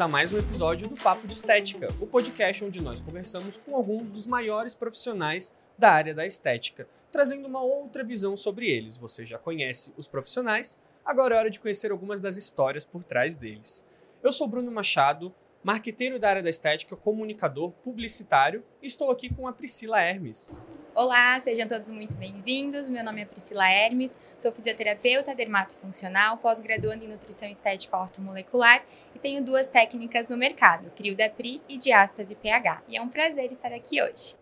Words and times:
a 0.00 0.08
mais 0.08 0.32
um 0.32 0.38
episódio 0.38 0.88
do 0.88 0.96
Papo 0.96 1.28
de 1.28 1.34
Estética, 1.34 1.88
o 2.00 2.06
podcast 2.06 2.64
onde 2.64 2.80
nós 2.80 3.02
conversamos 3.02 3.58
com 3.58 3.76
alguns 3.76 4.08
dos 4.08 4.24
maiores 4.24 4.74
profissionais 4.74 5.54
da 5.76 5.92
área 5.92 6.14
da 6.14 6.24
estética, 6.24 6.88
trazendo 7.12 7.46
uma 7.46 7.62
outra 7.62 8.02
visão 8.02 8.34
sobre 8.34 8.70
eles. 8.70 8.96
Você 8.96 9.26
já 9.26 9.36
conhece 9.36 9.92
os 9.98 10.06
profissionais, 10.06 10.78
agora 11.04 11.34
é 11.34 11.38
hora 11.38 11.50
de 11.50 11.60
conhecer 11.60 11.92
algumas 11.92 12.18
das 12.18 12.38
histórias 12.38 12.82
por 12.82 13.04
trás 13.04 13.36
deles. 13.36 13.84
Eu 14.22 14.32
sou 14.32 14.48
Bruno 14.48 14.70
Machado, 14.70 15.34
marqueteiro 15.62 16.18
da 16.18 16.30
área 16.30 16.42
da 16.42 16.48
estética, 16.48 16.96
comunicador, 16.96 17.70
publicitário, 17.82 18.64
e 18.82 18.86
estou 18.86 19.10
aqui 19.10 19.32
com 19.32 19.46
a 19.46 19.52
Priscila 19.52 20.00
Hermes. 20.00 20.56
Olá, 20.94 21.38
sejam 21.40 21.68
todos 21.68 21.90
muito 21.90 22.16
bem-vindos. 22.16 22.88
Meu 22.88 23.04
nome 23.04 23.20
é 23.20 23.24
Priscila 23.26 23.68
Hermes, 23.68 24.18
sou 24.38 24.52
fisioterapeuta 24.52 25.34
dermatofuncional, 25.34 26.38
pós-graduando 26.38 27.04
em 27.04 27.08
nutrição 27.08 27.48
estética 27.48 27.96
ortomolecular 27.96 28.84
e 29.14 29.18
tenho 29.18 29.44
duas 29.44 29.68
técnicas 29.68 30.30
no 30.30 30.36
mercado, 30.36 30.90
Crio 30.96 31.14
da 31.14 31.28
Pri 31.28 31.60
e 31.68 31.76
Diástase 31.76 32.34
pH. 32.34 32.82
E 32.88 32.96
é 32.96 33.02
um 33.02 33.08
prazer 33.08 33.52
estar 33.52 33.72
aqui 33.72 34.02
hoje. 34.02 34.34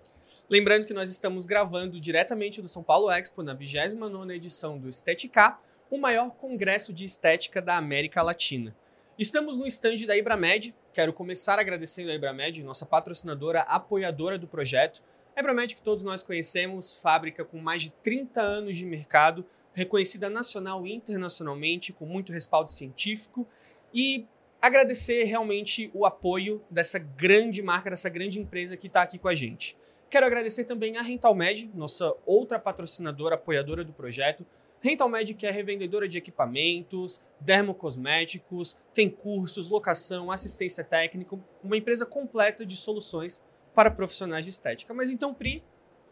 Lembrando 0.48 0.86
que 0.86 0.94
nós 0.94 1.10
estamos 1.10 1.44
gravando 1.44 2.00
diretamente 2.00 2.62
do 2.62 2.68
São 2.68 2.82
Paulo 2.82 3.10
Expo 3.10 3.42
na 3.42 3.54
29ª 3.54 4.34
edição 4.34 4.78
do 4.78 4.88
Estetica, 4.88 5.58
o 5.90 5.98
maior 5.98 6.30
congresso 6.30 6.92
de 6.92 7.04
estética 7.04 7.60
da 7.60 7.76
América 7.76 8.22
Latina. 8.22 8.74
Estamos 9.18 9.56
no 9.56 9.66
estande 9.66 10.06
da 10.06 10.16
Ibramed. 10.16 10.72
Quero 10.98 11.12
começar 11.12 11.60
agradecendo 11.60 12.10
a 12.10 12.14
Ibramed, 12.16 12.60
nossa 12.64 12.84
patrocinadora, 12.84 13.60
apoiadora 13.60 14.36
do 14.36 14.48
projeto. 14.48 15.00
A 15.36 15.38
Ibramed, 15.38 15.76
que 15.76 15.80
todos 15.80 16.02
nós 16.02 16.24
conhecemos, 16.24 16.98
fábrica 17.00 17.44
com 17.44 17.58
mais 17.58 17.82
de 17.82 17.92
30 17.92 18.42
anos 18.42 18.76
de 18.76 18.84
mercado, 18.84 19.46
reconhecida 19.72 20.28
nacional 20.28 20.84
e 20.84 20.92
internacionalmente, 20.92 21.92
com 21.92 22.04
muito 22.04 22.32
respaldo 22.32 22.68
científico. 22.68 23.46
E 23.94 24.26
agradecer 24.60 25.22
realmente 25.22 25.88
o 25.94 26.04
apoio 26.04 26.60
dessa 26.68 26.98
grande 26.98 27.62
marca, 27.62 27.90
dessa 27.90 28.08
grande 28.08 28.40
empresa 28.40 28.76
que 28.76 28.88
está 28.88 29.02
aqui 29.02 29.18
com 29.20 29.28
a 29.28 29.36
gente. 29.36 29.76
Quero 30.10 30.26
agradecer 30.26 30.64
também 30.64 30.96
a 30.96 31.02
Rentalmed, 31.02 31.70
nossa 31.76 32.12
outra 32.26 32.58
patrocinadora, 32.58 33.36
apoiadora 33.36 33.84
do 33.84 33.92
projeto, 33.92 34.44
Rental 34.80 35.08
Medic 35.08 35.44
é 35.44 35.50
revendedora 35.50 36.06
de 36.08 36.18
equipamentos, 36.18 37.20
dermocosméticos, 37.40 38.76
tem 38.94 39.10
cursos, 39.10 39.68
locação, 39.68 40.30
assistência 40.30 40.84
técnica, 40.84 41.36
uma 41.64 41.76
empresa 41.76 42.06
completa 42.06 42.64
de 42.64 42.76
soluções 42.76 43.42
para 43.74 43.90
profissionais 43.90 44.44
de 44.44 44.52
estética. 44.52 44.94
Mas 44.94 45.10
então, 45.10 45.34
Pri, 45.34 45.64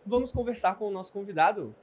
vamos 0.04 0.32
conversar 0.32 0.74
com 0.76 0.88
o 0.88 0.90
nosso 0.90 1.12
convidado. 1.12 1.74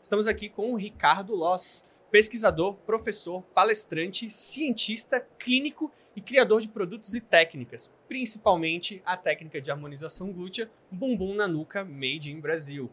Estamos 0.00 0.26
aqui 0.26 0.48
com 0.48 0.72
o 0.72 0.76
Ricardo 0.76 1.34
Loss, 1.34 1.84
pesquisador, 2.10 2.76
professor, 2.86 3.42
palestrante, 3.54 4.30
cientista, 4.30 5.20
clínico 5.38 5.92
e 6.16 6.22
criador 6.22 6.62
de 6.62 6.68
produtos 6.68 7.14
e 7.14 7.20
técnicas, 7.20 7.90
principalmente 8.08 9.02
a 9.04 9.18
técnica 9.18 9.60
de 9.60 9.70
harmonização 9.70 10.32
glútea 10.32 10.70
Bumbum 10.90 11.34
na 11.34 11.46
Nuca 11.46 11.84
Made 11.84 12.32
in 12.32 12.40
Brasil 12.40 12.90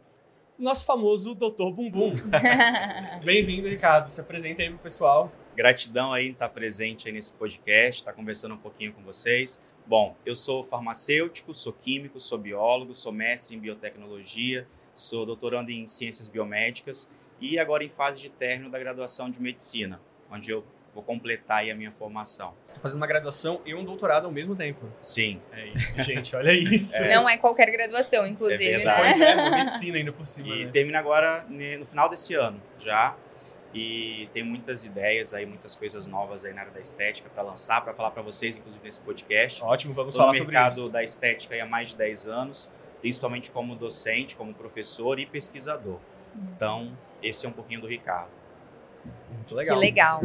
nosso 0.57 0.85
famoso 0.85 1.35
Dr. 1.35 1.71
Bumbum. 1.71 2.13
Bem-vindo, 3.23 3.67
Ricardo. 3.67 4.09
Se 4.09 4.19
apresenta 4.19 4.63
aí 4.63 4.69
pro 4.69 4.79
pessoal. 4.79 5.31
Gratidão 5.55 6.13
aí 6.13 6.27
em 6.27 6.31
estar 6.31 6.49
presente 6.49 7.07
aí 7.07 7.13
nesse 7.13 7.33
podcast, 7.33 8.01
estar 8.01 8.13
conversando 8.13 8.55
um 8.55 8.57
pouquinho 8.57 8.93
com 8.93 9.03
vocês. 9.03 9.61
Bom, 9.85 10.15
eu 10.25 10.35
sou 10.35 10.63
farmacêutico, 10.63 11.53
sou 11.53 11.73
químico, 11.73 12.19
sou 12.19 12.37
biólogo, 12.37 12.93
sou 12.95 13.11
mestre 13.11 13.55
em 13.55 13.59
biotecnologia, 13.59 14.67
sou 14.95 15.25
doutorando 15.25 15.71
em 15.71 15.87
ciências 15.87 16.27
biomédicas 16.27 17.09
e 17.39 17.57
agora 17.57 17.83
em 17.83 17.89
fase 17.89 18.19
de 18.19 18.29
término 18.29 18.69
da 18.69 18.79
graduação 18.79 19.29
de 19.29 19.41
medicina, 19.41 20.01
onde 20.29 20.51
eu 20.51 20.63
vou 20.97 21.03
completar 21.03 21.59
aí 21.59 21.69
a 21.69 21.75
minha 21.75 21.91
formação. 21.91 22.55
Tô 22.73 22.79
fazendo 22.79 22.97
uma 22.99 23.05
graduação 23.05 23.61
e 23.63 23.75
um 23.75 23.85
doutorado 23.85 24.25
ao 24.25 24.31
mesmo 24.31 24.55
tempo. 24.55 24.91
Sim. 24.99 25.35
É 25.51 25.67
isso, 25.67 26.01
gente, 26.03 26.35
olha 26.35 26.51
isso. 26.51 26.97
É. 27.03 27.13
Não 27.15 27.29
é 27.29 27.37
qualquer 27.37 27.69
graduação, 27.71 28.25
inclusive, 28.25 28.65
É 28.65 28.71
né? 28.71 28.77
verdade. 28.77 29.01
Pois 29.03 29.21
é, 29.21 29.49
medicina 29.51 29.97
ainda 29.99 30.11
por 30.11 30.25
cima, 30.25 30.47
E 30.47 30.65
né? 30.65 30.71
termina 30.71 30.97
agora 30.97 31.45
no 31.47 31.85
final 31.85 32.09
desse 32.09 32.33
ano 32.33 32.59
já. 32.79 33.15
E 33.73 34.27
tem 34.33 34.41
muitas 34.43 34.85
ideias 34.85 35.35
aí, 35.35 35.45
muitas 35.45 35.75
coisas 35.75 36.07
novas 36.07 36.43
aí 36.45 36.53
na 36.53 36.61
área 36.61 36.71
da 36.73 36.79
estética 36.79 37.29
para 37.29 37.43
lançar, 37.43 37.81
para 37.81 37.93
falar 37.93 38.09
para 38.09 38.23
vocês, 38.23 38.57
inclusive 38.57 38.83
nesse 38.83 39.01
podcast. 39.01 39.63
Ótimo, 39.63 39.93
vamos 39.93 40.15
Estou 40.15 40.25
no 40.25 40.33
falar 40.33 40.37
sobre 40.39 40.53
mercado 40.55 40.77
isso. 40.79 40.89
da 40.89 41.03
estética 41.03 41.53
aí 41.53 41.61
há 41.61 41.65
mais 41.67 41.89
de 41.89 41.97
10 41.97 42.25
anos, 42.27 42.71
principalmente 43.01 43.51
como 43.51 43.75
docente, 43.75 44.35
como 44.35 44.51
professor 44.53 45.19
e 45.19 45.27
pesquisador. 45.27 45.99
Então, 46.55 46.97
esse 47.21 47.45
é 47.45 47.49
um 47.49 47.51
pouquinho 47.51 47.81
do 47.81 47.87
Ricardo. 47.87 48.31
Muito 49.31 49.55
legal. 49.55 49.75
Que 49.75 49.85
legal. 49.85 50.21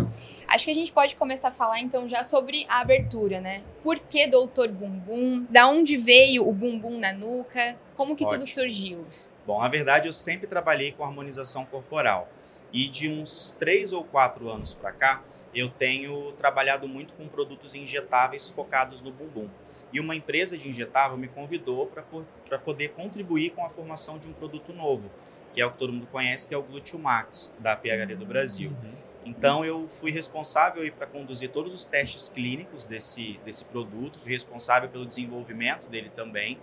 Acho 0.48 0.66
que 0.66 0.70
a 0.70 0.74
gente 0.74 0.92
pode 0.92 1.16
começar 1.16 1.48
a 1.48 1.52
falar 1.52 1.80
então 1.80 2.08
já 2.08 2.22
sobre 2.22 2.66
a 2.68 2.80
abertura, 2.80 3.40
né? 3.40 3.62
Por 3.82 3.98
que 3.98 4.26
Doutor 4.26 4.68
Bumbum? 4.68 5.46
Da 5.48 5.66
onde 5.66 5.96
veio 5.96 6.46
o 6.46 6.52
bumbum 6.52 6.98
na 6.98 7.12
nuca? 7.12 7.76
Como 7.96 8.14
que 8.14 8.24
tudo 8.24 8.42
Ótimo. 8.42 8.46
surgiu? 8.46 9.04
Bom, 9.46 9.60
na 9.60 9.68
verdade, 9.68 10.08
eu 10.08 10.12
sempre 10.12 10.46
trabalhei 10.46 10.92
com 10.92 11.04
harmonização 11.04 11.64
corporal. 11.64 12.28
E 12.72 12.88
de 12.88 13.08
uns 13.08 13.54
três 13.58 13.92
ou 13.92 14.02
quatro 14.02 14.48
anos 14.50 14.72
para 14.72 14.92
cá, 14.92 15.22
eu 15.54 15.68
tenho 15.68 16.32
trabalhado 16.32 16.88
muito 16.88 17.12
com 17.12 17.28
produtos 17.28 17.74
injetáveis 17.74 18.48
focados 18.48 19.02
no 19.02 19.10
bumbum. 19.10 19.48
E 19.92 20.00
uma 20.00 20.16
empresa 20.16 20.56
de 20.56 20.68
injetável 20.68 21.18
me 21.18 21.28
convidou 21.28 21.86
para 21.86 22.58
poder 22.58 22.88
contribuir 22.90 23.50
com 23.50 23.64
a 23.64 23.68
formação 23.68 24.18
de 24.18 24.26
um 24.26 24.32
produto 24.32 24.72
novo, 24.72 25.10
que 25.52 25.60
é 25.60 25.66
o 25.66 25.70
que 25.70 25.78
todo 25.78 25.92
mundo 25.92 26.06
conhece, 26.10 26.48
que 26.48 26.54
é 26.54 26.58
o 26.58 26.62
Gluteo 26.62 26.98
Max, 26.98 27.52
da 27.60 27.76
PHD 27.76 28.16
do 28.16 28.26
Brasil. 28.26 28.70
Uhum. 28.70 28.92
Então 29.24 29.64
eu 29.64 29.86
fui 29.86 30.10
responsável 30.10 30.90
para 30.92 31.06
conduzir 31.06 31.50
todos 31.50 31.72
os 31.72 31.84
testes 31.84 32.28
clínicos 32.28 32.84
desse, 32.84 33.38
desse 33.44 33.64
produto, 33.64 34.18
fui 34.18 34.32
responsável 34.32 34.88
pelo 34.88 35.06
desenvolvimento 35.06 35.88
dele 35.88 36.10
também. 36.14 36.58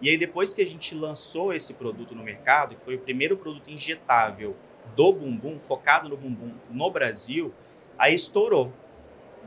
E 0.00 0.08
aí 0.08 0.16
depois 0.16 0.54
que 0.54 0.62
a 0.62 0.66
gente 0.66 0.94
lançou 0.94 1.52
esse 1.52 1.74
produto 1.74 2.14
no 2.14 2.22
mercado, 2.22 2.76
que 2.76 2.84
foi 2.84 2.94
o 2.94 3.00
primeiro 3.00 3.36
produto 3.36 3.70
injetável 3.70 4.56
do 4.96 5.12
bumbum, 5.12 5.58
focado 5.58 6.08
no 6.08 6.16
bumbum 6.16 6.54
no 6.70 6.90
Brasil, 6.90 7.52
aí 7.98 8.14
estourou. 8.14 8.72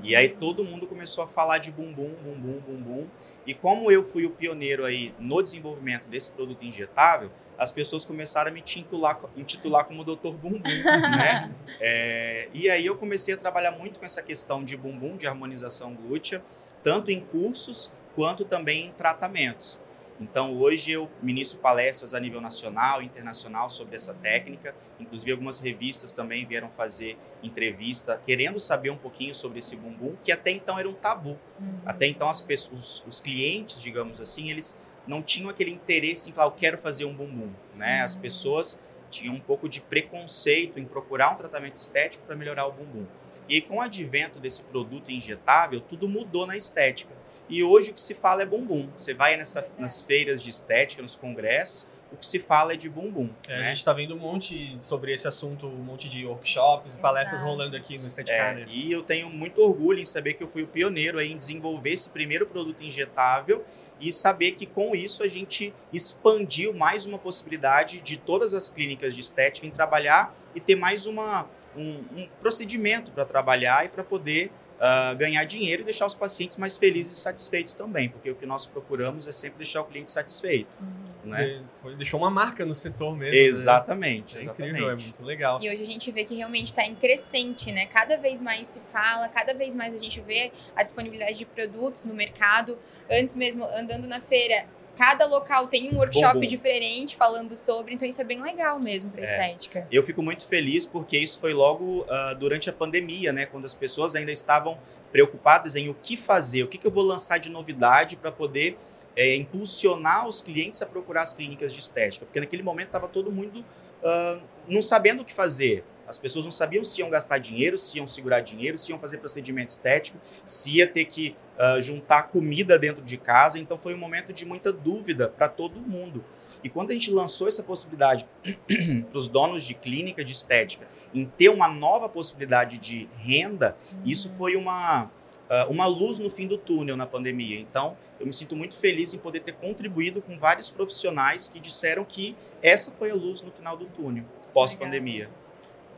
E 0.03 0.16
aí 0.16 0.29
todo 0.29 0.63
mundo 0.63 0.88
começou 0.88 1.24
a 1.24 1.28
falar 1.28 1.59
de 1.59 1.72
bumbum, 1.72 2.13
bumbum, 2.24 2.59
bumbum. 2.59 3.07
E 3.46 3.53
como 3.53 3.91
eu 3.91 4.03
fui 4.03 4.25
o 4.25 4.31
pioneiro 4.31 4.85
aí 4.85 5.13
no 5.19 5.41
desenvolvimento 5.41 6.07
desse 6.07 6.31
produto 6.31 6.63
injetável, 6.63 7.31
as 7.57 7.72
pessoas 7.72 8.03
começaram 8.03 8.50
a 8.50 8.53
me 8.53 8.59
intitular, 8.59 9.19
intitular 9.38 9.85
como 9.85 10.03
Dr. 10.03 10.31
Bumbum, 10.31 10.62
né? 11.16 11.53
É, 11.79 12.50
e 12.53 12.68
aí 12.69 12.85
eu 12.85 12.96
comecei 12.96 13.35
a 13.35 13.38
trabalhar 13.38 13.72
muito 13.72 14.00
com 14.00 14.06
essa 14.06 14.24
questão 14.24 14.63
de 14.63 14.75
bumbum, 14.75 15.16
de 15.16 15.28
harmonização 15.28 15.94
glútea, 15.94 16.44
tanto 16.81 17.12
em 17.12 17.19
cursos 17.19 17.91
quanto 18.16 18.44
também 18.46 18.88
em 18.88 18.91
tratamentos. 18.91 19.79
Então 20.22 20.56
hoje 20.56 20.92
eu 20.92 21.09
ministro 21.22 21.59
palestras 21.59 22.14
a 22.14 22.20
nível 22.20 22.40
nacional 22.40 23.02
e 23.02 23.06
internacional 23.06 23.70
sobre 23.70 23.96
essa 23.96 24.14
técnica. 24.14 24.76
Inclusive 25.00 25.32
algumas 25.32 25.59
revistas 25.59 26.14
também 26.14 26.46
vieram 26.46 26.70
fazer 26.70 27.18
entrevista 27.42 28.22
querendo 28.24 28.59
saber 28.59 28.92
um 28.92 28.98
pouquinho 28.98 29.34
sobre 29.34 29.59
esse 29.59 29.76
bumbum, 29.76 30.16
que 30.24 30.32
até 30.32 30.52
então 30.52 30.78
era 30.78 30.88
um 30.88 30.94
tabu. 30.94 31.40
Uhum. 31.59 31.80
Até 31.86 32.06
então 32.06 32.30
as 32.30 32.40
pessoas, 32.40 33.02
os, 33.02 33.04
os 33.08 33.22
clientes, 33.22 33.82
digamos 33.82 34.22
assim, 34.22 34.52
eles 34.52 34.78
não 35.08 35.24
tinham 35.24 35.50
aquele 35.50 35.72
interesse 35.72 36.30
em 36.30 36.34
falar, 36.34 36.48
eu 36.50 36.52
quero 36.52 36.78
fazer 36.78 37.06
um 37.06 37.14
bumbum, 37.14 37.50
né? 37.76 38.02
As 38.02 38.14
Uhum. 38.14 38.22
pessoas 38.22 38.80
tinham 39.09 39.36
um 39.36 39.40
pouco 39.40 39.68
de 39.68 39.82
preconceito 39.82 40.80
em 40.80 40.86
procurar 40.86 41.34
um 41.34 41.36
tratamento 41.36 41.76
estético 41.76 42.24
para 42.26 42.36
melhorar 42.36 42.68
o 42.68 42.72
bumbum. 42.72 43.06
E 43.50 43.56
aí, 43.56 43.62
com 43.62 43.78
o 43.78 43.82
advento 43.82 44.40
desse 44.40 44.64
produto 44.64 45.12
injetável, 45.12 45.82
tudo 45.82 46.08
mudou 46.08 46.48
na 46.48 46.56
estética. 46.56 47.14
E 47.52 47.62
hoje 47.64 47.92
o 47.92 47.94
que 47.94 48.02
se 48.02 48.14
fala 48.16 48.42
é 48.44 48.46
bumbum. 48.46 48.90
Você 48.98 49.14
vai 49.14 49.36
nessa, 49.36 49.68
nas 49.78 50.02
feiras 50.02 50.42
de 50.42 50.50
estética, 50.50 51.02
nos 51.02 51.18
congressos, 51.18 51.86
o 52.12 52.16
que 52.16 52.26
se 52.26 52.40
fala 52.40 52.74
é 52.74 52.76
de 52.78 52.90
bumbum. 52.90 53.30
É, 53.48 53.58
né? 53.60 53.66
A 53.68 53.74
gente 53.74 53.84
tá 53.86 53.94
vendo 53.94 54.16
um 54.16 54.20
monte 54.20 54.76
sobre 54.80 55.14
esse 55.14 55.28
assunto, 55.28 55.68
um 55.68 55.84
monte 55.84 56.08
de 56.10 56.26
workshops, 56.26 56.96
palestras 56.96 57.42
Exato. 57.42 57.52
rolando 57.52 57.76
aqui 57.76 57.98
no 57.98 58.06
É, 58.06 58.09
Steadicana. 58.09 58.66
e 58.70 58.92
eu 58.92 59.03
tenho 59.03 59.30
muito 59.30 59.62
orgulho 59.62 60.00
em 60.00 60.06
saber 60.06 60.34
que 60.36 60.44
eu 60.44 60.48
fui 60.48 60.64
o 60.64 60.68
pioneiro 60.68 61.20
aí 61.20 61.32
em 61.32 61.38
desenvolver 61.38 61.92
esse 61.92 62.09
primeiro 62.09 62.48
produto 62.48 62.82
injetável 62.84 63.64
e 64.00 64.12
saber 64.12 64.54
que 64.54 64.66
com 64.66 64.96
isso 64.96 65.22
a 65.22 65.28
gente 65.28 65.74
expandiu 65.94 66.74
mais 66.74 67.06
uma 67.06 67.20
possibilidade 67.20 68.02
de 68.02 68.18
todas 68.18 68.54
as 68.54 68.70
clínicas 68.70 69.14
de 69.14 69.22
estética 69.22 69.68
em 69.68 69.72
trabalhar 69.72 70.34
e 70.56 70.59
ter 70.59 70.76
mais 70.76 71.06
uma, 71.06 71.47
um, 71.78 72.04
um 72.16 72.28
procedimento 72.40 73.12
para 73.12 73.26
trabalhar 73.26 73.86
e 73.86 73.90
para 73.90 74.04
poder 74.04 74.52
ah, 74.84 75.14
ganhar 75.14 75.46
dinheiro 75.46 75.84
e 75.84 75.86
deixar 75.86 76.08
os 76.08 76.16
pacientes 76.16 76.58
mais 76.58 76.76
felizes 76.78 77.16
e 77.18 77.22
satisfeitos 77.22 77.74
também, 77.76 78.10
porque 78.10 78.32
o 78.32 78.36
que 78.36 78.46
nós 78.48 78.66
procuramos 78.66 79.28
é 79.28 79.32
sempre 79.32 79.60
deixar 79.60 79.82
o 79.82 79.86
cliente 79.86 80.12
satisfeito. 80.12 80.78
Né? 81.24 81.46
De- 81.64 81.72
foi- 81.82 81.96
deixou 81.96 82.20
uma 82.20 82.32
marca 82.32 82.66
no 82.66 82.74
setor 82.74 83.16
mesmo. 83.16 83.36
né? 83.36 83.38
Exatamente, 83.44 84.38
É 84.38 84.42
exatamente. 84.42 84.70
incrível, 84.72 84.90
é 84.92 84.96
muito 84.96 85.24
legal. 85.24 85.60
E 85.62 85.70
hoje 85.72 85.84
a 85.84 85.86
gente 85.86 86.12
vê 86.12 86.24
que 86.24 86.34
realmente 86.36 86.68
está 86.68 86.84
em 86.84 86.96
crescente, 86.96 87.72
né? 87.72 87.86
Cada 87.86 88.18
vez 88.18 88.42
mais 88.42 88.68
se 88.70 88.80
fala, 88.80 89.30
cada 89.30 89.54
vez 89.54 89.76
mais 89.76 89.94
a 89.94 89.98
gente 89.98 90.20
vê 90.20 90.52
a 90.76 90.82
disponibilidade 90.82 91.38
de 91.38 91.46
produtos 91.46 92.04
no 92.06 92.14
mercado. 92.16 92.80
Antes 93.10 93.36
mesmo, 93.36 93.64
andando 93.66 94.08
na 94.08 94.20
feira, 94.20 94.66
cada 95.02 95.26
local 95.26 95.68
tem 95.68 95.92
um 95.92 95.98
workshop 95.98 96.46
diferente 96.46 97.16
falando 97.16 97.56
sobre, 97.56 97.96
então 97.96 98.08
isso 98.08 98.22
é 98.22 98.24
bem 98.24 98.40
legal 98.40 98.80
mesmo 98.80 99.09
pra 99.09 99.24
É. 99.24 99.24
estética. 99.24 99.88
Eu 99.92 100.03
fico 100.03 100.22
muito 100.22 100.48
feliz 100.48 100.86
porque 100.86 101.18
isso 101.18 101.40
foi 101.40 101.56
logo 101.56 102.06
ah, 102.08 102.36
durante 102.36 102.70
a 102.70 102.74
pandemia, 102.74 103.34
né? 103.34 103.48
Quando 103.48 103.66
as 103.66 103.74
pessoas 103.74 104.14
ainda 104.14 104.32
estavam 104.32 104.78
preocupadas 105.12 105.76
em 105.76 105.90
o 105.90 105.96
que 105.96 106.16
fazer, 106.16 106.62
o 106.62 106.68
que, 106.68 106.78
que 106.78 106.86
eu 106.86 106.92
vou 106.92 107.03
lançar 107.03 107.40
de 107.40 107.50
novidade 107.50 108.16
para 108.16 108.32
poder 108.32 108.78
é, 109.16 109.36
impulsionar 109.36 110.28
os 110.28 110.40
clientes 110.40 110.84
a 110.84 110.86
procurar 110.86 111.24
as 111.24 111.34
clínicas 111.34 111.74
de 111.74 111.80
estética. 111.80 112.24
Porque 112.24 112.40
naquele 112.40 112.62
momento 112.62 112.88
estava 112.88 113.08
todo 113.08 113.32
mundo 113.32 113.66
ah, 114.04 114.40
não 114.68 114.84
sabendo 114.84 115.24
o 115.24 115.26
que 115.26 115.34
fazer. 115.34 115.84
As 116.11 116.19
pessoas 116.19 116.43
não 116.43 116.52
sabiam 116.52 116.84
se 116.84 116.99
iam 116.99 117.09
gastar 117.09 117.37
dinheiro, 117.37 117.78
se 117.78 117.97
iam 117.97 118.05
segurar 118.05 118.41
dinheiro, 118.41 118.78
se 118.78 118.91
iam 118.91 118.99
fazer 118.99 119.19
procedimento 119.19 119.69
estético, 119.69 120.17
se 120.46 120.69
ia 120.72 120.85
ter 120.85 121.05
que 121.05 121.37
ah, 121.58 121.79
juntar 121.79 122.23
comida 122.23 122.78
dentro 122.78 123.02
de 123.02 123.16
casa. 123.16 123.58
Então 123.58 123.78
foi 123.78 123.93
um 123.93 123.97
momento 123.97 124.34
de 124.34 124.46
muita 124.46 124.73
dúvida 124.73 125.29
para 125.29 125.47
todo 125.47 125.79
mundo. 125.79 126.22
E 126.61 126.67
quando 126.67 126.91
a 126.91 126.93
gente 126.93 127.09
lançou 127.09 127.47
essa 127.47 127.63
possibilidade 127.63 128.28
para 129.09 129.17
os 129.17 129.29
donos 129.29 129.63
de 129.63 129.73
clínica 129.73 130.22
de 130.22 130.34
estética 130.34 130.85
em 131.13 131.23
ter 131.25 131.47
uma 131.47 131.69
nova 131.69 132.09
possibilidade 132.09 132.78
de 132.78 133.08
renda, 133.16 133.78
isso 134.03 134.29
foi 134.31 134.58
uma, 134.58 135.09
ah, 135.49 135.67
uma 135.69 135.85
luz 135.85 136.19
no 136.19 136.29
fim 136.29 136.46
do 136.46 136.58
túnel 136.58 136.97
na 136.97 137.08
pandemia. 137.08 137.58
Então, 137.58 137.96
eu 138.19 138.28
me 138.28 138.34
sinto 138.34 138.53
muito 138.53 138.75
feliz 138.75 139.13
em 139.13 139.17
poder 139.17 139.40
ter 139.40 139.53
contribuído 139.53 140.22
com 140.22 140.37
vários 140.37 140.69
profissionais 140.69 141.47
que 141.47 141.58
disseram 141.58 142.03
que 142.03 142.35
essa 142.61 142.91
foi 142.91 143.11
a 143.11 143.16
luz 143.16 143.41
no 143.41 143.52
final 143.52 143.78
do 143.78 143.85
túnel, 143.85 144.25
pós-pandemia. 144.53 145.29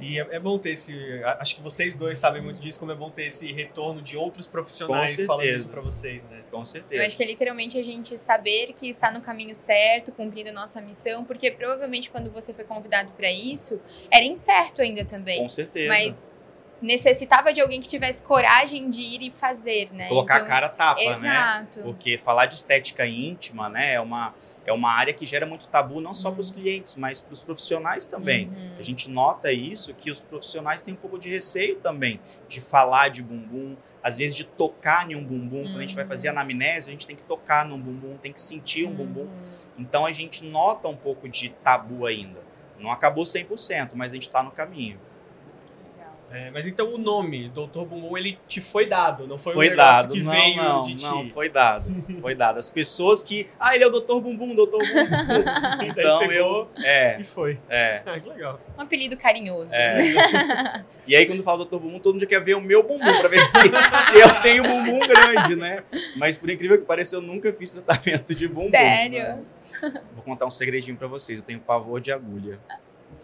E 0.03 0.19
é, 0.19 0.27
é 0.31 0.39
bom 0.39 0.57
ter 0.57 0.71
esse. 0.71 0.93
Acho 1.39 1.55
que 1.55 1.61
vocês 1.61 1.95
dois 1.95 2.17
sabem 2.17 2.41
muito 2.41 2.59
disso, 2.59 2.77
como 2.77 2.91
é 2.91 2.95
bom 2.95 3.09
ter 3.09 3.25
esse 3.25 3.51
retorno 3.53 4.01
de 4.01 4.17
outros 4.17 4.47
profissionais 4.47 5.23
falando 5.23 5.45
isso 5.47 5.69
pra 5.69 5.81
vocês, 5.81 6.25
né? 6.25 6.41
Com 6.51 6.59
Eu 6.59 6.65
certeza. 6.65 7.05
acho 7.05 7.15
que 7.15 7.23
é 7.23 7.27
literalmente 7.27 7.77
a 7.77 7.83
gente 7.83 8.17
saber 8.17 8.73
que 8.73 8.89
está 8.89 9.11
no 9.11 9.21
caminho 9.21 9.55
certo, 9.55 10.11
cumprindo 10.11 10.49
a 10.49 10.53
nossa 10.53 10.81
missão, 10.81 11.23
porque 11.23 11.49
provavelmente 11.51 12.09
quando 12.09 12.29
você 12.29 12.53
foi 12.53 12.65
convidado 12.65 13.11
para 13.11 13.31
isso, 13.31 13.79
era 14.11 14.25
incerto 14.25 14.81
ainda 14.81 15.05
também. 15.05 15.41
Com 15.41 15.49
certeza. 15.49 15.87
Mas 15.87 16.27
necessitava 16.83 17.53
de 17.53 17.61
alguém 17.61 17.79
que 17.79 17.87
tivesse 17.87 18.21
coragem 18.21 18.89
de 18.89 19.01
ir 19.01 19.21
e 19.23 19.31
fazer, 19.31 19.89
né? 19.93 20.09
Colocar 20.09 20.35
Então, 20.35 20.45
a 20.45 20.49
cara 20.49 20.69
tapa, 20.69 20.99
né? 21.01 21.11
Exato. 21.11 21.79
Porque 21.81 22.17
falar 22.17 22.45
de 22.45 22.55
estética 22.55 23.07
íntima, 23.07 23.69
né, 23.69 23.93
é 23.93 24.01
uma, 24.01 24.35
é 24.65 24.73
uma 24.73 24.91
área 24.91 25.13
que 25.13 25.25
gera 25.25 25.45
muito 25.45 25.65
tabu 25.69 26.01
não 26.01 26.13
só 26.13 26.29
para 26.29 26.41
os 26.41 26.51
clientes, 26.51 26.97
mas 26.97 27.21
para 27.21 27.31
os 27.31 27.41
profissionais 27.41 28.05
também. 28.05 28.49
Uhum. 28.49 28.75
A 28.77 28.83
gente 28.83 29.09
nota 29.09 29.49
isso, 29.51 29.93
que 29.93 30.11
os 30.11 30.19
profissionais 30.19 30.81
têm 30.81 30.93
um 30.93 30.97
pouco 30.97 31.17
de 31.17 31.29
receio 31.29 31.77
também 31.77 32.19
de 32.49 32.59
falar 32.59 33.07
de 33.07 33.23
bumbum, 33.23 33.77
às 34.03 34.17
vezes 34.17 34.35
de 34.35 34.43
tocar 34.43 35.09
em 35.09 35.15
um 35.15 35.23
bumbum. 35.23 35.63
Quando 35.63 35.77
a 35.77 35.81
gente 35.81 35.95
vai 35.95 36.05
fazer 36.05 36.27
anamnese, 36.27 36.89
a 36.89 36.91
gente 36.91 37.07
tem 37.07 37.15
que 37.15 37.23
tocar 37.23 37.65
num 37.65 37.79
bumbum, 37.79 38.17
tem 38.17 38.33
que 38.33 38.41
sentir 38.41 38.85
um 38.85 38.93
bumbum. 38.93 39.21
Uhum. 39.21 39.29
Então 39.77 40.05
a 40.05 40.11
gente 40.11 40.43
nota 40.43 40.89
um 40.89 40.97
pouco 40.97 41.29
de 41.29 41.47
tabu 41.49 42.05
ainda. 42.05 42.41
Não 42.77 42.91
acabou 42.91 43.23
100%, 43.23 43.91
mas 43.95 44.11
a 44.11 44.15
gente 44.15 44.27
está 44.27 44.43
no 44.43 44.51
caminho. 44.51 44.99
É, 46.33 46.49
mas 46.49 46.67
então 46.67 46.91
o 46.91 46.97
nome, 46.97 47.47
Dr. 47.49 47.85
Bumbum, 47.85 48.17
ele 48.17 48.39
te 48.47 48.59
foi 48.59 48.87
dado, 48.87 49.27
não 49.27 49.37
foi, 49.37 49.53
Foi, 49.53 49.67
um 49.67 49.69
negócio 49.69 50.01
dado. 50.01 50.13
que 50.13 50.23
não, 50.23 50.31
veio 50.31 50.55
não, 50.63 50.81
de 50.81 50.95
ti. 50.95 51.05
não, 51.05 51.25
foi 51.27 51.47
dado. 51.47 51.95
Foi 52.19 52.33
dado. 52.33 52.57
As 52.57 52.69
pessoas 52.69 53.21
que. 53.21 53.47
Ah, 53.59 53.75
ele 53.75 53.83
é 53.83 53.87
o 53.87 53.91
Dr. 53.91 54.15
Bumbum, 54.19 54.55
Dr. 54.55 54.65
Bumbum. 54.71 55.83
Então 55.85 56.19
pegou 56.19 56.33
eu. 56.33 56.67
É, 56.83 57.19
E 57.19 57.23
foi. 57.23 57.59
é. 57.69 58.01
Ah, 58.05 58.19
que 58.19 58.27
legal. 58.27 58.59
Um 58.77 58.81
apelido 58.81 59.15
carinhoso. 59.15 59.75
É. 59.75 59.97
né? 60.01 60.85
E 61.05 61.15
aí, 61.15 61.25
quando 61.27 61.43
fala 61.43 61.65
Dr. 61.65 61.77
Bumbum, 61.77 61.99
todo 61.99 62.13
mundo 62.13 62.21
já 62.21 62.27
quer 62.27 62.41
ver 62.41 62.55
o 62.55 62.61
meu 62.61 62.81
bumbum 62.81 63.19
pra 63.19 63.29
ver 63.29 63.45
se, 63.45 63.59
se 64.09 64.19
eu 64.19 64.41
tenho 64.41 64.63
bumbum 64.63 64.99
grande, 65.01 65.55
né? 65.55 65.83
Mas 66.15 66.35
por 66.35 66.49
incrível 66.49 66.79
que 66.79 66.85
pareça, 66.85 67.15
eu 67.15 67.21
nunca 67.21 67.53
fiz 67.53 67.71
tratamento 67.71 68.33
de 68.33 68.47
bumbum. 68.47 68.71
Sério? 68.71 69.45
Vou 70.15 70.23
contar 70.23 70.45
um 70.47 70.51
segredinho 70.51 70.97
pra 70.97 71.07
vocês. 71.07 71.37
Eu 71.39 71.45
tenho 71.45 71.59
pavor 71.59 72.01
de 72.01 72.11
agulha. 72.11 72.59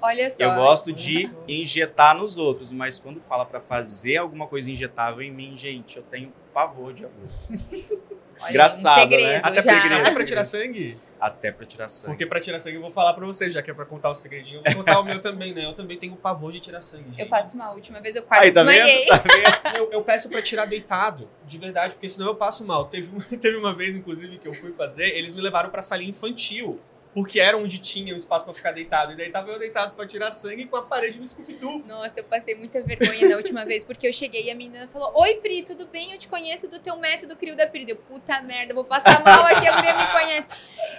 Olha 0.02 0.30
só. 0.30 0.44
Eu 0.44 0.56
gosto 0.56 0.92
de 0.92 1.30
injetar 1.48 2.16
nos 2.18 2.38
outros, 2.38 2.72
mas 2.72 3.00
quando 3.00 3.22
fala 3.22 3.46
pra 3.46 3.60
fazer 3.60 4.18
alguma 4.18 4.48
coisa 4.48 4.70
injetável 4.70 5.22
em 5.22 5.32
mim, 5.32 5.56
gente, 5.58 5.98
eu 5.98 6.04
tenho 6.04 6.32
pavor 6.54 6.94
de 6.94 7.06
agulha. 7.06 7.30
Olha, 8.42 8.52
engraçado, 8.52 9.00
um 9.00 9.02
segredo, 9.02 9.28
né? 9.28 9.42
Até 9.44 9.62
segredo. 9.62 9.96
até 9.96 10.12
pra 10.14 10.24
tirar 10.24 10.44
sangue? 10.46 10.98
Até 11.20 11.52
pra 11.52 11.66
tirar 11.66 11.90
sangue. 11.90 12.14
Porque 12.14 12.26
pra 12.26 12.40
tirar 12.40 12.58
sangue 12.58 12.78
eu 12.78 12.82
vou 12.82 12.90
falar 12.90 13.14
pra 13.14 13.26
vocês, 13.26 13.52
já 13.52 13.62
que 13.62 13.70
é 13.70 13.74
pra 13.74 13.86
contar 13.86 14.10
o 14.10 14.16
segredinho. 14.16 14.62
Eu 14.64 14.72
vou 14.76 14.84
contar 14.84 15.00
o 15.02 15.04
meu 15.04 15.20
também, 15.20 15.54
né? 15.54 15.66
Eu 15.66 15.74
também 15.74 15.98
tenho 15.98 16.16
pavor 16.16 16.52
de 16.54 16.62
tirar 16.62 16.80
sangue, 16.80 17.10
gente. 17.10 17.20
Eu 17.20 17.28
passo 17.28 17.58
mal. 17.58 17.76
Última 17.76 18.00
vez 18.00 18.16
eu 18.16 18.24
quase 18.24 18.46
Aí, 18.46 18.52
tá 18.54 18.64
desmaiei. 18.64 19.06
Tá 19.08 19.18
vendo? 19.18 19.78
Eu, 19.78 19.92
eu 19.92 20.02
peço 20.04 20.30
pra 20.30 20.42
tirar 20.42 20.66
deitado, 20.66 21.30
de 21.46 21.58
verdade, 21.58 21.96
porque 21.96 22.08
senão 22.08 22.28
eu 22.28 22.36
passo 22.36 22.66
mal. 22.66 22.86
Teve, 22.86 23.10
teve 23.38 23.58
uma 23.58 23.76
vez, 23.76 23.98
inclusive, 23.98 24.38
que 24.38 24.48
eu 24.48 24.54
fui 24.54 24.72
fazer, 24.72 25.10
eles 25.10 25.36
me 25.36 25.42
levaram 25.42 25.70
pra 25.70 25.82
salinha 25.82 26.10
infantil. 26.10 26.80
Porque 27.14 27.40
era 27.40 27.58
onde 27.58 27.80
tinha 27.80 28.14
o 28.14 28.16
espaço 28.16 28.46
pra 28.46 28.54
ficar 28.54 28.72
deitado. 28.72 29.14
E 29.14 29.16
daí 29.18 29.30
tava 29.32 29.52
eu 29.52 29.58
deitado 29.58 29.96
pra 29.96 30.06
tirar 30.06 30.30
sangue 30.30 30.66
com 30.66 30.78
a 30.78 30.84
parede 30.84 31.20
no 31.20 31.28
Scooby-Doo. 31.28 31.84
Nossa, 31.88 32.20
eu 32.20 32.24
passei 32.24 32.54
muita 32.56 32.82
vergonha 32.84 33.28
na 33.30 33.36
última 33.36 33.66
vez, 33.66 33.84
porque 33.84 34.08
eu 34.08 34.14
cheguei 34.14 34.44
e 34.46 34.52
a 34.52 34.56
menina 34.56 34.88
falou: 34.88 35.12
Oi, 35.16 35.36
Pri, 35.36 35.64
tudo 35.64 35.88
bem? 35.88 36.12
Eu 36.12 36.20
te 36.20 36.28
conheço 36.28 36.70
do 36.70 36.78
teu 36.80 36.96
método 36.98 37.36
Crio 37.36 37.56
da 37.56 37.66
Pri. 37.66 37.86
Eu, 37.90 37.96
puta 37.96 38.40
merda, 38.44 38.74
vou 38.76 38.84
passar 38.86 39.24
mal 39.24 39.44
aqui, 39.46 39.68
a 39.68 39.76
mulher 39.78 39.98
me 39.98 40.06
conhece. 40.12 40.48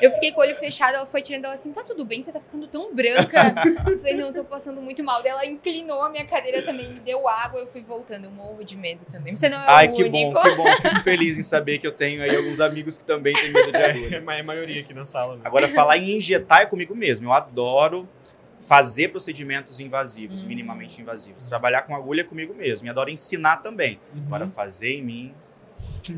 Eu 0.02 0.10
fiquei 0.12 0.32
com 0.32 0.40
o 0.40 0.42
olho 0.42 0.54
fechado, 0.56 0.96
ela 0.96 1.06
foi 1.06 1.22
tirando 1.22 1.44
ela 1.44 1.54
assim: 1.54 1.72
Tá 1.72 1.84
tudo 1.84 2.04
bem? 2.04 2.20
Você 2.20 2.32
tá 2.32 2.40
ficando 2.40 2.66
tão 2.66 2.92
branca. 2.92 3.54
Eu 3.88 3.98
falei: 3.98 4.14
Não, 4.14 4.26
eu 4.28 4.34
tô 4.34 4.44
passando 4.44 4.82
muito 4.82 5.04
mal. 5.04 5.22
Daí 5.22 5.30
ela 5.30 5.46
inclinou 5.46 6.02
a 6.02 6.10
minha 6.10 6.26
cadeira 6.26 6.60
também, 6.62 6.88
me 6.90 6.98
deu 7.00 7.28
água, 7.28 7.60
eu 7.60 7.66
fui 7.68 7.82
voltando. 7.82 8.24
Eu 8.24 8.30
morro 8.32 8.64
de 8.64 8.76
medo 8.76 9.04
também. 9.06 9.36
Você 9.36 9.48
não 9.48 9.58
é 9.58 9.64
Ai, 9.68 9.88
o 9.88 9.92
que 9.92 10.02
único. 10.02 10.32
bom, 10.32 10.42
que 10.42 10.56
bom. 10.56 10.72
Fico 10.76 11.00
feliz 11.00 11.38
em 11.38 11.42
saber 11.42 11.78
que 11.78 11.86
eu 11.86 11.92
tenho 11.92 12.20
aí 12.20 12.34
alguns 12.34 12.58
amigos 12.60 12.98
que 12.98 13.04
também 13.04 13.32
têm 13.32 13.52
medo 13.52 13.70
de 13.70 13.78
É, 13.80 13.90
agulha. 13.90 14.16
é 14.36 14.40
a 14.40 14.44
maioria 14.44 14.80
aqui 14.80 14.92
na 14.92 15.04
sala. 15.04 15.36
né? 15.36 15.42
Agora, 15.44 15.68
falar 15.68 15.99
em 16.00 16.16
injetar 16.16 16.62
é 16.62 16.66
comigo 16.66 16.94
mesmo. 16.94 17.26
Eu 17.28 17.32
adoro 17.32 18.08
fazer 18.60 19.08
procedimentos 19.08 19.80
invasivos, 19.80 20.42
Uhum. 20.42 20.48
minimamente 20.48 21.00
invasivos. 21.00 21.44
Trabalhar 21.44 21.82
com 21.82 21.94
agulha 21.96 22.20
é 22.20 22.24
comigo 22.24 22.54
mesmo. 22.54 22.86
E 22.86 22.90
adoro 22.90 23.10
ensinar 23.10 23.58
também. 23.58 23.98
Uhum. 24.14 24.22
Agora, 24.26 24.48
fazer 24.48 24.92
em 24.98 25.02
mim. 25.02 25.34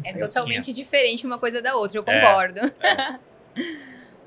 É 0.04 0.12
totalmente 0.14 0.72
diferente 0.72 1.24
uma 1.26 1.38
coisa 1.38 1.60
da 1.62 1.76
outra, 1.76 1.98
eu 1.98 2.04
É. 2.06 2.20
concordo. 2.20 2.60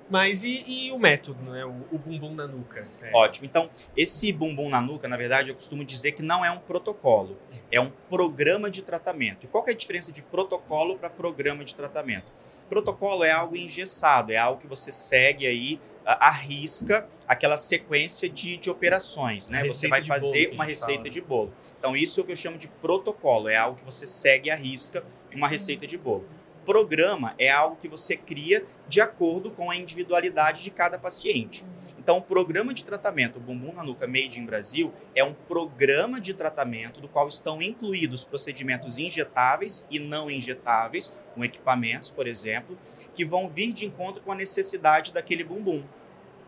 Mas 0.07 0.43
e, 0.43 0.63
e 0.67 0.91
o 0.91 0.99
método, 0.99 1.41
né? 1.43 1.65
O, 1.65 1.71
o 1.91 1.97
bumbum 1.97 2.35
na 2.35 2.45
nuca. 2.47 2.87
É. 3.01 3.09
Ótimo. 3.15 3.47
Então, 3.47 3.67
esse 3.97 4.31
bumbum 4.31 4.69
na 4.69 4.79
nuca, 4.79 5.07
na 5.07 5.17
verdade, 5.17 5.49
eu 5.49 5.55
costumo 5.55 5.83
dizer 5.83 6.11
que 6.11 6.21
não 6.21 6.45
é 6.45 6.51
um 6.51 6.59
protocolo, 6.59 7.35
é 7.71 7.81
um 7.81 7.89
programa 8.07 8.69
de 8.69 8.83
tratamento. 8.83 9.45
E 9.45 9.47
qual 9.47 9.63
que 9.63 9.71
é 9.71 9.73
a 9.73 9.77
diferença 9.77 10.11
de 10.11 10.21
protocolo 10.21 10.95
para 10.99 11.09
programa 11.09 11.65
de 11.65 11.73
tratamento? 11.73 12.27
Protocolo 12.69 13.23
é 13.23 13.31
algo 13.31 13.55
engessado, 13.55 14.31
é 14.31 14.37
algo 14.37 14.59
que 14.59 14.67
você 14.67 14.91
segue 14.91 15.45
aí, 15.45 15.79
arrisca 16.05 17.07
aquela 17.27 17.57
sequência 17.57 18.29
de, 18.29 18.57
de 18.57 18.69
operações, 18.69 19.47
né? 19.47 19.63
Você 19.65 19.87
vai 19.87 20.03
fazer 20.03 20.51
uma 20.53 20.63
receita 20.63 20.93
fala, 20.93 21.03
né? 21.03 21.09
de 21.09 21.21
bolo. 21.21 21.53
Então, 21.79 21.95
isso 21.95 22.19
é 22.19 22.23
o 22.23 22.25
que 22.25 22.31
eu 22.31 22.35
chamo 22.35 22.57
de 22.57 22.67
protocolo, 22.67 23.49
é 23.49 23.55
algo 23.55 23.77
que 23.77 23.85
você 23.85 24.05
segue 24.05 24.49
e 24.49 24.51
arrisca 24.51 25.03
uma 25.33 25.47
receita 25.47 25.85
de 25.85 25.97
bolo. 25.97 26.27
Programa 26.63 27.35
é 27.37 27.49
algo 27.49 27.75
que 27.75 27.87
você 27.87 28.15
cria 28.15 28.65
de 28.87 28.99
acordo 28.99 29.51
com 29.51 29.69
a 29.69 29.75
individualidade 29.75 30.63
de 30.63 30.71
cada 30.71 30.97
paciente. 30.97 31.63
Então, 32.05 32.19
o 32.19 32.21
programa 32.21 32.71
de 32.71 32.83
tratamento 32.83 33.39
Bumbum 33.39 33.73
na 33.73 33.83
Nuca 33.83 34.05
Made 34.05 34.39
in 34.39 34.45
Brasil 34.45 34.93
é 35.15 35.23
um 35.23 35.33
programa 35.33 36.21
de 36.21 36.35
tratamento 36.35 37.01
do 37.01 37.09
qual 37.09 37.27
estão 37.27 37.59
incluídos 37.63 38.23
procedimentos 38.23 38.99
injetáveis 38.99 39.87
e 39.89 39.97
não 39.97 40.29
injetáveis, 40.29 41.11
com 41.33 41.43
equipamentos, 41.43 42.11
por 42.11 42.27
exemplo, 42.27 42.77
que 43.15 43.25
vão 43.25 43.49
vir 43.49 43.73
de 43.73 43.85
encontro 43.87 44.21
com 44.21 44.31
a 44.31 44.35
necessidade 44.35 45.11
daquele 45.11 45.43
bumbum. 45.43 45.83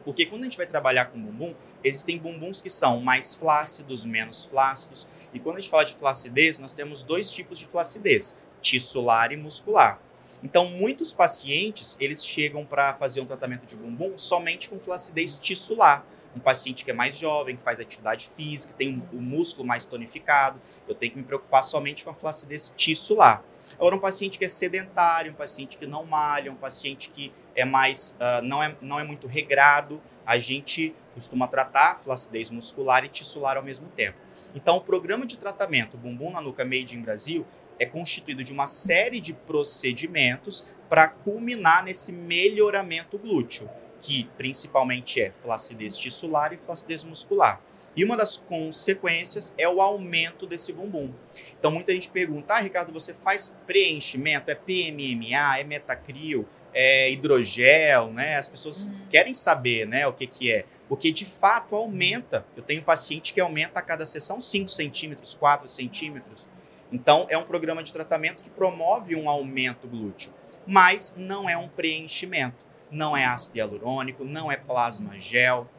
Porque 0.06 0.28
quando 0.28 0.42
a 0.42 0.44
gente 0.44 0.58
vai 0.58 0.68
trabalhar 0.68 1.06
com 1.06 1.20
bumbum, 1.20 1.56
existem 1.84 2.20
bumbuns 2.20 2.62
que 2.62 2.70
são 2.70 3.02
mais 3.02 3.34
flácidos, 3.34 4.06
menos 4.06 4.46
flácidos. 4.46 5.08
E 5.34 5.40
quando 5.40 5.58
a 5.58 5.60
gente 5.60 5.72
fala 5.72 5.86
de 5.86 5.96
flacidez, 5.96 6.60
nós 6.60 6.72
temos 6.72 7.02
dois 7.02 7.32
tipos 7.32 7.58
de 7.58 7.66
flacidez, 7.66 8.38
tissular 8.62 9.32
e 9.32 9.36
muscular. 9.36 10.00
Então, 10.44 10.68
muitos 10.68 11.14
pacientes, 11.14 11.98
eles 12.00 12.26
chegam 12.26 12.66
para 12.66 12.94
fazer 12.94 13.22
um 13.22 13.26
tratamento 13.26 13.66
de 13.66 13.76
bumbum 13.76 14.18
somente 14.18 14.70
com 14.70 14.80
flacidez 14.80 15.38
tissular. 15.38 16.06
Um 16.36 16.40
paciente 16.40 16.86
que 16.86 16.92
é 16.92 16.94
mais 16.94 17.18
jovem, 17.18 17.56
que 17.56 17.64
faz 17.64 17.80
atividade 17.80 18.30
física, 18.36 18.74
tem 18.78 19.08
o 19.12 19.22
músculo 19.22 19.68
mais 19.68 19.86
tonificado, 19.86 20.62
eu 20.88 20.94
tenho 20.94 21.14
que 21.14 21.18
me 21.18 21.24
preocupar 21.24 21.64
somente 21.64 22.04
com 22.04 22.12
a 22.12 22.14
flacidez 22.14 22.72
tissular. 22.76 23.44
Agora, 23.76 23.96
um 23.96 24.00
paciente 24.00 24.38
que 24.38 24.46
é 24.46 24.48
sedentário, 24.48 25.32
um 25.32 25.36
paciente 25.36 25.78
que 25.78 25.86
não 25.86 26.06
malha, 26.06 26.52
um 26.52 26.56
paciente 26.56 27.10
que 27.10 27.34
é 27.56 27.66
mais, 27.66 28.16
ah, 28.20 28.42
não, 28.42 28.64
é, 28.64 28.76
não 28.82 29.00
é 29.00 29.04
muito 29.04 29.28
regrado, 29.28 30.02
a 30.26 30.38
gente 30.38 30.96
costuma 31.14 31.48
tratar 31.48 32.00
flacidez 32.00 32.50
muscular 32.50 33.04
e 33.04 33.10
tissular 33.10 33.58
ao 33.58 33.64
mesmo 33.64 33.88
tempo. 33.90 34.18
Então, 34.54 34.78
o 34.78 34.82
programa 34.82 35.26
de 35.26 35.38
tratamento 35.38 35.98
Bumbum 35.98 36.32
na 36.32 36.40
Nuca 36.40 36.64
Made 36.64 36.96
in 36.96 37.02
Brasil 37.02 37.46
é 37.80 37.86
constituído 37.86 38.44
de 38.44 38.52
uma 38.52 38.68
série 38.68 39.20
de 39.20 39.34
procedimentos 39.34 40.66
para 40.90 41.08
culminar 41.08 41.84
nesse 41.84 42.12
melhoramento 42.12 43.18
glúteo, 43.18 43.70
que 44.02 44.30
principalmente 44.38 45.22
é 45.22 45.32
flacidez 45.32 45.98
tissular 45.98 46.54
e 46.54 46.58
flacidez 46.58 47.04
muscular. 47.04 47.62
E 47.96 48.04
uma 48.04 48.16
das 48.16 48.38
consequências 48.38 49.56
é 49.58 49.68
o 49.68 49.82
aumento 49.82 50.46
desse 50.46 50.72
bumbum. 50.72 51.12
Então 51.58 51.72
muita 51.72 51.92
gente 51.92 52.10
pergunta: 52.10 52.54
"Ah, 52.54 52.60
Ricardo, 52.60 52.94
você 52.94 53.12
faz 53.12 53.54
preenchimento? 53.66 54.52
É 54.52 54.56
PMMA, 54.56 55.60
é 55.60 55.64
metacrio, 55.64 56.48
é 56.72 57.12
hidrogel, 57.12 58.14
né? 58.14 58.36
As 58.36 58.48
pessoas 58.48 58.86
uhum. 58.86 59.08
querem 59.10 59.34
saber, 59.34 59.88
né, 59.88 60.06
o 60.06 60.14
que 60.14 60.28
que 60.28 60.52
é, 60.52 60.66
porque 60.88 61.12
de 61.12 61.26
fato 61.26 61.76
aumenta. 61.76 62.46
Eu 62.56 62.62
tenho 62.62 62.84
paciente 62.84 63.34
que 63.34 63.42
aumenta 63.42 63.80
a 63.80 63.82
cada 63.82 64.06
sessão 64.06 64.40
5 64.40 64.70
centímetros, 64.70 65.34
4 65.34 65.68
centímetros. 65.68 66.48
Então 66.92 67.26
é 67.30 67.38
um 67.38 67.44
programa 67.44 67.84
de 67.84 67.92
tratamento 67.92 68.44
que 68.44 68.50
promove 68.50 69.16
um 69.16 69.30
aumento 69.30 69.88
glúteo, 69.88 70.34
mas 70.66 71.16
não 71.18 71.50
é 71.50 71.58
um 71.58 71.68
preenchimento, 71.68 72.66
não 72.90 73.16
é 73.16 73.26
ácido 73.26 73.58
hialurônico, 73.58 74.24
não 74.24 74.52
é 74.52 74.58
plasma 74.58 75.18
gel, 75.20 75.70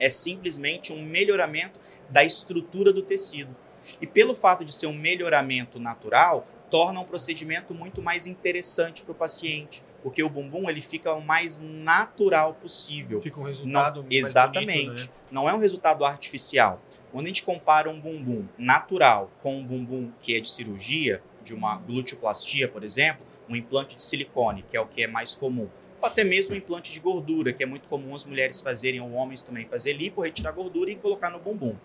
é 0.00 0.10
simplesmente 0.10 0.92
um 0.92 1.02
melhoramento 1.02 1.78
da 2.08 2.24
estrutura 2.24 2.92
do 2.92 3.02
tecido. 3.02 3.54
E 4.00 4.06
pelo 4.06 4.34
fato 4.34 4.64
de 4.64 4.72
ser 4.72 4.86
um 4.86 4.92
melhoramento 4.92 5.78
natural, 5.78 6.46
torna 6.70 7.00
um 7.00 7.04
procedimento 7.04 7.74
muito 7.74 8.02
mais 8.02 8.26
interessante 8.26 9.02
para 9.02 9.12
o 9.12 9.14
paciente, 9.14 9.82
porque 10.02 10.22
o 10.22 10.28
bumbum 10.28 10.68
ele 10.68 10.80
fica 10.80 11.12
o 11.14 11.20
mais 11.20 11.60
natural 11.60 12.54
possível. 12.54 13.20
Fica 13.20 13.40
um 13.40 13.44
resultado 13.44 14.02
Não, 14.02 14.08
exatamente. 14.10 14.84
Bonito, 14.84 15.00
né? 15.00 15.08
Não 15.30 15.48
é 15.48 15.54
um 15.54 15.58
resultado 15.58 16.04
artificial. 16.04 16.80
Quando 17.10 17.24
a 17.24 17.28
gente 17.28 17.42
compara 17.42 17.88
um 17.88 17.98
bumbum 17.98 18.46
natural 18.58 19.30
com 19.42 19.56
um 19.56 19.64
bumbum 19.64 20.12
que 20.20 20.36
é 20.36 20.40
de 20.40 20.50
cirurgia, 20.50 21.22
de 21.42 21.54
uma 21.54 21.76
gluteoplastia, 21.76 22.68
por 22.68 22.84
exemplo, 22.84 23.24
um 23.48 23.56
implante 23.56 23.94
de 23.94 24.02
silicone, 24.02 24.62
que 24.62 24.76
é 24.76 24.80
o 24.80 24.86
que 24.86 25.02
é 25.02 25.06
mais 25.06 25.34
comum, 25.34 25.68
ou 26.00 26.06
até 26.06 26.22
mesmo 26.22 26.54
um 26.54 26.58
implante 26.58 26.92
de 26.92 27.00
gordura, 27.00 27.52
que 27.52 27.62
é 27.62 27.66
muito 27.66 27.88
comum 27.88 28.14
as 28.14 28.26
mulheres 28.26 28.60
fazerem, 28.60 29.00
ou 29.00 29.12
homens 29.12 29.42
também 29.42 29.66
fazer 29.66 29.94
lipo, 29.94 30.22
retirar 30.22 30.52
gordura 30.52 30.90
e 30.90 30.96
colocar 30.96 31.30
no 31.30 31.38
bumbum. 31.38 31.76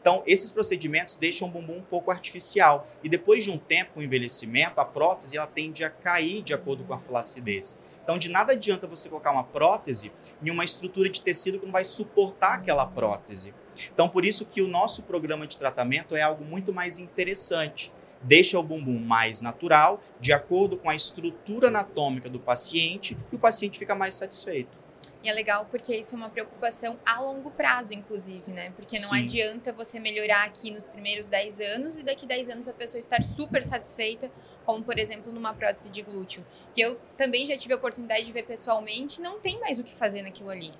Então, 0.00 0.22
esses 0.26 0.50
procedimentos 0.50 1.14
deixam 1.16 1.46
o 1.46 1.50
bumbum 1.50 1.76
um 1.76 1.82
pouco 1.82 2.10
artificial. 2.10 2.88
E 3.04 3.08
depois 3.08 3.44
de 3.44 3.50
um 3.50 3.58
tempo 3.58 3.92
com 3.94 4.02
envelhecimento, 4.02 4.80
a 4.80 4.84
prótese 4.84 5.36
ela 5.36 5.46
tende 5.46 5.84
a 5.84 5.90
cair 5.90 6.40
de 6.40 6.54
acordo 6.54 6.84
com 6.84 6.94
a 6.94 6.98
flacidez. 6.98 7.78
Então, 8.02 8.16
de 8.16 8.30
nada 8.30 8.54
adianta 8.54 8.86
você 8.86 9.10
colocar 9.10 9.30
uma 9.30 9.44
prótese 9.44 10.10
em 10.42 10.50
uma 10.50 10.64
estrutura 10.64 11.08
de 11.10 11.20
tecido 11.20 11.58
que 11.58 11.66
não 11.66 11.72
vai 11.72 11.84
suportar 11.84 12.54
aquela 12.54 12.86
prótese. 12.86 13.52
Então, 13.92 14.08
por 14.08 14.24
isso 14.24 14.46
que 14.46 14.62
o 14.62 14.68
nosso 14.68 15.02
programa 15.02 15.46
de 15.46 15.56
tratamento 15.56 16.14
é 16.16 16.22
algo 16.22 16.44
muito 16.44 16.72
mais 16.72 16.98
interessante 16.98 17.92
deixa 18.22 18.58
o 18.58 18.62
bumbum 18.62 18.98
mais 18.98 19.40
natural, 19.40 20.00
de 20.20 20.32
acordo 20.32 20.76
com 20.76 20.90
a 20.90 20.94
estrutura 20.94 21.68
anatômica 21.68 22.28
do 22.28 22.38
paciente, 22.38 23.16
e 23.32 23.36
o 23.36 23.38
paciente 23.38 23.78
fica 23.78 23.94
mais 23.94 24.14
satisfeito. 24.14 24.78
E 25.22 25.28
é 25.28 25.32
legal 25.34 25.66
porque 25.70 25.94
isso 25.94 26.14
é 26.14 26.16
uma 26.16 26.30
preocupação 26.30 26.98
a 27.04 27.20
longo 27.20 27.50
prazo, 27.50 27.92
inclusive, 27.92 28.52
né? 28.52 28.72
Porque 28.74 28.98
não 28.98 29.10
Sim. 29.10 29.22
adianta 29.22 29.70
você 29.70 30.00
melhorar 30.00 30.44
aqui 30.44 30.70
nos 30.70 30.86
primeiros 30.86 31.28
10 31.28 31.60
anos 31.60 31.98
e 31.98 32.02
daqui 32.02 32.26
10 32.26 32.48
anos 32.48 32.68
a 32.68 32.72
pessoa 32.72 32.98
estar 32.98 33.22
super 33.22 33.62
satisfeita, 33.62 34.30
como 34.64 34.82
por 34.82 34.98
exemplo 34.98 35.30
numa 35.30 35.52
prótese 35.52 35.90
de 35.90 36.00
glúteo, 36.00 36.44
que 36.72 36.80
eu 36.80 36.98
também 37.18 37.44
já 37.44 37.56
tive 37.56 37.74
a 37.74 37.76
oportunidade 37.76 38.24
de 38.24 38.32
ver 38.32 38.44
pessoalmente, 38.44 39.20
não 39.20 39.38
tem 39.38 39.60
mais 39.60 39.78
o 39.78 39.84
que 39.84 39.94
fazer 39.94 40.22
naquilo 40.22 40.48
ali 40.48 40.72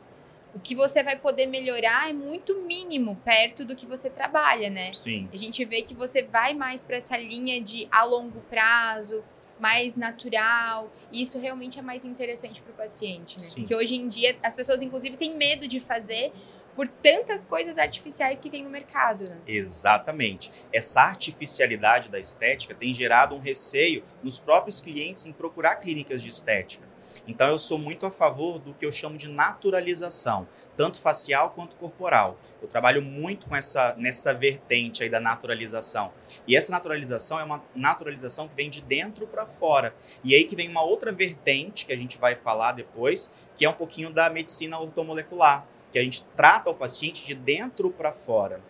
o 0.54 0.58
que 0.58 0.74
você 0.74 1.02
vai 1.02 1.16
poder 1.16 1.46
melhorar 1.46 2.10
é 2.10 2.12
muito 2.12 2.60
mínimo 2.62 3.16
perto 3.24 3.64
do 3.64 3.76
que 3.76 3.86
você 3.86 4.10
trabalha, 4.10 4.68
né? 4.68 4.92
Sim. 4.92 5.28
A 5.32 5.36
gente 5.36 5.64
vê 5.64 5.82
que 5.82 5.94
você 5.94 6.22
vai 6.22 6.54
mais 6.54 6.82
para 6.82 6.96
essa 6.96 7.16
linha 7.16 7.60
de 7.60 7.88
a 7.90 8.04
longo 8.04 8.40
prazo, 8.50 9.22
mais 9.58 9.96
natural, 9.96 10.90
e 11.12 11.22
isso 11.22 11.38
realmente 11.38 11.78
é 11.78 11.82
mais 11.82 12.04
interessante 12.04 12.62
para 12.62 12.72
o 12.72 12.74
paciente, 12.74 13.34
né? 13.34 13.42
Sim. 13.42 13.60
Porque 13.60 13.74
hoje 13.74 13.94
em 13.94 14.08
dia 14.08 14.36
as 14.42 14.54
pessoas 14.54 14.82
inclusive 14.82 15.16
têm 15.16 15.36
medo 15.36 15.68
de 15.68 15.78
fazer 15.78 16.32
por 16.74 16.88
tantas 16.88 17.44
coisas 17.44 17.78
artificiais 17.78 18.40
que 18.40 18.48
tem 18.48 18.64
no 18.64 18.70
mercado. 18.70 19.24
Né? 19.28 19.38
Exatamente. 19.46 20.50
Essa 20.72 21.02
artificialidade 21.02 22.08
da 22.08 22.18
estética 22.18 22.74
tem 22.74 22.94
gerado 22.94 23.34
um 23.34 23.38
receio 23.38 24.02
nos 24.22 24.38
próprios 24.38 24.80
clientes 24.80 25.26
em 25.26 25.32
procurar 25.32 25.76
clínicas 25.76 26.22
de 26.22 26.28
estética. 26.28 26.89
Então 27.30 27.46
eu 27.46 27.60
sou 27.60 27.78
muito 27.78 28.04
a 28.04 28.10
favor 28.10 28.58
do 28.58 28.74
que 28.74 28.84
eu 28.84 28.90
chamo 28.90 29.16
de 29.16 29.30
naturalização, 29.30 30.48
tanto 30.76 31.00
facial 31.00 31.50
quanto 31.50 31.76
corporal. 31.76 32.36
Eu 32.60 32.66
trabalho 32.66 33.00
muito 33.00 33.46
com 33.46 33.54
essa 33.54 33.94
nessa 33.96 34.34
vertente 34.34 35.04
aí 35.04 35.08
da 35.08 35.20
naturalização. 35.20 36.12
E 36.44 36.56
essa 36.56 36.72
naturalização 36.72 37.38
é 37.38 37.44
uma 37.44 37.62
naturalização 37.72 38.48
que 38.48 38.56
vem 38.56 38.68
de 38.68 38.82
dentro 38.82 39.28
para 39.28 39.46
fora. 39.46 39.94
E 40.24 40.34
aí 40.34 40.42
que 40.42 40.56
vem 40.56 40.68
uma 40.68 40.82
outra 40.82 41.12
vertente 41.12 41.86
que 41.86 41.92
a 41.92 41.96
gente 41.96 42.18
vai 42.18 42.34
falar 42.34 42.72
depois, 42.72 43.30
que 43.56 43.64
é 43.64 43.70
um 43.70 43.74
pouquinho 43.74 44.10
da 44.10 44.28
medicina 44.28 44.80
ortomolecular, 44.80 45.68
que 45.92 46.00
a 46.00 46.02
gente 46.02 46.24
trata 46.34 46.68
o 46.68 46.74
paciente 46.74 47.24
de 47.24 47.34
dentro 47.36 47.92
para 47.92 48.10
fora. 48.10 48.60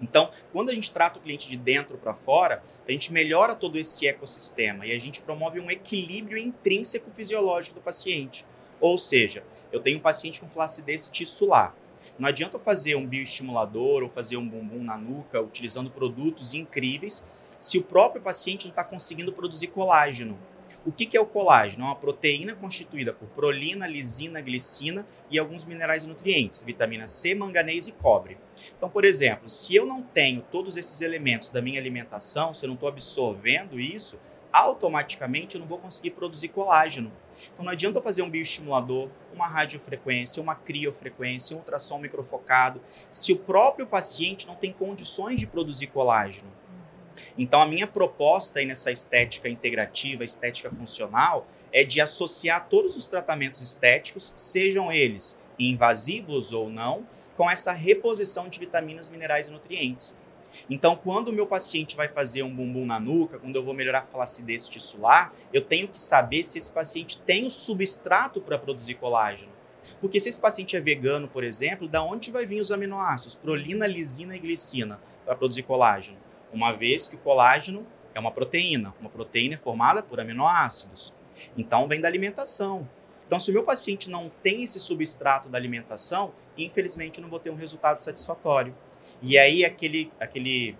Então, 0.00 0.30
quando 0.52 0.70
a 0.70 0.74
gente 0.74 0.90
trata 0.90 1.18
o 1.18 1.22
cliente 1.22 1.48
de 1.48 1.56
dentro 1.56 1.96
para 1.96 2.12
fora, 2.12 2.62
a 2.86 2.92
gente 2.92 3.12
melhora 3.12 3.54
todo 3.54 3.78
esse 3.78 4.06
ecossistema 4.06 4.86
e 4.86 4.92
a 4.92 4.98
gente 4.98 5.22
promove 5.22 5.60
um 5.60 5.70
equilíbrio 5.70 6.38
intrínseco 6.38 7.10
fisiológico 7.10 7.76
do 7.76 7.80
paciente. 7.80 8.44
Ou 8.80 8.98
seja, 8.98 9.42
eu 9.72 9.80
tenho 9.80 9.98
um 9.98 10.02
paciente 10.02 10.40
com 10.40 10.48
flacidez 10.48 11.08
tissular. 11.08 11.74
Não 12.18 12.28
adianta 12.28 12.56
eu 12.56 12.60
fazer 12.60 12.94
um 12.94 13.06
bioestimulador 13.06 14.02
ou 14.02 14.08
fazer 14.08 14.36
um 14.36 14.48
bumbum 14.48 14.82
na 14.82 14.96
nuca 14.96 15.40
utilizando 15.40 15.90
produtos 15.90 16.54
incríveis 16.54 17.24
se 17.58 17.78
o 17.78 17.82
próprio 17.82 18.22
paciente 18.22 18.64
não 18.64 18.70
está 18.70 18.84
conseguindo 18.84 19.32
produzir 19.32 19.68
colágeno. 19.68 20.38
O 20.84 20.92
que, 20.92 21.06
que 21.06 21.16
é 21.16 21.20
o 21.20 21.26
colágeno? 21.26 21.84
É 21.84 21.88
uma 21.88 21.96
proteína 21.96 22.54
constituída 22.54 23.12
por 23.12 23.28
prolina, 23.28 23.86
lisina, 23.86 24.40
glicina 24.40 25.06
e 25.30 25.38
alguns 25.38 25.64
minerais 25.64 26.04
e 26.04 26.08
nutrientes, 26.08 26.62
vitamina 26.62 27.06
C, 27.06 27.34
manganês 27.34 27.88
e 27.88 27.92
cobre. 27.92 28.38
Então, 28.76 28.88
por 28.88 29.04
exemplo, 29.04 29.48
se 29.48 29.74
eu 29.74 29.86
não 29.86 30.02
tenho 30.02 30.42
todos 30.42 30.76
esses 30.76 31.00
elementos 31.00 31.50
da 31.50 31.62
minha 31.62 31.80
alimentação, 31.80 32.54
se 32.54 32.64
eu 32.64 32.68
não 32.68 32.74
estou 32.74 32.88
absorvendo 32.88 33.80
isso, 33.80 34.18
automaticamente 34.52 35.54
eu 35.54 35.60
não 35.60 35.68
vou 35.68 35.78
conseguir 35.78 36.12
produzir 36.12 36.48
colágeno. 36.48 37.12
Então 37.52 37.64
não 37.64 37.72
adianta 37.72 37.98
eu 37.98 38.02
fazer 38.02 38.22
um 38.22 38.30
bioestimulador, 38.30 39.10
uma 39.34 39.46
radiofrequência, 39.46 40.42
uma 40.42 40.54
criofrequência, 40.54 41.54
um 41.54 41.58
ultrassom 41.58 41.98
microfocado, 41.98 42.80
se 43.10 43.32
o 43.32 43.36
próprio 43.36 43.86
paciente 43.86 44.46
não 44.46 44.54
tem 44.54 44.72
condições 44.72 45.38
de 45.38 45.46
produzir 45.46 45.88
colágeno. 45.88 46.50
Então, 47.36 47.60
a 47.60 47.66
minha 47.66 47.86
proposta 47.86 48.58
aí 48.58 48.66
nessa 48.66 48.90
estética 48.90 49.48
integrativa, 49.48 50.24
estética 50.24 50.70
funcional, 50.70 51.46
é 51.72 51.84
de 51.84 52.00
associar 52.00 52.68
todos 52.68 52.96
os 52.96 53.06
tratamentos 53.06 53.60
estéticos, 53.62 54.32
sejam 54.36 54.90
eles 54.90 55.36
invasivos 55.58 56.52
ou 56.52 56.68
não, 56.68 57.06
com 57.36 57.50
essa 57.50 57.72
reposição 57.72 58.48
de 58.48 58.58
vitaminas, 58.58 59.08
minerais 59.08 59.46
e 59.46 59.50
nutrientes. 59.50 60.14
Então, 60.70 60.96
quando 60.96 61.28
o 61.28 61.32
meu 61.32 61.46
paciente 61.46 61.96
vai 61.96 62.08
fazer 62.08 62.42
um 62.42 62.54
bumbum 62.54 62.86
na 62.86 62.98
nuca, 62.98 63.38
quando 63.38 63.56
eu 63.56 63.64
vou 63.64 63.74
melhorar 63.74 64.00
a 64.00 64.02
flacidez 64.02 64.66
tissular, 64.66 65.32
eu 65.52 65.60
tenho 65.60 65.86
que 65.86 66.00
saber 66.00 66.42
se 66.42 66.58
esse 66.58 66.70
paciente 66.70 67.18
tem 67.18 67.46
o 67.46 67.50
substrato 67.50 68.40
para 68.40 68.58
produzir 68.58 68.94
colágeno. 68.94 69.52
Porque 70.00 70.18
se 70.18 70.28
esse 70.28 70.40
paciente 70.40 70.76
é 70.76 70.80
vegano, 70.80 71.28
por 71.28 71.44
exemplo, 71.44 71.86
da 71.86 72.02
onde 72.02 72.30
vai 72.30 72.46
vir 72.46 72.60
os 72.60 72.72
aminoácidos? 72.72 73.34
Prolina, 73.34 73.86
lisina 73.86 74.34
e 74.34 74.38
glicina 74.38 74.98
para 75.24 75.36
produzir 75.36 75.62
colágeno 75.62 76.25
uma 76.56 76.72
vez 76.72 77.06
que 77.06 77.16
o 77.16 77.18
colágeno 77.18 77.86
é 78.14 78.18
uma 78.18 78.32
proteína. 78.32 78.94
Uma 78.98 79.10
proteína 79.10 79.54
é 79.54 79.58
formada 79.58 80.02
por 80.02 80.18
aminoácidos. 80.18 81.12
Então, 81.56 81.86
vem 81.86 82.00
da 82.00 82.08
alimentação. 82.08 82.88
Então, 83.26 83.38
se 83.38 83.50
o 83.50 83.52
meu 83.52 83.62
paciente 83.62 84.08
não 84.08 84.30
tem 84.42 84.62
esse 84.62 84.80
substrato 84.80 85.50
da 85.50 85.58
alimentação, 85.58 86.32
infelizmente, 86.56 87.18
eu 87.18 87.22
não 87.22 87.28
vou 87.28 87.38
ter 87.38 87.50
um 87.50 87.56
resultado 87.56 88.02
satisfatório. 88.02 88.74
E 89.20 89.36
aí, 89.36 89.64
aquele, 89.64 90.10
aquele 90.18 90.78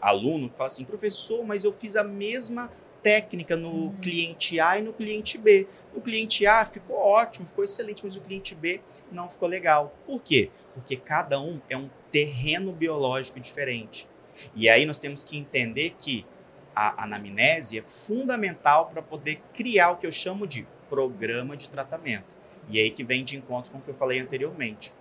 aluno 0.00 0.50
que 0.50 0.56
fala 0.56 0.66
assim, 0.66 0.84
professor, 0.84 1.42
mas 1.44 1.64
eu 1.64 1.72
fiz 1.72 1.96
a 1.96 2.04
mesma 2.04 2.70
técnica 3.02 3.56
no 3.56 3.68
uhum. 3.68 3.96
cliente 3.96 4.60
A 4.60 4.78
e 4.78 4.82
no 4.82 4.92
cliente 4.92 5.38
B. 5.38 5.66
No 5.94 6.02
cliente 6.02 6.46
A 6.46 6.66
ficou 6.66 6.96
ótimo, 6.96 7.46
ficou 7.46 7.64
excelente, 7.64 8.02
mas 8.04 8.16
o 8.16 8.20
cliente 8.20 8.54
B 8.54 8.80
não 9.10 9.28
ficou 9.28 9.48
legal. 9.48 9.94
Por 10.06 10.20
quê? 10.20 10.50
Porque 10.74 10.96
cada 10.96 11.40
um 11.40 11.60
é 11.70 11.76
um 11.76 11.88
terreno 12.10 12.72
biológico 12.72 13.40
diferente. 13.40 14.06
E 14.54 14.68
aí 14.68 14.84
nós 14.84 14.98
temos 14.98 15.24
que 15.24 15.36
entender 15.36 15.94
que 15.98 16.26
a 16.74 17.04
anamnese 17.04 17.78
é 17.78 17.82
fundamental 17.82 18.86
para 18.86 19.00
poder 19.00 19.40
criar 19.52 19.90
o 19.90 19.96
que 19.96 20.06
eu 20.06 20.12
chamo 20.12 20.46
de 20.46 20.66
programa 20.88 21.56
de 21.56 21.68
tratamento. 21.68 22.34
E 22.68 22.80
aí 22.80 22.90
que 22.90 23.04
vem 23.04 23.24
de 23.24 23.36
encontro 23.36 23.70
com 23.70 23.78
o 23.78 23.80
que 23.80 23.90
eu 23.90 23.94
falei 23.94 24.18
anteriormente. 24.18 24.92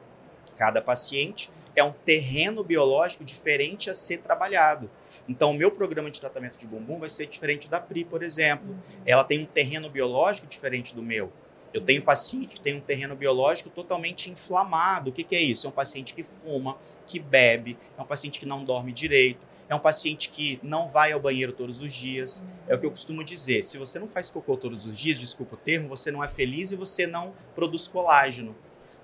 Cada 0.56 0.82
paciente 0.82 1.50
é 1.76 1.84
um 1.84 1.92
terreno 1.92 2.64
biológico 2.64 3.24
diferente 3.24 3.90
a 3.90 3.94
ser 3.94 4.20
trabalhado. 4.20 4.90
Então, 5.28 5.52
o 5.52 5.54
meu 5.54 5.72
programa 5.72 6.12
de 6.12 6.20
tratamento 6.20 6.58
de 6.58 6.68
bumbum 6.68 7.00
vai 7.00 7.10
ser 7.10 7.26
diferente 7.26 7.70
da 7.70 7.80
PRI, 7.80 8.06
por 8.06 8.22
exemplo. 8.22 8.76
Ela 9.06 9.24
tem 9.24 9.42
um 9.42 9.46
terreno 9.46 9.90
biológico 9.90 10.48
diferente 10.48 10.94
do 10.94 11.02
meu. 11.02 11.32
Eu 11.74 11.82
tenho 11.82 12.04
paciente 12.04 12.56
que 12.56 12.62
tem 12.62 12.76
um 12.76 12.80
terreno 12.80 13.16
biológico 13.16 13.70
totalmente 13.70 14.30
inflamado. 14.30 15.10
O 15.10 15.14
que, 15.14 15.24
que 15.24 15.36
é 15.36 15.42
isso? 15.42 15.66
É 15.66 15.70
um 15.70 15.74
paciente 15.74 16.14
que 16.14 16.22
fuma, 16.22 16.78
que 17.08 17.20
bebe, 17.20 17.78
é 17.98 18.02
um 18.02 18.06
paciente 18.06 18.40
que 18.40 18.46
não 18.46 18.64
dorme 18.64 18.94
direito, 18.94 19.46
é 19.68 19.74
um 19.74 19.80
paciente 19.80 20.30
que 20.30 20.60
não 20.62 20.88
vai 20.88 21.12
ao 21.12 21.20
banheiro 21.20 21.52
todos 21.52 21.82
os 21.82 21.92
dias. 21.92 22.46
É 22.68 22.76
o 22.76 22.80
que 22.80 22.86
eu 22.86 22.92
costumo 22.92 23.24
dizer. 23.24 23.64
Se 23.64 23.80
você 23.80 23.98
não 23.98 24.08
faz 24.08 24.30
cocô 24.30 24.56
todos 24.56 24.86
os 24.86 24.98
dias, 24.98 25.18
desculpa 25.18 25.56
o 25.56 25.58
termo, 25.58 25.90
você 25.90 26.12
não 26.12 26.24
é 26.24 26.28
feliz 26.28 26.72
e 26.72 26.76
você 26.76 27.08
não 27.08 27.34
produz 27.56 27.88
colágeno. 27.88 28.56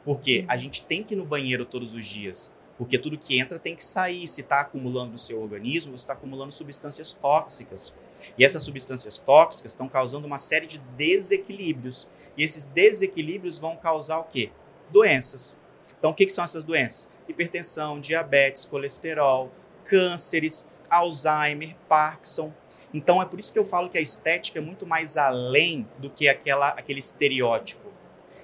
Porque 0.05 0.45
a 0.47 0.55
gente 0.55 0.83
tem 0.83 1.03
que 1.03 1.15
ir 1.15 1.17
no 1.17 1.25
banheiro 1.25 1.65
todos 1.65 1.95
os 1.95 2.05
dias. 2.05 2.51
Porque 2.77 2.97
tudo 2.97 3.17
que 3.17 3.39
entra 3.39 3.57
tem 3.57 3.75
que 3.75 3.83
sair. 3.83 4.27
Se 4.27 4.41
está 4.41 4.61
acumulando 4.61 5.13
no 5.13 5.17
seu 5.17 5.41
organismo, 5.41 5.97
você 5.97 6.03
está 6.03 6.13
acumulando 6.13 6.51
substâncias 6.51 7.13
tóxicas. 7.13 7.93
E 8.37 8.45
essas 8.45 8.63
substâncias 8.63 9.17
tóxicas 9.17 9.71
estão 9.71 9.87
causando 9.87 10.27
uma 10.27 10.37
série 10.37 10.67
de 10.67 10.79
desequilíbrios. 10.97 12.07
E 12.37 12.43
esses 12.43 12.65
desequilíbrios 12.65 13.57
vão 13.57 13.75
causar 13.75 14.19
o 14.19 14.23
quê? 14.23 14.51
Doenças. 14.89 15.55
Então, 15.97 16.11
o 16.11 16.13
que, 16.13 16.25
que 16.25 16.31
são 16.31 16.43
essas 16.43 16.63
doenças? 16.63 17.09
Hipertensão, 17.27 17.99
diabetes, 17.99 18.65
colesterol, 18.65 19.51
cânceres, 19.83 20.65
Alzheimer, 20.89 21.75
Parkinson. 21.87 22.53
Então, 22.93 23.21
é 23.21 23.25
por 23.25 23.39
isso 23.39 23.51
que 23.51 23.59
eu 23.59 23.65
falo 23.65 23.89
que 23.89 23.97
a 23.97 24.01
estética 24.01 24.59
é 24.59 24.61
muito 24.61 24.85
mais 24.85 25.17
além 25.17 25.87
do 25.97 26.09
que 26.09 26.27
aquela, 26.27 26.69
aquele 26.69 26.99
estereótipo. 26.99 27.88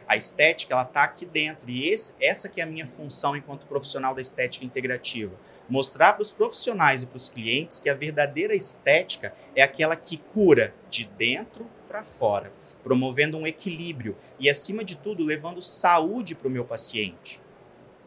A 0.07 0.15
estética, 0.15 0.73
ela 0.73 0.83
está 0.83 1.03
aqui 1.03 1.25
dentro. 1.25 1.69
E 1.69 1.89
esse, 1.89 2.13
essa 2.19 2.47
que 2.47 2.61
é 2.61 2.63
a 2.63 2.67
minha 2.67 2.85
função 2.85 3.35
enquanto 3.35 3.65
profissional 3.65 4.13
da 4.13 4.21
estética 4.21 4.65
integrativa. 4.65 5.35
Mostrar 5.67 6.13
para 6.13 6.21
os 6.21 6.31
profissionais 6.31 7.03
e 7.03 7.05
para 7.05 7.17
os 7.17 7.29
clientes 7.29 7.79
que 7.79 7.89
a 7.89 7.95
verdadeira 7.95 8.55
estética 8.55 9.33
é 9.55 9.63
aquela 9.63 9.95
que 9.95 10.17
cura 10.17 10.73
de 10.89 11.05
dentro 11.17 11.69
para 11.87 12.03
fora, 12.03 12.51
promovendo 12.83 13.37
um 13.37 13.47
equilíbrio 13.47 14.17
e, 14.39 14.49
acima 14.49 14.83
de 14.83 14.95
tudo, 14.95 15.23
levando 15.23 15.61
saúde 15.61 16.35
para 16.35 16.47
o 16.47 16.51
meu 16.51 16.65
paciente. 16.65 17.41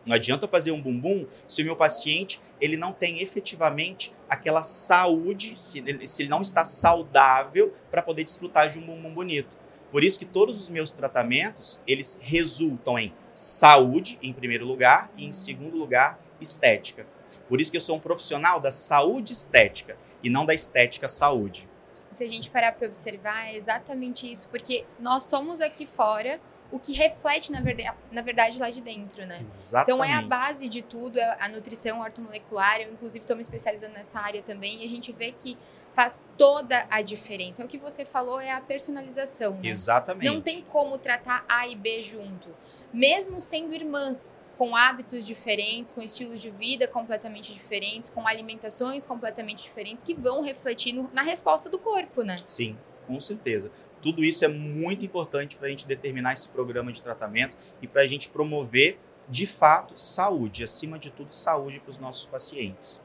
Não 0.09 0.15
adianta 0.15 0.49
fazer 0.49 0.71
um 0.71 0.81
bumbum 0.81 1.27
se 1.47 1.61
o 1.61 1.65
meu 1.65 1.77
paciente 1.77 2.41
ele 2.61 2.79
não 2.79 2.93
tem 2.93 3.21
efetivamente 3.21 4.11
aquela 4.27 4.63
saúde, 4.63 5.55
se 5.61 5.81
ele, 5.81 6.07
se 6.07 6.23
ele 6.23 6.31
não 6.31 6.41
está 6.41 6.65
saudável 6.65 7.75
para 7.91 8.03
poder 8.03 8.25
desfrutar 8.25 8.69
de 8.69 8.79
um 8.79 8.87
bumbum 8.87 9.13
bonito. 9.13 9.59
Por 9.91 10.05
isso 10.05 10.19
que 10.19 10.27
todos 10.27 10.61
os 10.61 10.69
meus 10.69 10.93
tratamentos, 10.93 11.83
eles 11.87 12.19
resultam 12.23 12.99
em 12.99 13.15
saúde 13.33 14.19
em 14.23 14.33
primeiro 14.33 14.67
lugar 14.67 15.11
e 15.17 15.25
em 15.25 15.33
segundo 15.33 15.77
lugar 15.77 16.21
estética. 16.41 17.07
Por 17.49 17.61
isso 17.61 17.71
que 17.71 17.77
eu 17.77 17.81
sou 17.81 17.97
um 17.97 18.01
profissional 18.01 18.61
da 18.61 18.71
saúde 18.71 19.33
estética 19.33 19.97
e 20.23 20.29
não 20.29 20.45
da 20.45 20.55
estética 20.55 21.09
saúde. 21.09 21.69
Se 22.11 22.25
a 22.25 22.29
gente 22.29 22.51
parar 22.51 22.73
para 22.73 22.87
observar, 22.87 23.49
é 23.49 23.57
exatamente 23.57 24.31
isso, 24.31 24.49
porque 24.49 24.85
nós 24.99 25.25
somos 25.25 25.61
aqui 25.61 25.87
fora 25.87 26.41
o 26.71 26.79
que 26.79 26.93
reflete, 26.93 27.51
na 27.51 27.61
verdade, 27.61 27.97
na 28.13 28.21
verdade, 28.21 28.59
lá 28.59 28.71
de 28.71 28.83
dentro, 28.83 29.25
né? 29.25 29.41
Exatamente. 29.41 29.91
Então 29.91 30.05
é 30.05 30.13
a 30.13 30.23
base 30.23 30.69
de 30.69 30.83
tudo, 30.83 31.19
é 31.19 31.37
a 31.41 31.49
nutrição 31.49 32.01
ortomolecular. 32.01 32.81
Eu, 32.81 32.93
inclusive, 32.93 33.23
estou 33.23 33.35
me 33.35 33.43
especializando 33.43 33.95
nessa 33.95 34.21
área 34.21 34.43
também, 34.43 34.83
e 34.83 34.85
a 34.85 34.89
gente 34.89 35.11
vê 35.11 35.33
que 35.33 35.57
faz 35.99 36.23
toda 36.37 36.87
a 36.89 37.03
diferença. 37.03 37.65
O 37.65 37.67
que 37.67 37.77
você 37.77 38.05
falou 38.05 38.41
é 38.41 38.53
a 38.53 38.61
personalização. 38.61 39.55
Né? 39.55 39.71
Exatamente. 39.71 40.33
Não 40.33 40.41
tem 40.41 40.63
como 40.63 40.97
tratar 40.97 41.45
A 41.49 41.67
e 41.67 41.75
B 41.75 42.05
junto. 42.05 42.55
Mesmo 42.93 43.41
sendo 43.41 43.75
irmãs, 43.75 44.37
com 44.57 44.77
hábitos 44.77 45.27
diferentes, 45.27 45.93
com 45.93 46.01
estilos 46.01 46.41
de 46.41 46.51
vida 46.51 46.87
completamente 46.87 47.53
diferentes, 47.53 48.11
com 48.11 48.29
alimentações 48.29 49.05
completamente 49.05 49.65
diferentes, 49.65 50.05
que 50.05 50.15
vão 50.15 50.41
refletir 50.41 50.93
no, 50.93 51.11
na 51.13 51.23
resposta 51.23 51.69
do 51.69 51.81
corpo, 51.81 52.23
né? 52.23 52.37
Sim, 52.45 52.79
com 53.05 53.19
certeza. 53.19 53.69
Tudo 54.01 54.23
isso 54.23 54.45
é 54.45 54.49
muito 54.49 55.05
importante 55.05 55.57
para 55.57 55.67
a 55.67 55.71
gente 55.71 55.85
determinar 55.85 56.33
esse 56.33 56.49
programa 56.49 56.93
de 56.93 57.03
tratamento 57.03 57.57
e 57.83 57.89
para 57.89 58.03
a 58.03 58.07
gente 58.07 58.29
promover, 58.29 59.01
de 59.29 59.49
fato, 59.49 59.99
saúde, 59.99 60.63
acima 60.63 60.97
de 60.97 61.11
tudo, 61.11 61.35
saúde 61.35 61.81
para 61.81 61.91
os 61.91 61.99
nossos 61.99 62.25
pacientes. 62.25 63.01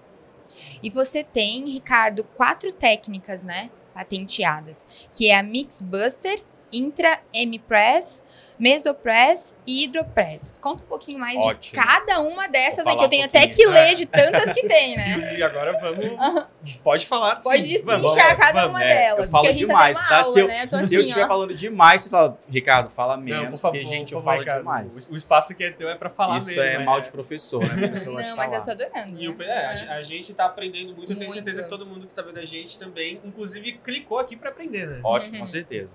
E 0.82 0.90
você 0.90 1.24
tem, 1.24 1.66
Ricardo, 1.66 2.24
quatro 2.24 2.72
técnicas, 2.72 3.44
né? 3.44 3.70
Patenteadas, 3.94 4.86
que 5.14 5.30
é 5.30 5.38
a 5.38 5.44
Mix 5.44 5.82
Buster, 5.82 6.42
Intra 6.72 7.22
M-Press, 7.32 8.24
Mesopress 8.60 9.56
e 9.66 9.84
Hidropress. 9.84 10.58
Conta 10.62 10.84
um 10.84 10.88
pouquinho 10.88 11.20
mais 11.20 11.38
Ótimo. 11.38 11.62
de 11.82 11.88
cada 11.88 12.20
uma 12.20 12.48
dessas 12.48 12.80
aí, 12.80 12.86
que 12.86 12.90
falar 12.94 13.04
eu 13.06 13.10
tenho 13.10 13.22
um 13.24 13.26
até 13.26 13.48
que 13.48 13.66
ler 13.66 13.96
de 13.96 14.06
tantas 14.06 14.52
que 14.54 14.68
tem, 14.68 14.96
né? 14.98 15.36
E 15.38 15.44
agora 15.44 15.78
vamos. 15.80 16.48
Pode 16.84 17.06
falar. 17.06 17.38
Pode 17.42 17.62
sim. 17.64 17.68
destrinchar 17.70 18.02
Vamos, 18.02 18.16
cada 18.16 18.52
vamos. 18.62 18.70
uma 18.70 18.84
É, 18.84 18.96
delas. 19.08 19.26
eu 19.26 19.32
falo 19.32 19.54
demais, 19.54 20.00
tá, 20.02 20.18
uma 20.18 20.24
se 20.26 20.40
eu, 20.40 20.44
aula, 20.46 20.54
né? 20.54 20.64
Eu 20.72 20.78
se 20.78 20.84
assim, 20.86 20.96
eu 20.96 21.02
estiver 21.02 21.28
falando 21.28 21.54
demais, 21.54 22.02
você 22.02 22.10
fala, 22.10 22.38
Ricardo, 22.50 22.90
fala 22.90 23.18
menos, 23.18 23.44
Não, 23.44 23.52
por 23.52 23.58
favor, 23.60 23.80
porque, 23.80 23.96
gente, 23.96 24.14
eu 24.14 24.22
falo 24.22 24.40
Ricardo. 24.40 24.60
demais. 24.60 25.08
O, 25.08 25.14
o 25.14 25.16
espaço 25.18 25.56
que 25.56 25.64
é 25.64 25.72
teu 25.72 25.90
é 25.90 25.96
pra 25.96 26.10
falar 26.10 26.38
Isso 26.38 26.48
mesmo. 26.48 26.62
é 26.64 26.80
mal 26.80 27.02
de 27.02 27.10
professor, 27.10 27.62
né? 27.64 27.88
Professor 27.88 28.12
gosta 28.14 28.24
de 28.24 28.30
Não, 28.30 28.38
mas 28.38 28.54
eu 28.54 28.62
falar. 28.62 28.76
tô 28.78 28.84
adorando. 28.84 29.22
E 29.22 29.28
o- 29.28 29.38
né? 29.38 29.46
é, 29.48 29.66
a, 29.90 29.96
a 29.98 30.02
gente 30.04 30.34
tá 30.34 30.46
aprendendo 30.46 30.96
muito, 30.96 31.12
eu 31.12 31.18
tenho 31.18 31.30
certeza 31.30 31.64
que 31.64 31.70
todo 31.70 31.86
mundo 31.86 32.06
que 32.08 32.14
tá 32.14 32.22
vendo 32.22 32.40
a 32.40 32.46
gente 32.46 32.78
também, 32.80 33.20
inclusive, 33.26 33.74
clicou 33.84 34.20
aqui 34.20 34.36
pra 34.36 34.50
aprender, 34.50 34.88
né? 34.88 35.00
Ótimo, 35.04 35.40
com 35.40 35.46
certeza. 35.48 35.90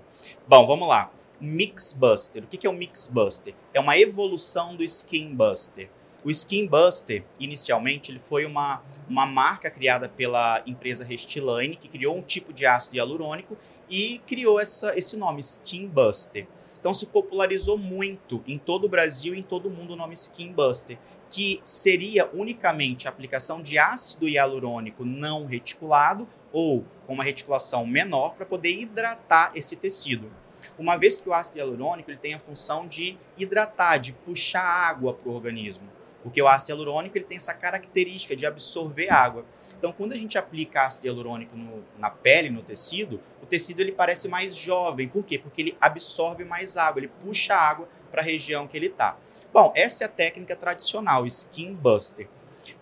Bom, 0.47 0.67
vamos 0.67 0.87
lá. 0.87 1.09
Mix 1.39 1.93
Buster. 1.93 2.43
O 2.43 2.47
que 2.47 2.65
é 2.67 2.69
o 2.69 2.73
Mix 2.73 3.07
Buster? 3.07 3.53
É 3.73 3.79
uma 3.79 3.97
evolução 3.97 4.75
do 4.75 4.83
Skin 4.83 5.33
Buster. 5.33 5.89
O 6.23 6.29
Skin 6.29 6.67
Buster, 6.67 7.23
inicialmente, 7.39 8.11
ele 8.11 8.19
foi 8.19 8.45
uma, 8.45 8.81
uma 9.07 9.25
marca 9.25 9.71
criada 9.71 10.09
pela 10.09 10.61
empresa 10.65 11.05
Restylane, 11.05 11.77
que 11.77 11.87
criou 11.87 12.17
um 12.17 12.21
tipo 12.21 12.51
de 12.51 12.65
ácido 12.65 12.97
hialurônico 12.97 13.57
e 13.89 14.19
criou 14.27 14.59
essa, 14.59 14.97
esse 14.97 15.15
nome, 15.15 15.39
Skin 15.39 15.87
Buster. 15.87 16.45
Então 16.79 16.93
se 16.93 17.05
popularizou 17.05 17.77
muito 17.77 18.41
em 18.47 18.57
todo 18.57 18.85
o 18.85 18.89
Brasil 18.89 19.33
e 19.33 19.39
em 19.39 19.43
todo 19.43 19.67
o 19.67 19.71
mundo 19.71 19.93
o 19.93 19.95
nome 19.95 20.13
Skin 20.13 20.51
Buster, 20.51 20.97
que 21.29 21.59
seria 21.63 22.29
unicamente 22.33 23.07
a 23.07 23.11
aplicação 23.11 23.61
de 23.61 23.77
ácido 23.77 24.27
hialurônico 24.27 25.05
não 25.05 25.45
reticulado 25.45 26.27
ou 26.51 26.85
com 27.05 27.13
uma 27.13 27.23
reticulação 27.23 27.85
menor 27.85 28.33
para 28.35 28.45
poder 28.45 28.71
hidratar 28.71 29.51
esse 29.55 29.75
tecido. 29.75 30.31
Uma 30.79 30.97
vez 30.97 31.19
que 31.19 31.27
o 31.27 31.33
ácido 31.33 31.57
hialurônico 31.57 32.09
ele 32.09 32.17
tem 32.17 32.33
a 32.33 32.39
função 32.39 32.87
de 32.87 33.17
hidratar, 33.37 33.97
de 33.97 34.13
puxar 34.13 34.63
água 34.63 35.13
para 35.13 35.29
o 35.29 35.35
organismo. 35.35 35.89
Porque 36.23 36.41
o 36.41 36.47
ácido 36.47 36.71
hialurônico 36.71 37.17
ele 37.17 37.25
tem 37.25 37.37
essa 37.37 37.53
característica 37.53 38.35
de 38.35 38.45
absorver 38.45 39.09
água. 39.09 39.45
Então, 39.77 39.91
quando 39.91 40.13
a 40.13 40.17
gente 40.17 40.37
aplica 40.37 40.85
ácido 40.85 41.07
hialurônico 41.07 41.55
no- 41.55 41.83
na 41.97 42.09
pele, 42.09 42.49
no 42.49 42.61
tecido, 42.61 43.21
o 43.41 43.45
tecido 43.45 43.81
ele 43.81 43.91
parece 43.91 44.27
mais 44.27 44.55
jovem. 44.55 45.07
Por 45.07 45.23
quê? 45.23 45.37
Porque 45.37 45.61
ele 45.61 45.77
absorve 45.79 46.43
mais 46.43 46.77
água, 46.77 46.99
ele 46.99 47.07
puxa 47.07 47.53
água 47.55 47.87
para 48.11 48.21
a 48.21 48.25
região 48.25 48.67
que 48.67 48.75
ele 48.77 48.87
está. 48.87 49.17
Bom, 49.53 49.71
essa 49.75 50.03
é 50.03 50.07
a 50.07 50.09
técnica 50.09 50.55
tradicional, 50.55 51.25
Skin 51.25 51.73
Buster. 51.73 52.27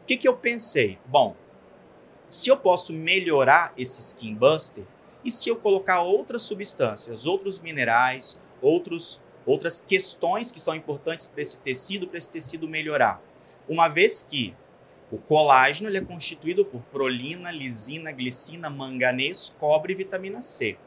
O 0.01 0.05
que, 0.05 0.17
que 0.17 0.27
eu 0.27 0.35
pensei? 0.35 0.99
Bom, 1.05 1.35
se 2.29 2.49
eu 2.49 2.57
posso 2.57 2.91
melhorar 2.91 3.71
esse 3.77 4.01
Skin 4.01 4.33
Buster, 4.35 4.83
e 5.23 5.31
se 5.31 5.49
eu 5.49 5.55
colocar 5.55 6.01
outras 6.01 6.43
substâncias, 6.43 7.25
outros 7.25 7.59
minerais, 7.59 8.39
outros, 8.61 9.21
outras 9.45 9.81
questões 9.81 10.51
que 10.51 10.59
são 10.59 10.75
importantes 10.75 11.27
para 11.27 11.41
esse 11.41 11.59
tecido, 11.59 12.07
para 12.07 12.17
esse 12.17 12.29
tecido 12.29 12.67
melhorar? 12.67 13.21
Uma 13.67 13.87
vez 13.87 14.21
que 14.21 14.55
o 15.11 15.17
colágeno 15.17 15.89
ele 15.89 15.97
é 15.99 16.01
constituído 16.01 16.65
por 16.65 16.81
prolina, 16.83 17.49
lisina, 17.51 18.11
glicina, 18.11 18.69
manganês, 18.69 19.53
cobre 19.57 19.93
e 19.93 19.95
vitamina 19.95 20.41
C. 20.41 20.77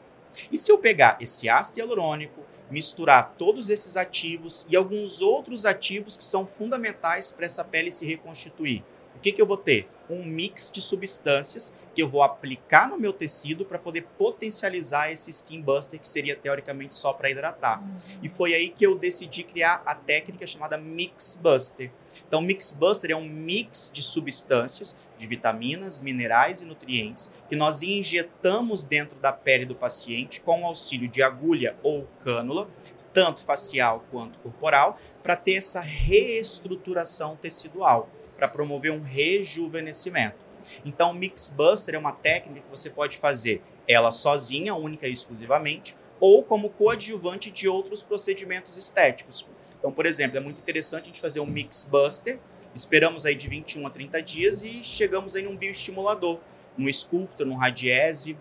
E 0.51 0.57
se 0.57 0.71
eu 0.71 0.77
pegar 0.77 1.17
esse 1.19 1.49
ácido 1.49 1.79
hialurônico, 1.79 2.41
misturar 2.69 3.35
todos 3.37 3.69
esses 3.69 3.97
ativos 3.97 4.65
e 4.69 4.75
alguns 4.75 5.21
outros 5.21 5.65
ativos 5.65 6.15
que 6.15 6.23
são 6.23 6.45
fundamentais 6.45 7.31
para 7.31 7.45
essa 7.45 7.63
pele 7.63 7.91
se 7.91 8.05
reconstituir, 8.05 8.83
o 9.15 9.19
que, 9.19 9.31
que 9.31 9.41
eu 9.41 9.45
vou 9.45 9.57
ter? 9.57 9.89
Um 10.11 10.25
mix 10.25 10.69
de 10.69 10.81
substâncias 10.81 11.73
que 11.95 12.01
eu 12.01 12.09
vou 12.09 12.21
aplicar 12.21 12.89
no 12.89 12.99
meu 12.99 13.13
tecido 13.13 13.65
para 13.65 13.79
poder 13.79 14.03
potencializar 14.17 15.11
esse 15.11 15.29
skin 15.29 15.61
buster 15.61 15.99
que 15.99 16.07
seria 16.07 16.35
teoricamente 16.35 16.95
só 16.95 17.13
para 17.13 17.29
hidratar. 17.29 17.81
E 18.21 18.29
foi 18.29 18.53
aí 18.53 18.69
que 18.69 18.85
eu 18.85 18.97
decidi 18.97 19.43
criar 19.43 19.81
a 19.85 19.95
técnica 19.95 20.45
chamada 20.45 20.77
Mix 20.77 21.39
Buster. 21.41 21.91
Então, 22.27 22.41
Mix 22.41 22.71
Buster 22.71 23.11
é 23.11 23.15
um 23.15 23.27
mix 23.27 23.89
de 23.93 24.01
substâncias, 24.01 24.95
de 25.17 25.27
vitaminas, 25.27 25.99
minerais 25.99 26.61
e 26.61 26.65
nutrientes 26.65 27.31
que 27.47 27.55
nós 27.55 27.81
injetamos 27.81 28.83
dentro 28.83 29.19
da 29.19 29.31
pele 29.31 29.65
do 29.65 29.75
paciente 29.75 30.41
com 30.41 30.61
o 30.61 30.65
auxílio 30.65 31.07
de 31.07 31.21
agulha 31.21 31.77
ou 31.83 32.07
cânula, 32.19 32.67
tanto 33.13 33.43
facial 33.43 34.05
quanto 34.09 34.39
corporal, 34.39 34.97
para 35.21 35.35
ter 35.35 35.55
essa 35.55 35.81
reestruturação 35.81 37.35
tecidual, 37.35 38.09
para 38.41 38.47
promover 38.47 38.91
um 38.91 39.03
rejuvenescimento. 39.03 40.35
Então, 40.83 41.11
o 41.11 41.13
Mix 41.13 41.47
Buster 41.47 41.93
é 41.93 41.97
uma 41.99 42.11
técnica 42.11 42.61
que 42.61 42.75
você 42.75 42.89
pode 42.89 43.17
fazer 43.17 43.61
ela 43.87 44.11
sozinha, 44.11 44.73
única 44.73 45.07
e 45.07 45.13
exclusivamente, 45.13 45.95
ou 46.19 46.41
como 46.41 46.71
coadjuvante 46.71 47.51
de 47.51 47.67
outros 47.67 48.01
procedimentos 48.01 48.77
estéticos. 48.77 49.45
Então, 49.77 49.91
por 49.91 50.07
exemplo, 50.07 50.37
é 50.37 50.39
muito 50.39 50.59
interessante 50.59 51.03
a 51.03 51.05
gente 51.05 51.21
fazer 51.21 51.39
um 51.39 51.45
Mix 51.45 51.83
Buster, 51.83 52.39
esperamos 52.73 53.27
aí 53.27 53.35
de 53.35 53.47
21 53.47 53.85
a 53.85 53.91
30 53.91 54.23
dias 54.23 54.63
e 54.63 54.83
chegamos 54.83 55.35
aí 55.35 55.43
num 55.43 55.55
bioestimulador, 55.55 56.39
num 56.75 56.91
Sculptor, 56.91 57.45
num 57.45 57.57
Radiese, 57.57 58.35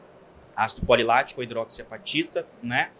ácido 0.57 0.87
polilático, 0.87 1.43
hidroxiapatita, 1.43 2.47
né? 2.63 2.91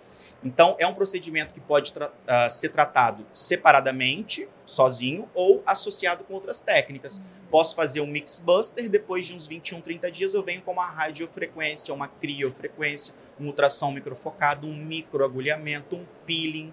Então, 0.43 0.75
é 0.79 0.87
um 0.87 0.95
procedimento 0.95 1.53
que 1.53 1.61
pode 1.61 1.93
tra 1.93 2.09
uh, 2.09 2.51
ser 2.51 2.71
tratado 2.71 3.27
separadamente, 3.35 4.49
sozinho, 4.65 5.29
ou 5.35 5.63
associado 5.67 6.25
com 6.25 6.33
outras 6.33 6.61
técnicas. 6.61 7.21
Posso 7.51 7.77
fazer 7.77 8.01
um 8.01 8.07
Mix 8.07 8.39
Buster, 8.39 8.89
depois 8.89 9.27
de 9.27 9.35
uns 9.35 9.47
21, 9.47 9.81
30 9.81 10.11
dias 10.11 10.35
eu 10.35 10.43
venho 10.43 10.63
com 10.63 10.73
uma 10.73 10.87
radiofrequência, 10.87 11.93
uma 11.93 12.09
criofrequência, 12.09 13.15
um 13.39 13.47
ultrassom 13.47 13.91
microfocado, 13.91 14.67
um 14.67 14.75
microagulhamento, 14.75 15.97
um 15.97 16.07
peeling. 16.25 16.73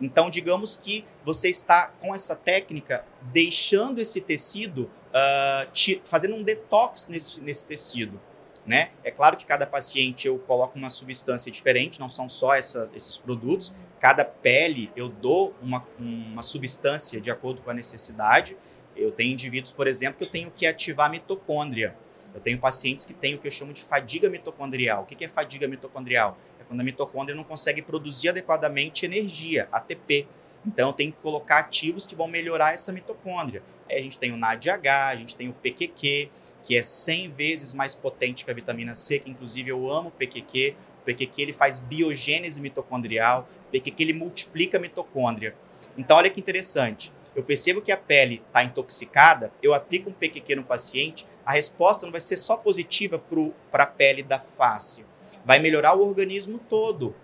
Então, 0.00 0.30
digamos 0.30 0.76
que 0.76 1.04
você 1.24 1.48
está 1.48 1.88
com 2.00 2.14
essa 2.14 2.36
técnica 2.36 3.04
deixando 3.20 4.00
esse 4.00 4.20
tecido, 4.20 4.90
uh, 5.08 6.00
fazendo 6.04 6.34
um 6.36 6.42
detox 6.42 7.08
nesse, 7.08 7.40
nesse 7.40 7.66
tecido. 7.66 8.18
Né? 8.64 8.90
É 9.02 9.10
claro 9.10 9.36
que 9.36 9.44
cada 9.44 9.66
paciente 9.66 10.28
eu 10.28 10.38
coloco 10.38 10.78
uma 10.78 10.88
substância 10.88 11.50
diferente, 11.50 11.98
não 11.98 12.08
são 12.08 12.28
só 12.28 12.54
essa, 12.54 12.88
esses 12.94 13.18
produtos. 13.18 13.74
Cada 13.98 14.24
pele 14.24 14.90
eu 14.94 15.08
dou 15.08 15.54
uma, 15.60 15.84
uma 15.98 16.42
substância 16.42 17.20
de 17.20 17.30
acordo 17.30 17.60
com 17.60 17.70
a 17.70 17.74
necessidade. 17.74 18.56
Eu 18.94 19.10
tenho 19.10 19.32
indivíduos, 19.32 19.72
por 19.72 19.88
exemplo, 19.88 20.18
que 20.18 20.24
eu 20.24 20.30
tenho 20.30 20.50
que 20.50 20.64
ativar 20.64 21.06
a 21.06 21.08
mitocôndria. 21.08 21.96
Eu 22.34 22.40
tenho 22.40 22.58
pacientes 22.58 23.04
que 23.04 23.12
têm 23.12 23.34
o 23.34 23.38
que 23.38 23.46
eu 23.46 23.50
chamo 23.50 23.72
de 23.72 23.82
fadiga 23.82 24.30
mitocondrial. 24.30 25.02
O 25.02 25.06
que 25.06 25.24
é 25.24 25.28
fadiga 25.28 25.66
mitocondrial? 25.66 26.38
É 26.60 26.64
quando 26.64 26.80
a 26.80 26.84
mitocôndria 26.84 27.36
não 27.36 27.44
consegue 27.44 27.82
produzir 27.82 28.28
adequadamente 28.28 29.04
energia, 29.04 29.68
ATP. 29.72 30.26
Então, 30.64 30.90
eu 30.90 30.92
tenho 30.92 31.12
que 31.12 31.18
colocar 31.18 31.58
ativos 31.58 32.06
que 32.06 32.14
vão 32.14 32.28
melhorar 32.28 32.72
essa 32.72 32.92
mitocôndria. 32.92 33.62
Aí 33.90 33.98
a 33.98 34.02
gente 34.02 34.16
tem 34.16 34.32
o 34.32 34.36
NADH, 34.36 35.10
a 35.10 35.16
gente 35.16 35.34
tem 35.34 35.48
o 35.48 35.52
PQQ, 35.52 36.30
que 36.62 36.76
é 36.76 36.82
100 36.82 37.30
vezes 37.30 37.74
mais 37.74 37.94
potente 37.94 38.44
que 38.44 38.50
a 38.50 38.54
vitamina 38.54 38.94
C, 38.94 39.18
que 39.18 39.30
inclusive 39.30 39.70
eu 39.70 39.90
amo 39.90 40.08
o 40.08 40.12
PQQ. 40.12 40.76
O 41.00 41.04
PQQ 41.04 41.42
ele 41.42 41.52
faz 41.52 41.78
biogênese 41.78 42.60
mitocondrial, 42.60 43.48
o 43.68 43.70
PQQ 43.72 44.02
ele 44.02 44.12
multiplica 44.12 44.78
a 44.78 44.80
mitocôndria. 44.80 45.54
Então, 45.98 46.16
olha 46.16 46.30
que 46.30 46.40
interessante. 46.40 47.12
Eu 47.34 47.42
percebo 47.42 47.80
que 47.80 47.90
a 47.90 47.96
pele 47.96 48.42
está 48.46 48.62
intoxicada, 48.62 49.50
eu 49.62 49.72
aplico 49.72 50.10
um 50.10 50.12
PQQ 50.12 50.56
no 50.56 50.64
paciente, 50.64 51.26
a 51.44 51.52
resposta 51.52 52.04
não 52.04 52.12
vai 52.12 52.20
ser 52.20 52.36
só 52.36 52.56
positiva 52.56 53.22
para 53.70 53.84
a 53.84 53.86
pele 53.86 54.22
da 54.22 54.38
face, 54.38 55.04
vai 55.44 55.58
melhorar 55.58 55.96
o 55.96 56.06
organismo 56.06 56.58
todo, 56.68 57.16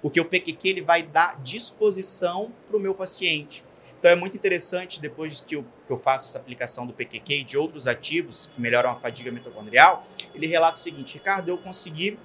porque 0.00 0.20
o 0.20 0.24
PQQ 0.24 0.68
ele 0.68 0.82
vai 0.82 1.02
dar 1.02 1.40
disposição 1.42 2.52
para 2.68 2.76
o 2.76 2.80
meu 2.80 2.94
paciente. 2.94 3.64
Então 3.98 4.10
é 4.10 4.14
muito 4.14 4.36
interessante, 4.36 5.00
depois 5.00 5.40
que 5.40 5.56
eu, 5.56 5.64
que 5.86 5.92
eu 5.92 5.98
faço 5.98 6.28
essa 6.28 6.38
aplicação 6.38 6.86
do 6.86 6.92
PQQ 6.92 7.38
e 7.38 7.44
de 7.44 7.56
outros 7.56 7.86
ativos 7.88 8.50
que 8.54 8.60
melhoram 8.60 8.90
a 8.90 8.94
fadiga 8.94 9.30
mitocondrial, 9.30 10.06
ele 10.34 10.46
relata 10.46 10.76
o 10.76 10.80
seguinte: 10.80 11.14
Ricardo, 11.14 11.48
eu 11.48 11.58
consegui 11.58 12.18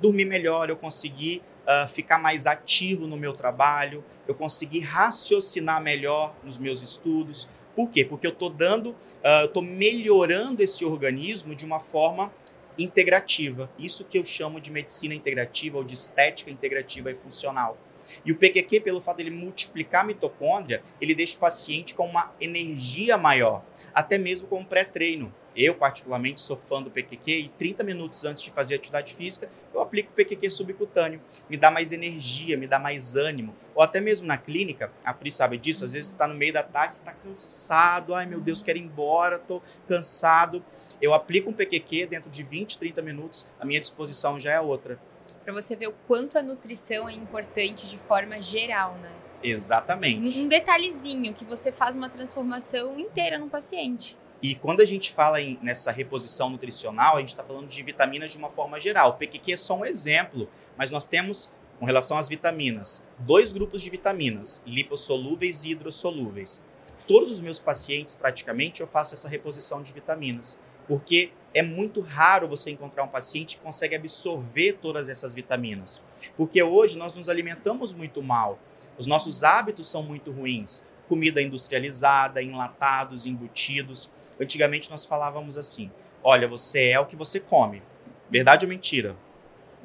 dormir 0.00 0.24
melhor, 0.24 0.68
eu 0.68 0.76
consegui 0.76 1.42
uh, 1.66 1.86
ficar 1.88 2.18
mais 2.18 2.46
ativo 2.46 3.06
no 3.06 3.16
meu 3.16 3.32
trabalho, 3.32 4.04
eu 4.26 4.34
consegui 4.34 4.80
raciocinar 4.80 5.82
melhor 5.82 6.34
nos 6.42 6.58
meus 6.58 6.82
estudos. 6.82 7.48
Por 7.74 7.90
quê? 7.90 8.04
Porque 8.04 8.26
eu 8.26 8.32
estou 8.32 8.48
dando, 8.48 8.90
uh, 8.90 9.44
estou 9.44 9.62
melhorando 9.62 10.62
esse 10.62 10.84
organismo 10.84 11.54
de 11.54 11.64
uma 11.64 11.78
forma 11.78 12.32
integrativa. 12.78 13.70
Isso 13.78 14.04
que 14.04 14.18
eu 14.18 14.24
chamo 14.24 14.60
de 14.60 14.70
medicina 14.70 15.14
integrativa 15.14 15.78
ou 15.78 15.84
de 15.84 15.94
estética 15.94 16.50
integrativa 16.50 17.10
e 17.10 17.14
funcional. 17.14 17.78
E 18.24 18.32
o 18.32 18.36
PQQ, 18.36 18.80
pelo 18.80 19.00
fato 19.00 19.18
de 19.18 19.24
ele 19.24 19.30
multiplicar 19.30 20.02
a 20.02 20.06
mitocôndria, 20.06 20.82
ele 21.00 21.14
deixa 21.14 21.36
o 21.36 21.40
paciente 21.40 21.94
com 21.94 22.06
uma 22.06 22.32
energia 22.40 23.16
maior, 23.16 23.64
até 23.94 24.18
mesmo 24.18 24.48
com 24.48 24.64
pré-treino. 24.64 25.34
Eu, 25.56 25.74
particularmente, 25.74 26.42
sou 26.42 26.56
fã 26.56 26.82
do 26.82 26.90
PQQ 26.90 27.38
e 27.38 27.48
30 27.48 27.82
minutos 27.82 28.24
antes 28.26 28.42
de 28.42 28.50
fazer 28.50 28.74
atividade 28.74 29.14
física, 29.14 29.48
eu 29.72 29.80
aplico 29.80 30.10
o 30.10 30.12
PQQ 30.12 30.50
subcutâneo. 30.50 31.20
Me 31.48 31.56
dá 31.56 31.70
mais 31.70 31.92
energia, 31.92 32.58
me 32.58 32.66
dá 32.66 32.78
mais 32.78 33.16
ânimo. 33.16 33.56
Ou 33.74 33.82
até 33.82 33.98
mesmo 33.98 34.26
na 34.26 34.36
clínica, 34.36 34.92
a 35.02 35.14
Pri 35.14 35.32
sabe 35.32 35.56
disso, 35.56 35.84
às 35.84 35.94
vezes 35.94 36.08
você 36.08 36.14
está 36.14 36.28
no 36.28 36.34
meio 36.34 36.52
da 36.52 36.62
tarde, 36.62 36.96
você 36.96 37.00
está 37.00 37.12
cansado, 37.12 38.14
ai 38.14 38.26
meu 38.26 38.40
Deus, 38.40 38.62
quero 38.62 38.76
ir 38.76 38.82
embora, 38.82 39.36
estou 39.36 39.62
cansado. 39.88 40.62
Eu 41.00 41.14
aplico 41.14 41.48
um 41.48 41.54
PQQ 41.54 42.06
dentro 42.06 42.30
de 42.30 42.42
20, 42.42 42.78
30 42.78 43.00
minutos, 43.00 43.46
a 43.58 43.64
minha 43.64 43.80
disposição 43.80 44.38
já 44.38 44.52
é 44.52 44.60
outra. 44.60 44.98
Para 45.42 45.54
você 45.54 45.74
ver 45.74 45.88
o 45.88 45.94
quanto 46.06 46.36
a 46.36 46.42
nutrição 46.42 47.08
é 47.08 47.12
importante 47.12 47.86
de 47.86 47.96
forma 47.96 48.42
geral, 48.42 48.94
né? 48.98 49.12
Exatamente. 49.42 50.38
Um 50.38 50.48
detalhezinho 50.48 51.32
que 51.32 51.44
você 51.44 51.70
faz 51.70 51.94
uma 51.96 52.08
transformação 52.08 52.98
inteira 52.98 53.38
no 53.38 53.48
paciente. 53.48 54.16
E 54.42 54.54
quando 54.54 54.80
a 54.80 54.84
gente 54.84 55.12
fala 55.12 55.40
em, 55.40 55.58
nessa 55.62 55.90
reposição 55.90 56.50
nutricional, 56.50 57.16
a 57.16 57.20
gente 57.20 57.30
está 57.30 57.42
falando 57.42 57.68
de 57.68 57.82
vitaminas 57.82 58.30
de 58.30 58.38
uma 58.38 58.50
forma 58.50 58.78
geral. 58.78 59.10
O 59.10 59.12
PQQ 59.14 59.52
é 59.52 59.56
só 59.56 59.76
um 59.76 59.84
exemplo, 59.84 60.48
mas 60.76 60.90
nós 60.90 61.06
temos, 61.06 61.52
com 61.78 61.86
relação 61.86 62.18
às 62.18 62.28
vitaminas, 62.28 63.02
dois 63.18 63.52
grupos 63.52 63.82
de 63.82 63.90
vitaminas, 63.90 64.62
lipossolúveis 64.66 65.64
e 65.64 65.70
hidrossolúveis. 65.70 66.60
Todos 67.06 67.30
os 67.30 67.40
meus 67.40 67.58
pacientes, 67.58 68.14
praticamente, 68.14 68.80
eu 68.80 68.86
faço 68.86 69.14
essa 69.14 69.28
reposição 69.28 69.82
de 69.82 69.92
vitaminas, 69.92 70.58
porque 70.86 71.32
é 71.54 71.62
muito 71.62 72.00
raro 72.00 72.48
você 72.48 72.70
encontrar 72.70 73.04
um 73.04 73.08
paciente 73.08 73.56
que 73.56 73.62
consegue 73.62 73.96
absorver 73.96 74.74
todas 74.74 75.08
essas 75.08 75.32
vitaminas. 75.32 76.02
Porque 76.36 76.62
hoje 76.62 76.98
nós 76.98 77.14
nos 77.14 77.28
alimentamos 77.28 77.94
muito 77.94 78.22
mal, 78.22 78.58
os 78.98 79.06
nossos 79.06 79.44
hábitos 79.44 79.90
são 79.90 80.02
muito 80.02 80.30
ruins. 80.30 80.82
Comida 81.08 81.40
industrializada, 81.40 82.42
enlatados, 82.42 83.26
embutidos. 83.26 84.10
Antigamente 84.40 84.90
nós 84.90 85.06
falávamos 85.06 85.56
assim: 85.56 85.90
olha, 86.22 86.48
você 86.48 86.90
é 86.90 87.00
o 87.00 87.06
que 87.06 87.16
você 87.16 87.40
come. 87.40 87.82
Verdade 88.30 88.64
ou 88.64 88.68
mentira? 88.68 89.16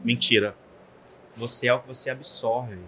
Mentira. 0.04 0.56
Você 1.36 1.68
é 1.68 1.74
o 1.74 1.80
que 1.80 1.88
você 1.88 2.10
absorve. 2.10 2.80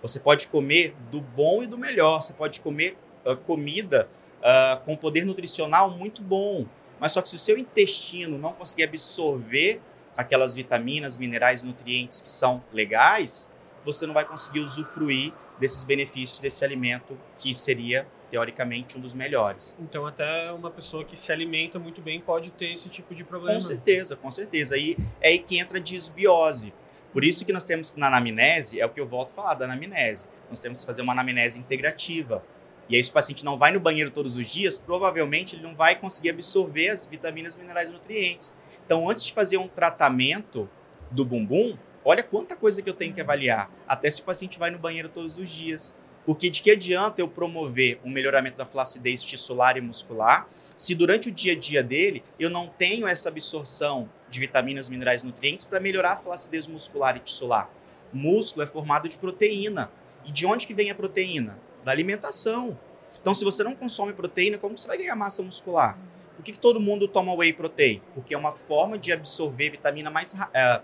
Você 0.00 0.20
pode 0.20 0.48
comer 0.48 0.94
do 1.10 1.20
bom 1.20 1.62
e 1.62 1.66
do 1.66 1.76
melhor. 1.76 2.22
Você 2.22 2.32
pode 2.32 2.60
comer 2.60 2.96
uh, 3.24 3.36
comida 3.36 4.08
uh, 4.38 4.80
com 4.84 4.96
poder 4.96 5.24
nutricional 5.24 5.90
muito 5.90 6.22
bom. 6.22 6.66
Mas 6.98 7.12
só 7.12 7.22
que 7.22 7.28
se 7.28 7.36
o 7.36 7.38
seu 7.38 7.58
intestino 7.58 8.38
não 8.38 8.52
conseguir 8.52 8.84
absorver 8.84 9.80
aquelas 10.16 10.54
vitaminas, 10.54 11.16
minerais, 11.16 11.64
nutrientes 11.64 12.20
que 12.20 12.28
são 12.28 12.62
legais, 12.72 13.48
você 13.84 14.06
não 14.06 14.14
vai 14.14 14.24
conseguir 14.24 14.60
usufruir 14.60 15.32
desses 15.58 15.84
benefícios 15.84 16.40
desse 16.40 16.64
alimento 16.64 17.18
que 17.38 17.54
seria 17.54 18.06
teoricamente 18.30 18.96
um 18.96 19.00
dos 19.00 19.14
melhores. 19.14 19.74
Então 19.78 20.06
até 20.06 20.52
uma 20.52 20.70
pessoa 20.70 21.04
que 21.04 21.16
se 21.16 21.32
alimenta 21.32 21.78
muito 21.78 22.00
bem 22.00 22.20
pode 22.20 22.50
ter 22.50 22.72
esse 22.72 22.88
tipo 22.88 23.14
de 23.14 23.24
problema. 23.24 23.54
Com 23.54 23.60
certeza, 23.60 24.16
com 24.16 24.30
certeza. 24.30 24.74
Aí 24.74 24.96
é 25.20 25.28
aí 25.28 25.38
que 25.38 25.58
entra 25.58 25.78
a 25.78 25.80
disbiose. 25.80 26.72
Por 27.12 27.24
isso 27.24 27.44
que 27.44 27.52
nós 27.52 27.64
temos 27.64 27.90
que 27.90 27.98
na 27.98 28.06
anamnese, 28.06 28.80
é 28.80 28.86
o 28.86 28.88
que 28.88 29.00
eu 29.00 29.06
volto 29.06 29.30
a 29.30 29.34
falar 29.34 29.54
da 29.54 29.64
anamnese, 29.64 30.28
nós 30.48 30.60
temos 30.60 30.80
que 30.80 30.86
fazer 30.86 31.02
uma 31.02 31.12
anamnese 31.12 31.58
integrativa. 31.58 32.44
E 32.88 32.96
aí 32.96 33.02
se 33.02 33.10
o 33.10 33.12
paciente 33.12 33.44
não 33.44 33.58
vai 33.58 33.72
no 33.72 33.80
banheiro 33.80 34.10
todos 34.10 34.36
os 34.36 34.46
dias, 34.46 34.78
provavelmente 34.78 35.56
ele 35.56 35.62
não 35.62 35.74
vai 35.74 35.96
conseguir 35.96 36.30
absorver 36.30 36.88
as 36.88 37.06
vitaminas, 37.06 37.56
minerais 37.56 37.88
e 37.88 37.92
nutrientes. 37.92 38.56
Então 38.84 39.08
antes 39.08 39.24
de 39.24 39.32
fazer 39.32 39.56
um 39.56 39.66
tratamento 39.66 40.68
do 41.10 41.24
bumbum, 41.24 41.76
olha 42.04 42.22
quanta 42.22 42.56
coisa 42.56 42.80
que 42.80 42.88
eu 42.88 42.94
tenho 42.94 43.12
que 43.12 43.20
avaliar, 43.20 43.70
até 43.86 44.08
se 44.08 44.20
o 44.20 44.24
paciente 44.24 44.58
vai 44.58 44.70
no 44.70 44.78
banheiro 44.78 45.08
todos 45.08 45.36
os 45.36 45.50
dias. 45.50 45.94
Porque 46.30 46.48
de 46.48 46.62
que 46.62 46.70
adianta 46.70 47.20
eu 47.20 47.26
promover 47.26 47.98
um 48.04 48.08
melhoramento 48.08 48.56
da 48.56 48.64
flacidez 48.64 49.20
tissular 49.24 49.76
e 49.76 49.80
muscular 49.80 50.48
se 50.76 50.94
durante 50.94 51.28
o 51.28 51.32
dia 51.32 51.54
a 51.54 51.56
dia 51.56 51.82
dele 51.82 52.22
eu 52.38 52.48
não 52.48 52.68
tenho 52.68 53.08
essa 53.08 53.28
absorção 53.28 54.08
de 54.28 54.38
vitaminas, 54.38 54.88
minerais 54.88 55.24
e 55.24 55.26
nutrientes 55.26 55.64
para 55.64 55.80
melhorar 55.80 56.12
a 56.12 56.16
flacidez 56.16 56.68
muscular 56.68 57.16
e 57.16 57.18
tissular? 57.18 57.68
músculo 58.12 58.62
é 58.62 58.66
formado 58.68 59.08
de 59.08 59.18
proteína. 59.18 59.90
E 60.24 60.30
de 60.30 60.46
onde 60.46 60.68
que 60.68 60.72
vem 60.72 60.88
a 60.88 60.94
proteína? 60.94 61.58
Da 61.84 61.90
alimentação. 61.90 62.78
Então, 63.20 63.34
se 63.34 63.44
você 63.44 63.64
não 63.64 63.74
consome 63.74 64.12
proteína, 64.12 64.56
como 64.56 64.78
você 64.78 64.86
vai 64.86 64.98
ganhar 64.98 65.16
massa 65.16 65.42
muscular? 65.42 65.98
Por 66.36 66.44
que, 66.44 66.52
que 66.52 66.60
todo 66.60 66.78
mundo 66.78 67.08
toma 67.08 67.34
whey 67.34 67.52
protein? 67.52 68.00
Porque 68.14 68.34
é 68.34 68.38
uma 68.38 68.52
forma 68.52 68.96
de 68.96 69.10
absorver 69.10 69.70
vitamina 69.70 70.10
mais 70.10 70.34
uh, 70.34 70.80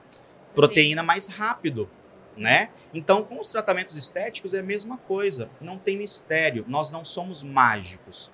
proteína 0.56 1.04
mais 1.04 1.28
rápido 1.28 1.88
né? 2.36 2.70
Então, 2.92 3.22
com 3.22 3.40
os 3.40 3.50
tratamentos 3.50 3.96
estéticos 3.96 4.54
é 4.54 4.60
a 4.60 4.62
mesma 4.62 4.98
coisa, 4.98 5.50
não 5.60 5.78
tem 5.78 5.96
mistério, 5.96 6.64
nós 6.68 6.90
não 6.90 7.04
somos 7.04 7.42
mágicos. 7.42 8.30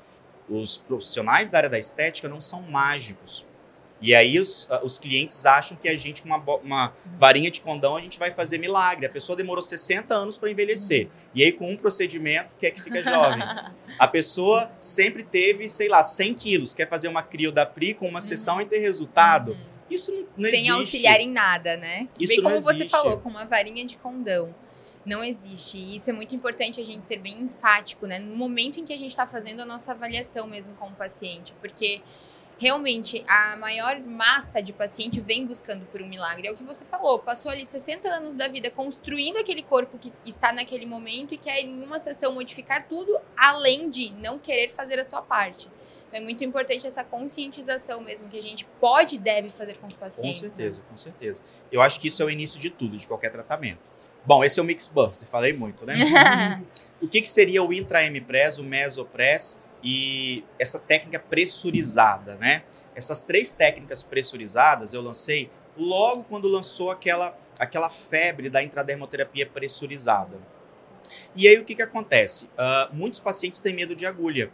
Os 0.49 0.77
profissionais 0.77 1.51
da 1.51 1.59
área 1.59 1.71
da 1.71 1.79
estética 1.79 2.29
não 2.29 2.41
são 2.41 2.63
mágicos. 2.63 3.47
E 4.03 4.17
aí 4.17 4.41
os, 4.41 4.69
ah, 4.69 4.81
os 4.83 4.99
clientes 4.99 5.47
acham 5.47 5.77
que 5.77 5.89
a 5.89 5.97
gente, 5.97 6.23
com 6.23 6.29
uma, 6.29 6.39
uma 6.57 6.93
varinha 7.21 7.49
de 7.49 7.61
condão, 7.61 7.97
a 7.97 8.01
gente 8.01 8.19
vai 8.19 8.33
fazer 8.33 8.59
milagre. 8.59 9.07
A 9.07 9.09
pessoa 9.09 9.37
demorou 9.37 9.63
60 9.63 10.13
anos 10.13 10.37
para 10.37 10.51
envelhecer. 10.51 11.09
E 11.33 11.45
aí, 11.45 11.53
com 11.53 11.71
um 11.71 11.77
procedimento, 11.77 12.57
quer 12.57 12.73
que 12.73 12.83
fica 12.83 13.01
jovem. 13.01 13.41
A 13.97 14.09
pessoa 14.09 14.69
sempre 14.81 15.23
teve, 15.23 15.69
sei 15.69 15.89
lá, 15.89 16.03
100 16.03 16.35
quilos, 16.35 16.75
quer 16.75 16.89
fazer 16.89 17.07
uma 17.07 17.23
crio 17.23 17.53
da 17.53 17.65
PRI 17.65 17.95
com 17.95 18.09
uma 18.09 18.21
sessão 18.21 18.61
e 18.61 18.65
ter 18.65 18.79
resultado. 18.81 19.57
Isso 19.93 20.13
não, 20.13 20.21
não 20.37 20.51
Sem 20.51 20.55
existe. 20.55 20.71
auxiliar 20.71 21.21
em 21.21 21.31
nada, 21.31 21.77
né? 21.77 22.09
Isso 22.19 22.35
Bem 22.35 22.43
como 22.43 22.61
você 22.61 22.89
falou, 22.89 23.19
com 23.19 23.29
uma 23.29 23.45
varinha 23.45 23.85
de 23.85 23.97
condão. 23.97 24.55
Não 25.05 25.23
existe. 25.25 25.77
E 25.77 25.97
isso 25.97 26.09
é 26.09 26.13
muito 26.13 26.35
importante 26.35 26.81
a 26.81 26.85
gente 26.85 27.07
ser 27.07 27.19
bem 27.19 27.41
enfático, 27.41 28.07
né? 28.07 28.19
No 28.19 28.37
momento 28.37 28.79
em 28.79 28.85
que 28.85 28.93
a 28.93 28.99
gente 28.99 29.11
está 29.11 29.27
fazendo 29.27 29.61
a 29.61 29.65
nossa 29.65 29.93
avaliação 29.93 30.47
mesmo 30.47 30.75
com 30.75 30.87
o 30.87 30.93
paciente. 30.93 31.53
Porque 31.61 32.01
realmente 32.63 33.25
a 33.27 33.57
maior 33.57 33.99
massa 34.01 34.63
de 34.63 34.73
paciente 34.73 35.21
vem 35.21 35.45
buscando 35.45 35.85
por 35.87 36.01
um 36.01 36.07
milagre. 36.07 36.47
É 36.47 36.53
o 36.53 36.55
que 36.55 36.63
você 36.63 36.85
falou, 36.85 37.19
passou 37.19 37.51
ali 37.51 37.67
60 37.67 38.09
anos 38.09 38.37
da 38.37 38.47
vida 38.47 38.71
construindo 38.71 39.37
aquele 39.39 39.63
corpo 39.63 39.99
que 39.99 40.13
está 40.25 40.53
naquele 40.53 40.87
momento 40.87 41.35
e 41.35 41.37
quer 41.37 41.61
em 41.61 41.83
uma 41.83 41.99
sessão 41.99 42.33
modificar 42.33 42.87
tudo, 42.87 43.19
além 43.37 43.91
de 43.91 44.11
não 44.13 44.39
querer 44.39 44.71
fazer 44.71 45.01
a 45.01 45.05
sua 45.05 45.21
parte. 45.21 45.69
Então 46.13 46.21
é 46.21 46.25
muito 46.25 46.45
importante 46.45 46.87
essa 46.87 47.03
conscientização 47.03 48.03
mesmo 48.03 48.29
que 48.29 48.37
a 48.37 48.43
gente 48.43 48.67
pode 48.79 49.17
e 49.17 49.19
deve 49.19 49.49
fazer 49.49 49.79
com 49.79 49.87
os 49.87 49.95
pacientes. 49.95 50.43
Com 50.43 50.47
certeza, 50.47 50.79
né? 50.79 50.85
com 50.91 50.97
certeza. 50.97 51.41
Eu 51.73 51.81
acho 51.81 51.99
que 51.99 52.09
isso 52.09 52.23
é 52.23 52.27
o 52.27 52.31
início 52.31 52.61
de 52.61 52.69
tudo, 52.69 52.99
de 52.99 53.09
qualquer 53.09 53.33
tratamento. 53.33 53.81
Bom, 54.25 54.45
esse 54.45 54.61
é 54.61 54.63
o 54.63 54.67
Mix 54.67 54.87
Buster, 54.89 55.27
falei 55.27 55.55
muito, 55.55 55.87
né? 55.87 55.95
o 57.01 57.09
que, 57.09 57.23
que 57.23 57.31
seria 57.31 57.63
o 57.63 57.73
intra-M-Press, 57.73 58.59
o 58.59 58.65
Mesopress 58.65 59.59
e 59.83 60.45
essa 60.59 60.79
técnica 60.79 61.19
pressurizada, 61.19 62.37
né? 62.37 62.63
Essas 62.95 63.23
três 63.23 63.51
técnicas 63.51 64.03
pressurizadas 64.03 64.93
eu 64.93 65.01
lancei 65.01 65.51
logo 65.79 66.25
quando 66.25 66.47
lançou 66.47 66.91
aquela, 66.91 67.37
aquela 67.59 67.89
febre 67.89 68.51
da 68.51 68.63
intradermoterapia 68.63 69.47
pressurizada. 69.47 70.39
E 71.35 71.49
aí 71.49 71.59
o 71.59 71.65
que, 71.65 71.75
que 71.75 71.83
acontece? 71.83 72.45
Uh, 72.45 72.95
muitos 72.95 73.19
pacientes 73.19 73.61
têm 73.61 73.75
medo 73.75 73.97
de 73.97 74.05
agulha. 74.05 74.53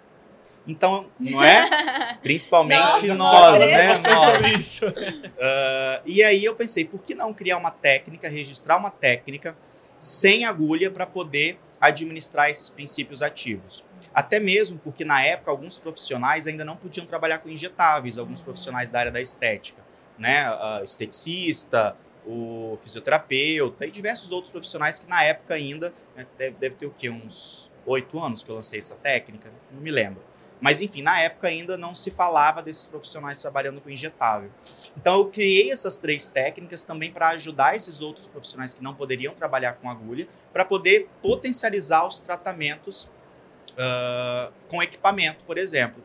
Então, 0.69 1.07
não 1.19 1.43
é? 1.43 2.19
Principalmente 2.23 3.09
nós, 3.09 3.61
né? 3.61 3.89
Nós. 3.89 4.81
Uh, 4.83 6.03
e 6.05 6.23
aí 6.23 6.45
eu 6.45 6.55
pensei, 6.55 6.85
por 6.85 7.03
que 7.03 7.15
não 7.15 7.33
criar 7.33 7.57
uma 7.57 7.71
técnica, 7.71 8.29
registrar 8.29 8.77
uma 8.77 8.91
técnica 8.91 9.57
sem 9.99 10.45
agulha 10.45 10.91
para 10.91 11.07
poder 11.07 11.59
administrar 11.81 12.51
esses 12.51 12.69
princípios 12.69 13.23
ativos? 13.23 13.83
Até 14.15 14.39
mesmo 14.39 14.79
porque 14.79 15.05
na 15.05 15.25
época 15.25 15.51
alguns 15.51 15.79
profissionais 15.79 16.47
ainda 16.47 16.65
não 16.65 16.77
podiam 16.77 17.07
trabalhar 17.07 17.39
com 17.39 17.49
injetáveis, 17.49 18.19
alguns 18.19 18.41
profissionais 18.41 18.91
da 18.91 18.99
área 18.99 19.13
da 19.13 19.21
estética, 19.21 19.83
né? 20.19 20.51
Uh, 20.51 20.85
esteticista, 20.85 21.97
o 22.27 22.77
fisioterapeuta 22.83 23.87
e 23.87 23.91
diversos 23.91 24.31
outros 24.31 24.53
profissionais 24.53 24.99
que 24.99 25.09
na 25.09 25.23
época 25.25 25.55
ainda, 25.55 25.95
né, 26.15 26.27
deve, 26.37 26.57
deve 26.57 26.75
ter 26.75 26.87
o 26.87 26.91
quê? 26.91 27.09
Uns 27.09 27.71
oito 27.87 28.21
anos 28.23 28.43
que 28.43 28.51
eu 28.51 28.55
lancei 28.55 28.81
essa 28.81 28.95
técnica, 28.97 29.51
não 29.73 29.81
me 29.81 29.91
lembro. 29.91 30.28
Mas 30.61 30.81
enfim, 30.81 31.03
na 31.03 31.21
época 31.21 31.49
ainda 31.49 31.77
não 31.77 31.95
se 31.95 32.11
falava 32.11 32.63
desses 32.63 32.87
profissionais 32.87 33.39
trabalhando 33.39 33.81
com 33.81 33.91
injetável. 33.91 34.51
Então 34.97 35.19
eu 35.19 35.27
criei 35.27 35.71
essas 35.71 35.97
três 35.97 36.27
técnicas 36.27 36.83
também 36.83 37.13
para 37.13 37.29
ajudar 37.29 37.77
esses 37.77 38.03
outros 38.03 38.27
profissionais 38.27 38.75
que 38.75 38.83
não 38.83 38.95
poderiam 38.95 39.35
trabalhar 39.35 39.75
com 39.75 39.89
agulha, 39.89 40.27
para 40.53 40.65
poder 40.65 41.09
potencializar 41.23 42.07
os 42.07 42.19
tratamentos 42.19 43.11
uh, 43.75 44.53
com 44.69 44.83
equipamento, 44.83 45.45
por 45.45 45.59
exemplo. 45.59 46.03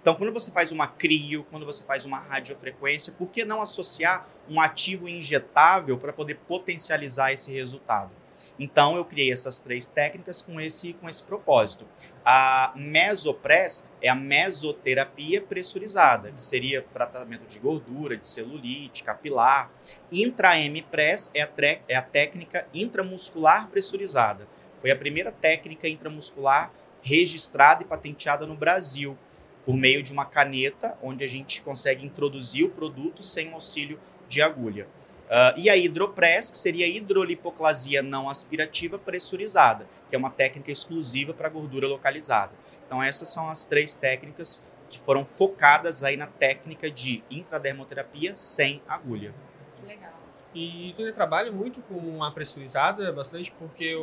Então, 0.00 0.14
quando 0.16 0.32
você 0.32 0.50
faz 0.50 0.72
uma 0.72 0.88
crio, 0.88 1.44
quando 1.44 1.64
você 1.64 1.84
faz 1.84 2.04
uma 2.04 2.18
radiofrequência, 2.18 3.12
por 3.12 3.28
que 3.28 3.44
não 3.44 3.62
associar 3.62 4.26
um 4.48 4.60
ativo 4.60 5.08
injetável 5.08 5.96
para 5.96 6.12
poder 6.12 6.38
potencializar 6.48 7.32
esse 7.32 7.52
resultado? 7.52 8.10
Então, 8.58 8.96
eu 8.96 9.04
criei 9.04 9.32
essas 9.32 9.58
três 9.58 9.86
técnicas 9.86 10.42
com 10.42 10.60
esse, 10.60 10.92
com 10.94 11.08
esse 11.08 11.22
propósito. 11.22 11.86
A 12.24 12.72
mesopress 12.76 13.84
é 14.00 14.08
a 14.08 14.14
mesoterapia 14.14 15.40
pressurizada, 15.40 16.30
que 16.32 16.42
seria 16.42 16.82
tratamento 16.82 17.46
de 17.46 17.58
gordura, 17.58 18.16
de 18.16 18.26
celulite, 18.26 19.02
capilar. 19.02 19.70
Intra-M-press 20.10 21.30
é, 21.34 21.48
é 21.88 21.96
a 21.96 22.02
técnica 22.02 22.66
intramuscular 22.72 23.68
pressurizada. 23.68 24.46
Foi 24.78 24.90
a 24.90 24.96
primeira 24.96 25.30
técnica 25.30 25.88
intramuscular 25.88 26.72
registrada 27.02 27.82
e 27.82 27.86
patenteada 27.86 28.46
no 28.46 28.56
Brasil 28.56 29.18
por 29.64 29.76
meio 29.76 30.02
de 30.02 30.12
uma 30.12 30.24
caneta, 30.24 30.96
onde 31.02 31.24
a 31.24 31.28
gente 31.28 31.62
consegue 31.62 32.04
introduzir 32.04 32.64
o 32.64 32.70
produto 32.70 33.22
sem 33.22 33.52
auxílio 33.52 34.00
de 34.28 34.42
agulha. 34.42 34.88
Uh, 35.32 35.56
e 35.56 35.70
a 35.70 35.76
hidropress, 35.78 36.50
que 36.50 36.58
seria 36.58 36.84
a 36.84 36.88
hidrolipoclasia 36.90 38.02
não 38.02 38.28
aspirativa 38.28 38.98
pressurizada, 38.98 39.86
que 40.10 40.14
é 40.14 40.18
uma 40.18 40.28
técnica 40.28 40.70
exclusiva 40.70 41.32
para 41.32 41.48
gordura 41.48 41.88
localizada. 41.88 42.52
Então 42.86 43.02
essas 43.02 43.30
são 43.30 43.48
as 43.48 43.64
três 43.64 43.94
técnicas 43.94 44.62
que 44.90 45.00
foram 45.00 45.24
focadas 45.24 46.04
aí 46.04 46.18
na 46.18 46.26
técnica 46.26 46.90
de 46.90 47.24
intradermoterapia 47.30 48.34
sem 48.34 48.82
agulha. 48.86 49.34
Que 49.74 49.86
legal. 49.86 50.12
E 50.54 50.92
tu 50.98 51.12
trabalha 51.14 51.50
muito 51.50 51.80
com 51.80 52.22
a 52.22 52.30
pressurizada 52.30 53.10
bastante 53.10 53.50
porque, 53.52 53.96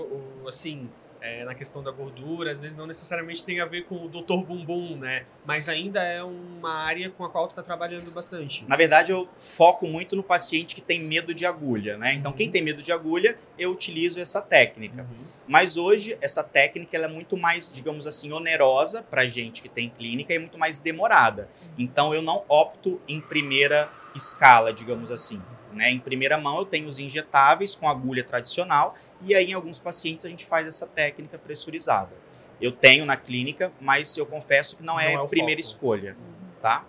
assim, 0.48 0.90
é, 1.22 1.44
na 1.44 1.54
questão 1.54 1.84
da 1.84 1.92
gordura, 1.92 2.52
às 2.52 2.62
vezes 2.62 2.76
não 2.78 2.88
necessariamente 2.88 3.44
tem 3.44 3.60
a 3.60 3.66
ver 3.66 3.84
com 3.86 4.06
o 4.06 4.08
Dr. 4.08 4.46
Bumbum, 4.46 4.98
né? 4.98 5.26
Mas 5.46 5.68
ainda 5.68 6.02
é 6.02 6.24
uma 6.24 6.74
área 6.74 7.10
com 7.10 7.24
a 7.26 7.30
qual 7.30 7.48
tu 7.48 7.52
está 7.52 7.64
trabalhando 7.64 8.10
bastante. 8.12 8.66
Na 8.68 8.76
verdade, 8.76 9.12
eu 9.12 9.28
foco 9.38 9.88
muito 9.88 10.16
no 10.16 10.24
paciente 10.24 10.76
que 10.76 10.82
tem 10.82 11.02
medo 11.02 11.34
de 11.34 11.46
agulha, 11.46 11.98
né? 11.98 12.14
Então, 12.14 12.32
uhum. 12.32 12.38
quem 12.38 12.50
tem 12.50 12.62
medo 12.62 12.82
de 12.82 12.92
agulha, 12.92 13.38
eu 13.58 13.72
utilizo 13.72 14.20
essa 14.20 14.42
técnica. 14.42 15.02
Uhum. 15.02 15.26
Mas 15.48 15.78
hoje, 15.78 16.18
essa 16.22 16.44
técnica 16.44 16.96
ela 16.96 17.06
é 17.06 17.10
muito 17.10 17.36
mais, 17.36 17.72
digamos 17.72 18.08
assim, 18.08 18.32
onerosa 18.32 19.04
para 19.04 19.28
gente 19.28 19.62
que 19.62 19.70
tem 19.70 19.90
clínica 19.90 20.34
e 20.34 20.40
muito 20.40 20.58
mais 20.58 20.80
demorada. 20.80 21.50
Uhum. 21.62 21.70
Então, 21.80 22.14
eu 22.14 22.22
não 22.22 22.44
opto 22.48 23.02
em 23.08 23.20
primeira 23.20 23.92
escala, 24.16 24.74
digamos 24.74 25.12
assim. 25.12 25.42
Né? 25.80 25.92
Em 25.92 26.00
primeira 26.00 26.38
mão, 26.38 26.58
eu 26.58 26.66
tenho 26.66 26.90
os 26.90 27.00
injetáveis 27.00 27.74
com 27.74 27.88
agulha 27.88 28.22
tradicional 28.22 28.96
e 29.22 29.34
aí 29.34 29.52
em 29.52 29.54
alguns 29.54 29.80
pacientes 29.80 30.26
a 30.26 30.30
gente 30.30 30.46
faz 30.46 30.68
essa 30.68 30.86
técnica 30.86 31.40
pressurizada. 31.40 32.12
Eu 32.60 32.74
tenho 32.74 33.06
na 33.06 33.16
clínica, 33.16 33.72
mas 33.80 34.18
eu 34.18 34.26
confesso 34.26 34.76
que 34.76 34.84
não, 34.84 34.96
não 34.96 35.00
é, 35.00 35.14
é 35.14 35.16
a 35.16 35.24
primeira 35.24 35.62
foco. 35.64 35.74
escolha, 35.74 36.18
tá? 36.62 36.86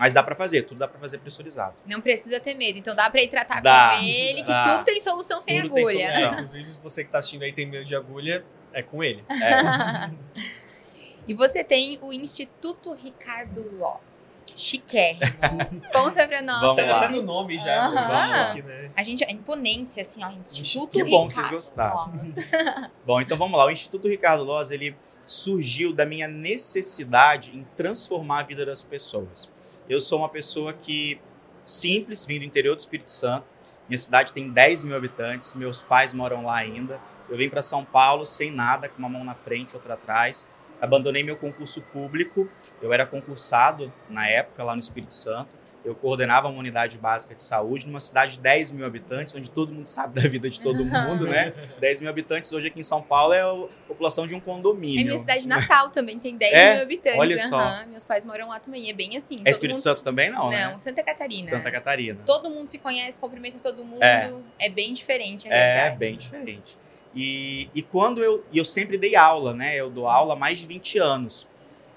Mas 0.00 0.14
dá 0.14 0.22
para 0.22 0.34
fazer, 0.34 0.62
tudo 0.62 0.78
dá 0.78 0.88
para 0.88 0.98
fazer 0.98 1.18
pressurizado. 1.18 1.74
Não 1.84 2.00
precisa 2.00 2.40
ter 2.40 2.54
medo, 2.54 2.78
então 2.78 2.96
dá 2.96 3.10
para 3.10 3.20
ir 3.20 3.28
tratar 3.28 3.60
dá, 3.60 3.90
com 3.90 4.04
ele, 4.06 4.42
que 4.42 4.48
dá. 4.48 4.72
tudo 4.72 4.84
tem 4.86 4.98
solução 4.98 5.42
sem 5.42 5.60
tudo 5.60 5.76
agulha. 5.76 6.08
Solução. 6.08 6.30
É, 6.30 6.32
inclusive, 6.32 6.70
se 6.70 6.80
você 6.80 7.04
que 7.04 7.10
tá 7.10 7.18
assistindo 7.18 7.42
aí 7.42 7.52
tem 7.52 7.66
medo 7.66 7.84
de 7.84 7.94
agulha, 7.94 8.42
é 8.72 8.82
com 8.82 9.04
ele. 9.04 9.22
É. 9.28 10.40
e 11.28 11.34
você 11.34 11.62
tem 11.62 11.98
o 12.00 12.10
Instituto 12.10 12.94
Ricardo 12.94 13.70
Loss 13.76 14.33
chiquérrimo. 14.56 15.20
Conta 15.92 16.26
pra 16.26 16.42
nós. 16.42 16.60
Vamos 16.60 16.86
lá. 16.86 16.98
Até 16.98 17.08
no 17.08 17.22
nome 17.22 17.58
já. 17.58 17.88
Uhum. 17.88 17.98
Aqui, 17.98 18.62
né? 18.62 18.90
A 18.96 19.02
gente, 19.02 19.24
a 19.24 19.30
imponência, 19.30 20.02
assim, 20.02 20.22
ó, 20.24 20.30
Instituto 20.30 20.92
Que 20.92 21.04
bom 21.04 21.28
que 21.28 21.34
vocês 21.34 21.48
gostaram. 21.48 22.12
bom, 23.04 23.20
então 23.20 23.36
vamos 23.36 23.58
lá. 23.58 23.66
O 23.66 23.70
Instituto 23.70 24.08
Ricardo 24.08 24.44
Loz, 24.44 24.70
ele 24.70 24.96
surgiu 25.26 25.92
da 25.92 26.04
minha 26.04 26.28
necessidade 26.28 27.56
em 27.56 27.66
transformar 27.76 28.40
a 28.40 28.42
vida 28.42 28.64
das 28.64 28.82
pessoas. 28.82 29.50
Eu 29.88 30.00
sou 30.00 30.18
uma 30.18 30.28
pessoa 30.28 30.72
que, 30.72 31.20
simples, 31.64 32.26
vim 32.26 32.38
do 32.38 32.44
interior 32.44 32.74
do 32.76 32.80
Espírito 32.80 33.10
Santo. 33.10 33.46
Minha 33.88 33.98
cidade 33.98 34.32
tem 34.32 34.50
10 34.50 34.84
mil 34.84 34.96
habitantes, 34.96 35.54
meus 35.54 35.82
pais 35.82 36.12
moram 36.12 36.44
lá 36.44 36.56
ainda. 36.56 36.98
Eu 37.28 37.36
vim 37.36 37.48
para 37.48 37.62
São 37.62 37.84
Paulo 37.84 38.24
sem 38.24 38.50
nada, 38.50 38.88
com 38.88 38.98
uma 38.98 39.08
mão 39.08 39.24
na 39.24 39.34
frente, 39.34 39.74
outra 39.74 39.94
atrás 39.94 40.46
abandonei 40.84 41.22
meu 41.22 41.36
concurso 41.36 41.82
público. 41.82 42.48
Eu 42.80 42.92
era 42.92 43.04
concursado 43.04 43.92
na 44.08 44.28
época 44.28 44.62
lá 44.62 44.74
no 44.74 44.80
Espírito 44.80 45.14
Santo. 45.14 45.64
Eu 45.84 45.94
coordenava 45.94 46.48
uma 46.48 46.58
unidade 46.58 46.96
básica 46.96 47.34
de 47.34 47.42
saúde 47.42 47.86
numa 47.86 48.00
cidade 48.00 48.32
de 48.32 48.38
10 48.38 48.72
mil 48.72 48.86
habitantes, 48.86 49.34
onde 49.34 49.50
todo 49.50 49.70
mundo 49.70 49.86
sabe 49.86 50.18
da 50.18 50.26
vida 50.26 50.48
de 50.48 50.58
todo 50.58 50.82
mundo, 50.82 51.26
né? 51.28 51.52
10 51.78 52.00
mil 52.00 52.08
habitantes 52.08 52.50
hoje 52.54 52.68
aqui 52.68 52.80
em 52.80 52.82
São 52.82 53.02
Paulo 53.02 53.34
é 53.34 53.42
a 53.42 53.68
população 53.86 54.26
de 54.26 54.34
um 54.34 54.40
condomínio. 54.40 55.02
É 55.02 55.04
minha 55.04 55.18
cidade 55.18 55.46
natal 55.46 55.90
também, 55.90 56.18
tem 56.18 56.38
10 56.38 56.54
é? 56.54 56.74
mil 56.74 56.82
habitantes. 56.84 57.20
Olha 57.20 57.36
uhum. 57.36 57.48
só. 57.48 57.86
Meus 57.86 58.04
pais 58.04 58.24
moram 58.24 58.48
lá 58.48 58.58
também, 58.58 58.88
é 58.88 58.94
bem 58.94 59.14
assim. 59.14 59.36
É 59.44 59.50
Espírito 59.50 59.76
mundo... 59.76 59.82
Santo 59.82 60.02
também 60.02 60.30
não, 60.30 60.44
não 60.44 60.50
né? 60.50 60.70
Não, 60.70 60.78
Santa 60.78 61.02
Catarina. 61.02 61.44
Santa 61.44 61.70
Catarina. 61.70 62.18
Todo 62.24 62.48
mundo 62.48 62.68
se 62.68 62.78
conhece, 62.78 63.20
cumprimenta 63.20 63.58
todo 63.58 63.84
mundo. 63.84 64.02
É, 64.02 64.32
é 64.58 64.70
bem 64.70 64.94
diferente 64.94 65.46
a 65.46 65.54
É, 65.54 65.90
bem 65.90 66.16
diferente. 66.16 66.78
E, 67.14 67.70
e 67.74 67.82
quando 67.82 68.22
eu. 68.22 68.44
Eu 68.52 68.64
sempre 68.64 68.98
dei 68.98 69.14
aula, 69.14 69.54
né? 69.54 69.76
Eu 69.76 69.88
dou 69.88 70.08
aula 70.08 70.34
há 70.34 70.36
mais 70.36 70.58
de 70.58 70.66
20 70.66 70.98
anos. 70.98 71.46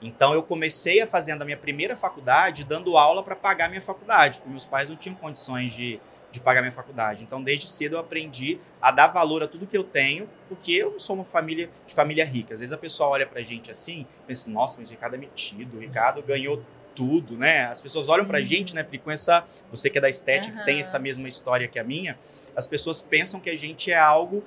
Então 0.02 0.34
eu 0.34 0.44
comecei 0.44 1.02
a 1.02 1.08
fazendo 1.08 1.42
a 1.42 1.46
minha 1.46 1.58
primeira 1.58 1.96
faculdade 1.96 2.64
dando 2.64 2.98
aula 2.98 3.24
para 3.24 3.36
pagar 3.36 3.68
minha 3.68 3.82
faculdade, 3.82 4.38
porque 4.38 4.52
meus 4.52 4.66
pais 4.66 4.90
não 4.90 4.96
tinham 4.96 5.16
condições 5.16 5.74
de, 5.74 6.00
de 6.32 6.40
pagar 6.40 6.62
minha 6.62 6.72
faculdade. 6.72 7.24
Então 7.24 7.42
desde 7.42 7.68
cedo 7.68 7.96
eu 7.96 8.00
aprendi 8.00 8.60
a 8.80 8.92
dar 8.92 9.08
valor 9.08 9.42
a 9.42 9.48
tudo 9.48 9.66
que 9.66 9.76
eu 9.76 9.84
tenho, 9.84 10.30
porque 10.48 10.72
eu 10.72 10.92
não 10.92 11.00
sou 11.00 11.16
uma 11.16 11.26
família 11.26 11.70
de 11.88 11.96
família 11.96 12.24
rica. 12.24 12.54
Às 12.54 12.60
vezes 12.60 12.74
a 12.74 12.78
pessoa 12.78 13.10
olha 13.10 13.26
pra 13.26 13.42
gente 13.42 13.72
assim, 13.72 14.06
pensa, 14.28 14.50
nossa, 14.52 14.78
mas 14.80 14.90
o 14.90 14.92
Ricardo 14.92 15.16
é 15.16 15.18
metido, 15.18 15.78
o 15.78 15.80
Ricardo 15.80 16.22
ganhou 16.22 16.62
tudo, 16.98 17.38
né? 17.38 17.66
As 17.66 17.80
pessoas 17.80 18.10
olham 18.10 18.26
pra 18.26 18.40
uhum. 18.40 18.44
gente, 18.44 18.74
né, 18.74 18.82
Pri, 18.82 18.98
com 18.98 19.12
essa, 19.12 19.46
você 19.70 19.88
que 19.88 20.00
é 20.00 20.02
da 20.02 20.10
estética, 20.10 20.58
uhum. 20.58 20.66
tem 20.66 20.80
essa 20.80 20.98
mesma 20.98 21.28
história 21.28 21.68
que 21.68 21.78
a 21.78 21.84
minha, 21.84 22.18
as 22.56 22.66
pessoas 22.66 23.04
pensam 23.04 23.40
que 23.40 23.52
a 23.52 23.56
gente 23.56 23.92
é 23.92 24.00
algo 24.00 24.44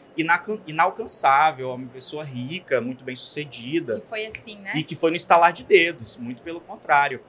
inalcançável, 0.66 1.72
uma 1.72 1.86
pessoa 1.86 2.24
rica, 2.24 2.80
muito 2.80 3.04
bem 3.04 3.14
sucedida. 3.14 4.00
Que 4.00 4.04
foi 4.04 4.26
assim, 4.26 4.58
né? 4.58 4.72
E 4.74 4.82
que 4.82 4.96
foi 4.96 5.10
no 5.10 5.16
estalar 5.16 5.52
de 5.52 5.62
dedos, 5.62 6.16
muito 6.16 6.42
pelo 6.42 6.60
contrário. 6.60 7.20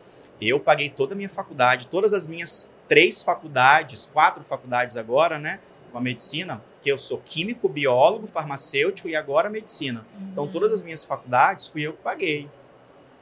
Eu 0.41 0.59
paguei 0.59 0.89
toda 0.89 1.13
a 1.13 1.15
minha 1.15 1.29
faculdade, 1.29 1.85
todas 1.85 2.13
as 2.13 2.25
minhas 2.25 2.67
três 2.87 3.21
faculdades, 3.21 4.07
quatro 4.07 4.43
faculdades 4.43 4.97
agora, 4.97 5.37
né, 5.37 5.59
com 5.91 5.99
a 5.99 6.01
medicina, 6.01 6.63
que 6.81 6.91
eu 6.91 6.97
sou 6.97 7.19
químico, 7.23 7.69
biólogo, 7.69 8.25
farmacêutico 8.25 9.07
e 9.07 9.15
agora 9.15 9.51
medicina. 9.51 10.03
Uhum. 10.19 10.29
Então 10.31 10.47
todas 10.47 10.73
as 10.73 10.81
minhas 10.81 11.05
faculdades 11.05 11.67
fui 11.67 11.83
eu 11.83 11.93
que 11.93 12.01
paguei 12.01 12.49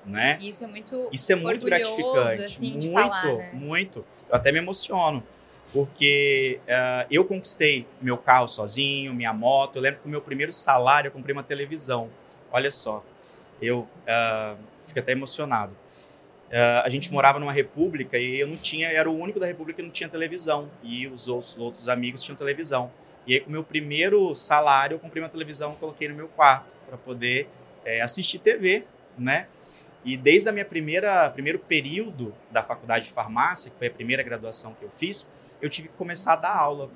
né? 0.10 0.38
Isso 0.42 0.64
é 0.64 0.68
muito 0.68 1.10
Isso 1.12 1.32
é 1.32 1.36
muito 1.36 1.66
gratificante, 1.66 2.46
assim, 2.46 2.72
muito, 2.72 2.92
falar, 2.92 3.26
né? 3.26 3.52
muito. 3.54 4.06
Eu 4.28 4.36
até 4.36 4.52
me 4.52 4.58
emociono, 4.58 5.24
porque 5.72 6.60
uh, 6.64 7.08
eu 7.12 7.24
conquistei 7.24 7.86
meu 8.02 8.18
carro 8.18 8.48
sozinho, 8.48 9.14
minha 9.14 9.34
moto. 9.34 9.76
Eu 9.76 9.82
lembro 9.82 10.02
que 10.02 10.08
o 10.08 10.10
meu 10.10 10.22
primeiro 10.22 10.52
salário 10.52 11.08
eu 11.08 11.12
comprei 11.12 11.34
uma 11.34 11.44
televisão. 11.44 12.10
Olha 12.52 12.72
só, 12.72 13.04
eu 13.62 13.80
uh, 13.80 14.58
fico 14.86 15.00
até 15.00 15.12
emocionado. 15.12 15.74
Uh, 16.50 16.82
a 16.84 16.90
gente 16.90 17.12
morava 17.12 17.38
numa 17.40 17.52
república 17.52 18.18
e 18.18 18.40
eu 18.40 18.48
não 18.48 18.56
tinha, 18.56 18.88
era 18.88 19.08
o 19.08 19.16
único 19.16 19.40
da 19.40 19.46
república 19.46 19.78
que 19.78 19.84
não 19.84 19.92
tinha 19.92 20.10
televisão 20.10 20.68
e 20.82 21.06
os 21.06 21.28
outros, 21.28 21.56
outros 21.60 21.88
amigos 21.88 22.24
tinham 22.24 22.36
televisão. 22.36 22.92
E 23.28 23.36
aí, 23.36 23.40
com 23.40 23.50
o 23.50 23.52
meu 23.52 23.64
primeiro 23.64 24.34
salário, 24.34 24.96
eu 24.96 25.00
comprei 25.00 25.22
uma 25.22 25.30
televisão 25.30 25.74
e 25.74 25.76
coloquei 25.76 26.08
no 26.08 26.16
meu 26.16 26.28
quarto 26.28 26.74
para 26.88 26.98
poder 26.98 27.48
é, 27.86 28.02
assistir 28.02 28.40
TV, 28.40 28.84
né? 29.16 29.48
E 30.04 30.16
desde 30.16 30.50
a 30.50 30.52
minha 30.52 30.66
primeira 30.66 31.30
primeiro 31.30 31.60
período 31.60 32.34
da 32.52 32.64
faculdade 32.64 33.06
de 33.06 33.12
farmácia, 33.12 33.70
que 33.72 33.78
foi 33.78 33.88
a 33.88 33.92
primeira 33.92 34.24
graduação 34.24 34.74
que 34.74 34.84
eu 34.84 34.90
fiz, 34.90 35.28
eu 35.62 35.70
tive 35.70 35.90
que 35.90 35.96
começar 35.96 36.34
a 36.34 36.38
dar 36.38 36.56
aula. 36.56 36.90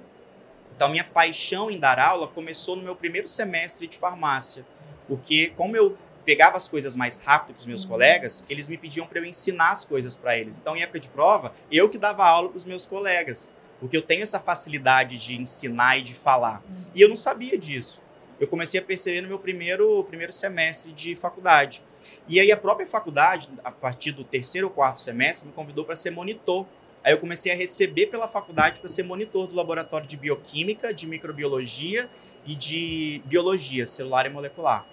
Então, 0.76 0.90
minha 0.90 1.04
paixão 1.04 1.70
em 1.70 1.78
dar 1.78 2.00
aula 2.00 2.28
começou 2.28 2.76
no 2.76 2.84
meu 2.84 2.96
primeiro 2.96 3.28
semestre 3.28 3.88
de 3.88 3.98
farmácia, 3.98 4.66
porque 5.08 5.54
como 5.56 5.76
eu 5.76 5.98
pegava 6.26 6.58
as 6.58 6.68
coisas 6.68 6.96
mais 6.96 7.18
rápido 7.20 7.56
que 7.56 7.62
os 7.62 7.68
meus 7.68 7.84
uhum. 7.84 7.90
colegas, 7.90 8.44
eles 8.50 8.68
me 8.68 8.78
pediam 8.78 9.06
para 9.06 9.20
eu 9.20 9.26
ensinar 9.26 9.72
as 9.72 9.86
coisas 9.86 10.16
para 10.16 10.38
eles. 10.38 10.58
Então, 10.58 10.76
em 10.76 10.82
época 10.82 11.00
de 11.00 11.10
prova, 11.10 11.54
eu 11.72 11.90
que 11.90 11.98
dava 11.98 12.26
aula 12.26 12.50
para 12.50 12.58
os 12.58 12.66
meus 12.66 12.86
colegas, 12.86 13.52
porque 13.80 13.96
eu 13.98 14.02
tenho 14.02 14.24
essa 14.24 14.40
facilidade 14.40 15.18
de 15.18 15.40
ensinar 15.40 15.98
e 15.98 16.02
de 16.02 16.14
falar. 16.14 16.64
Uhum. 16.68 16.86
E 16.96 17.02
eu 17.02 17.10
não 17.10 17.16
sabia 17.16 17.58
disso. 17.58 18.02
Eu 18.40 18.48
comecei 18.48 18.80
a 18.80 18.84
perceber 18.84 19.22
no 19.22 19.28
meu 19.28 19.40
primeiro, 19.40 20.04
primeiro 20.06 20.32
semestre 20.32 20.92
de 20.92 21.16
faculdade. 21.16 21.84
E 22.28 22.40
aí 22.40 22.52
a 22.52 22.58
própria 22.58 22.88
faculdade, 22.88 23.50
a 23.64 23.72
partir 23.72 24.12
do 24.12 24.24
terceiro 24.24 24.68
ou 24.68 24.74
quarto 24.74 25.00
semestre, 25.00 25.48
me 25.48 25.54
convidou 25.54 25.84
para 25.84 25.96
ser 25.96 26.12
monitor. 26.12 26.66
Aí 27.04 27.12
eu 27.12 27.20
comecei 27.20 27.52
a 27.52 27.56
receber 27.56 28.08
pela 28.08 28.28
faculdade 28.28 28.80
para 28.80 28.88
ser 28.88 29.04
monitor 29.04 29.46
do 29.48 29.56
laboratório 29.56 30.08
de 30.08 30.16
bioquímica, 30.16 30.94
de 30.94 31.06
microbiologia 31.06 32.10
e 32.46 32.56
de 32.56 33.22
biologia 33.26 33.86
celular 33.86 34.26
e 34.26 34.30
molecular. 34.30 34.86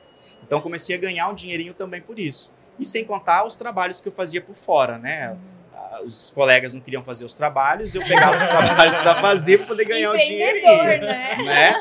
Então 0.42 0.60
comecei 0.60 0.96
a 0.96 0.98
ganhar 0.98 1.28
um 1.28 1.34
dinheirinho 1.34 1.72
também 1.72 2.00
por 2.00 2.18
isso. 2.18 2.52
E 2.78 2.84
sem 2.84 3.04
contar 3.04 3.46
os 3.46 3.54
trabalhos 3.54 4.00
que 4.00 4.08
eu 4.08 4.12
fazia 4.12 4.40
por 4.40 4.56
fora, 4.56 4.98
né? 4.98 5.30
Uhum. 5.30 6.04
Os 6.04 6.30
colegas 6.30 6.72
não 6.72 6.80
queriam 6.80 7.02
fazer 7.02 7.24
os 7.24 7.34
trabalhos, 7.34 7.94
eu 7.94 8.02
pegava 8.02 8.36
os 8.36 8.44
trabalhos 8.44 8.96
para 8.98 9.20
fazer 9.20 9.58
para 9.58 9.66
poder 9.66 9.84
ganhar 9.84 10.12
o 10.12 10.18
dinheirinho. 10.18 10.82
Né? 10.84 11.36
né? 11.44 11.74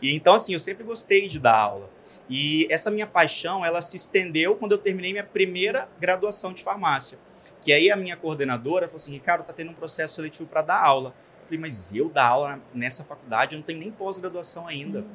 E 0.00 0.14
então 0.14 0.34
assim, 0.34 0.52
eu 0.52 0.58
sempre 0.58 0.82
gostei 0.82 1.28
de 1.28 1.38
dar 1.38 1.56
aula. 1.56 1.91
E 2.34 2.66
essa 2.70 2.90
minha 2.90 3.06
paixão, 3.06 3.62
ela 3.62 3.82
se 3.82 3.94
estendeu 3.94 4.56
quando 4.56 4.72
eu 4.72 4.78
terminei 4.78 5.12
minha 5.12 5.22
primeira 5.22 5.86
graduação 6.00 6.50
de 6.54 6.62
farmácia. 6.62 7.18
Que 7.60 7.74
aí 7.74 7.90
a 7.90 7.96
minha 7.96 8.16
coordenadora 8.16 8.86
falou 8.86 8.96
assim: 8.96 9.12
Ricardo, 9.12 9.44
tá 9.44 9.52
tendo 9.52 9.70
um 9.70 9.74
processo 9.74 10.14
seletivo 10.14 10.48
para 10.48 10.62
dar 10.62 10.82
aula. 10.82 11.14
Eu 11.42 11.44
falei, 11.44 11.60
mas 11.60 11.94
eu 11.94 12.08
dar 12.08 12.28
aula 12.28 12.58
nessa 12.72 13.04
faculdade, 13.04 13.54
eu 13.54 13.58
não 13.58 13.66
tenho 13.66 13.80
nem 13.80 13.90
pós-graduação 13.90 14.66
ainda. 14.66 15.00
Uhum. 15.00 15.08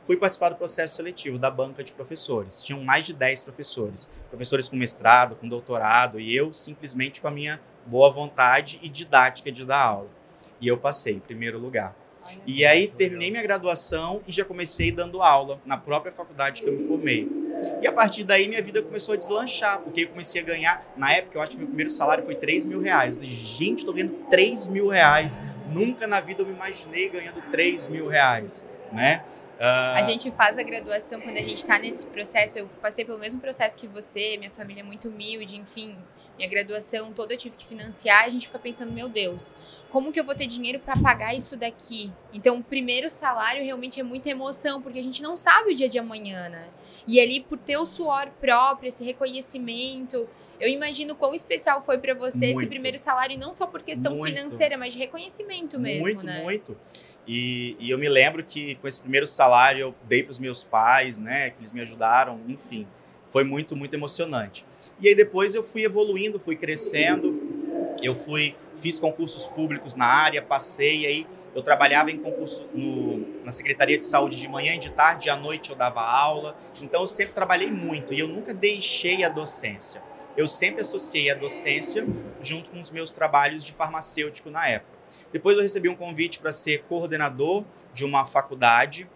Fui 0.00 0.16
participar 0.16 0.48
do 0.48 0.56
processo 0.56 0.96
seletivo 0.96 1.38
da 1.38 1.48
banca 1.48 1.84
de 1.84 1.92
professores. 1.92 2.60
Tinham 2.64 2.82
mais 2.82 3.06
de 3.06 3.14
10 3.14 3.42
professores. 3.42 4.08
Professores 4.28 4.68
com 4.68 4.74
mestrado, 4.74 5.36
com 5.36 5.48
doutorado, 5.48 6.18
e 6.18 6.34
eu 6.34 6.52
simplesmente 6.52 7.20
com 7.20 7.28
a 7.28 7.30
minha 7.30 7.60
boa 7.86 8.10
vontade 8.10 8.80
e 8.82 8.88
didática 8.88 9.52
de 9.52 9.64
dar 9.64 9.80
aula. 9.80 10.10
E 10.60 10.66
eu 10.66 10.76
passei 10.76 11.14
em 11.14 11.20
primeiro 11.20 11.56
lugar. 11.56 11.94
E 12.46 12.64
aí 12.64 12.88
terminei 12.88 13.30
minha 13.30 13.42
graduação 13.42 14.20
e 14.26 14.32
já 14.32 14.44
comecei 14.44 14.90
dando 14.90 15.22
aula 15.22 15.60
na 15.64 15.76
própria 15.76 16.12
faculdade 16.12 16.62
que 16.62 16.68
eu 16.68 16.72
me 16.72 16.86
formei. 16.86 17.28
E 17.82 17.86
a 17.86 17.92
partir 17.92 18.24
daí 18.24 18.48
minha 18.48 18.62
vida 18.62 18.82
começou 18.82 19.14
a 19.14 19.16
deslanchar, 19.16 19.80
porque 19.80 20.02
eu 20.02 20.08
comecei 20.08 20.40
a 20.40 20.44
ganhar, 20.44 20.92
na 20.96 21.12
época 21.12 21.38
eu 21.38 21.42
acho 21.42 21.52
que 21.52 21.58
meu 21.58 21.66
primeiro 21.66 21.90
salário 21.90 22.24
foi 22.24 22.34
3 22.34 22.66
mil 22.66 22.80
reais. 22.80 23.14
Eu 23.14 23.20
falei, 23.20 23.34
gente, 23.34 23.78
estou 23.78 23.94
ganhando 23.94 24.14
3 24.30 24.66
mil 24.68 24.88
reais. 24.88 25.40
Nunca 25.68 26.06
na 26.06 26.20
vida 26.20 26.42
eu 26.42 26.46
me 26.46 26.54
imaginei 26.54 27.08
ganhando 27.08 27.42
3 27.50 27.88
mil 27.88 28.08
reais, 28.08 28.64
né? 28.92 29.24
Uh... 29.58 29.96
A 29.96 30.02
gente 30.02 30.30
faz 30.30 30.56
a 30.56 30.62
graduação 30.62 31.20
quando 31.20 31.36
a 31.36 31.42
gente 31.42 31.56
está 31.56 31.78
nesse 31.78 32.06
processo. 32.06 32.58
Eu 32.58 32.68
passei 32.80 33.04
pelo 33.04 33.18
mesmo 33.18 33.40
processo 33.40 33.76
que 33.76 33.88
você, 33.88 34.36
minha 34.38 34.50
família 34.50 34.80
é 34.80 34.84
muito 34.84 35.08
humilde, 35.08 35.56
enfim 35.56 35.98
minha 36.38 36.48
graduação 36.48 37.12
toda 37.12 37.34
eu 37.34 37.36
tive 37.36 37.56
que 37.56 37.66
financiar, 37.66 38.24
a 38.24 38.28
gente 38.28 38.46
fica 38.46 38.58
pensando, 38.58 38.92
meu 38.92 39.08
Deus, 39.08 39.52
como 39.90 40.12
que 40.12 40.20
eu 40.20 40.24
vou 40.24 40.34
ter 40.34 40.46
dinheiro 40.46 40.78
para 40.78 40.96
pagar 40.96 41.34
isso 41.34 41.56
daqui? 41.56 42.12
Então, 42.32 42.58
o 42.58 42.62
primeiro 42.62 43.10
salário 43.10 43.64
realmente 43.64 43.98
é 43.98 44.02
muita 44.02 44.30
emoção, 44.30 44.80
porque 44.80 44.98
a 44.98 45.02
gente 45.02 45.22
não 45.22 45.36
sabe 45.36 45.72
o 45.72 45.74
dia 45.74 45.88
de 45.88 45.98
amanhã, 45.98 46.48
né? 46.48 46.68
E 47.06 47.18
ali, 47.18 47.40
por 47.40 47.58
ter 47.58 47.76
o 47.76 47.84
suor 47.84 48.28
próprio, 48.40 48.88
esse 48.88 49.02
reconhecimento, 49.02 50.28
eu 50.60 50.68
imagino 50.68 51.14
quão 51.14 51.34
especial 51.34 51.82
foi 51.82 51.98
para 51.98 52.14
você 52.14 52.46
muito. 52.46 52.60
esse 52.60 52.68
primeiro 52.68 52.98
salário, 52.98 53.36
não 53.38 53.52
só 53.52 53.66
por 53.66 53.82
questão 53.82 54.14
muito. 54.14 54.32
financeira, 54.32 54.78
mas 54.78 54.92
de 54.92 54.98
reconhecimento 55.00 55.78
mesmo, 55.80 56.02
muito, 56.02 56.24
né? 56.24 56.42
Muito, 56.42 56.72
muito. 56.72 56.80
E, 57.26 57.76
e 57.80 57.90
eu 57.90 57.98
me 57.98 58.08
lembro 58.08 58.44
que 58.44 58.76
com 58.76 58.86
esse 58.86 59.00
primeiro 59.00 59.26
salário 59.26 59.80
eu 59.80 59.94
dei 60.04 60.22
para 60.22 60.30
os 60.30 60.38
meus 60.38 60.64
pais, 60.64 61.18
né? 61.18 61.50
Que 61.50 61.58
eles 61.60 61.72
me 61.72 61.80
ajudaram, 61.80 62.40
enfim. 62.46 62.86
Foi 63.26 63.44
muito, 63.44 63.76
muito 63.76 63.94
emocionante. 63.94 64.64
E 65.00 65.08
aí 65.08 65.14
depois 65.14 65.54
eu 65.54 65.62
fui 65.62 65.84
evoluindo, 65.84 66.38
fui 66.40 66.56
crescendo. 66.56 67.48
Eu 68.02 68.14
fui, 68.14 68.54
fiz 68.76 68.98
concursos 69.00 69.46
públicos 69.46 69.94
na 69.94 70.06
área, 70.06 70.40
passei 70.40 71.06
aí. 71.06 71.26
Eu 71.54 71.62
trabalhava 71.62 72.10
em 72.10 72.16
concurso 72.16 72.68
no, 72.72 73.44
na 73.44 73.50
Secretaria 73.50 73.98
de 73.98 74.04
Saúde 74.04 74.40
de 74.40 74.48
manhã 74.48 74.74
e 74.74 74.78
de 74.78 74.92
tarde, 74.92 75.28
à 75.28 75.36
noite 75.36 75.70
eu 75.70 75.76
dava 75.76 76.00
aula. 76.00 76.56
Então 76.80 77.00
eu 77.00 77.06
sempre 77.06 77.32
trabalhei 77.32 77.70
muito 77.70 78.14
e 78.14 78.20
eu 78.20 78.28
nunca 78.28 78.54
deixei 78.54 79.24
a 79.24 79.28
docência. 79.28 80.02
Eu 80.36 80.46
sempre 80.46 80.82
associei 80.82 81.30
a 81.30 81.34
docência 81.34 82.06
junto 82.40 82.70
com 82.70 82.80
os 82.80 82.90
meus 82.92 83.10
trabalhos 83.10 83.64
de 83.64 83.72
farmacêutico 83.72 84.50
na 84.50 84.68
época. 84.68 84.96
Depois 85.32 85.56
eu 85.56 85.62
recebi 85.62 85.88
um 85.88 85.96
convite 85.96 86.38
para 86.38 86.52
ser 86.52 86.84
coordenador 86.84 87.64
de 87.92 88.04
uma 88.04 88.24
faculdade 88.24 89.08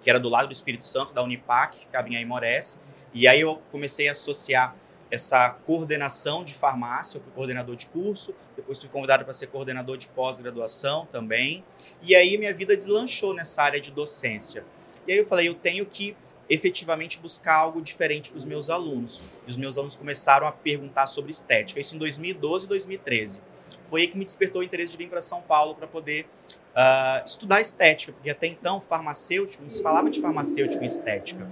que 0.00 0.10
era 0.10 0.20
do 0.20 0.28
lado 0.28 0.48
do 0.48 0.52
Espírito 0.52 0.84
Santo, 0.84 1.14
da 1.14 1.22
Unipac, 1.22 1.78
que 1.78 1.86
ficava 1.86 2.08
em 2.10 2.16
Aimorés. 2.16 2.78
E 3.14 3.26
aí 3.26 3.40
eu 3.40 3.62
comecei 3.72 4.06
a 4.06 4.12
associar 4.12 4.76
essa 5.10 5.50
coordenação 5.50 6.42
de 6.44 6.54
farmácia, 6.54 7.18
eu 7.18 7.22
fui 7.22 7.32
coordenador 7.32 7.76
de 7.76 7.86
curso, 7.86 8.34
depois 8.56 8.78
fui 8.78 8.88
convidado 8.88 9.24
para 9.24 9.32
ser 9.32 9.46
coordenador 9.48 9.96
de 9.96 10.08
pós-graduação 10.08 11.06
também. 11.06 11.64
E 12.02 12.14
aí 12.14 12.36
minha 12.38 12.54
vida 12.54 12.76
deslanchou 12.76 13.34
nessa 13.34 13.62
área 13.62 13.80
de 13.80 13.90
docência. 13.92 14.64
E 15.06 15.12
aí 15.12 15.18
eu 15.18 15.26
falei, 15.26 15.48
eu 15.48 15.54
tenho 15.54 15.84
que 15.86 16.16
efetivamente 16.48 17.18
buscar 17.18 17.54
algo 17.54 17.80
diferente 17.80 18.30
para 18.30 18.38
os 18.38 18.44
meus 18.44 18.70
alunos. 18.70 19.22
E 19.46 19.50
os 19.50 19.56
meus 19.56 19.76
alunos 19.76 19.96
começaram 19.96 20.46
a 20.46 20.52
perguntar 20.52 21.06
sobre 21.06 21.30
estética, 21.30 21.80
isso 21.80 21.94
em 21.94 21.98
2012 21.98 22.66
e 22.66 22.68
2013. 22.68 23.40
Foi 23.84 24.02
aí 24.02 24.08
que 24.08 24.16
me 24.16 24.24
despertou 24.24 24.60
o 24.60 24.64
interesse 24.64 24.92
de 24.92 24.98
vir 24.98 25.08
para 25.08 25.22
São 25.22 25.40
Paulo 25.42 25.74
para 25.74 25.86
poder 25.86 26.26
uh, 26.74 27.24
estudar 27.24 27.60
estética, 27.60 28.12
porque 28.12 28.30
até 28.30 28.46
então 28.46 28.80
farmacêutico, 28.80 29.62
não 29.62 29.70
se 29.70 29.82
falava 29.82 30.10
de 30.10 30.20
farmacêutico 30.20 30.82
em 30.82 30.86
estética. 30.86 31.48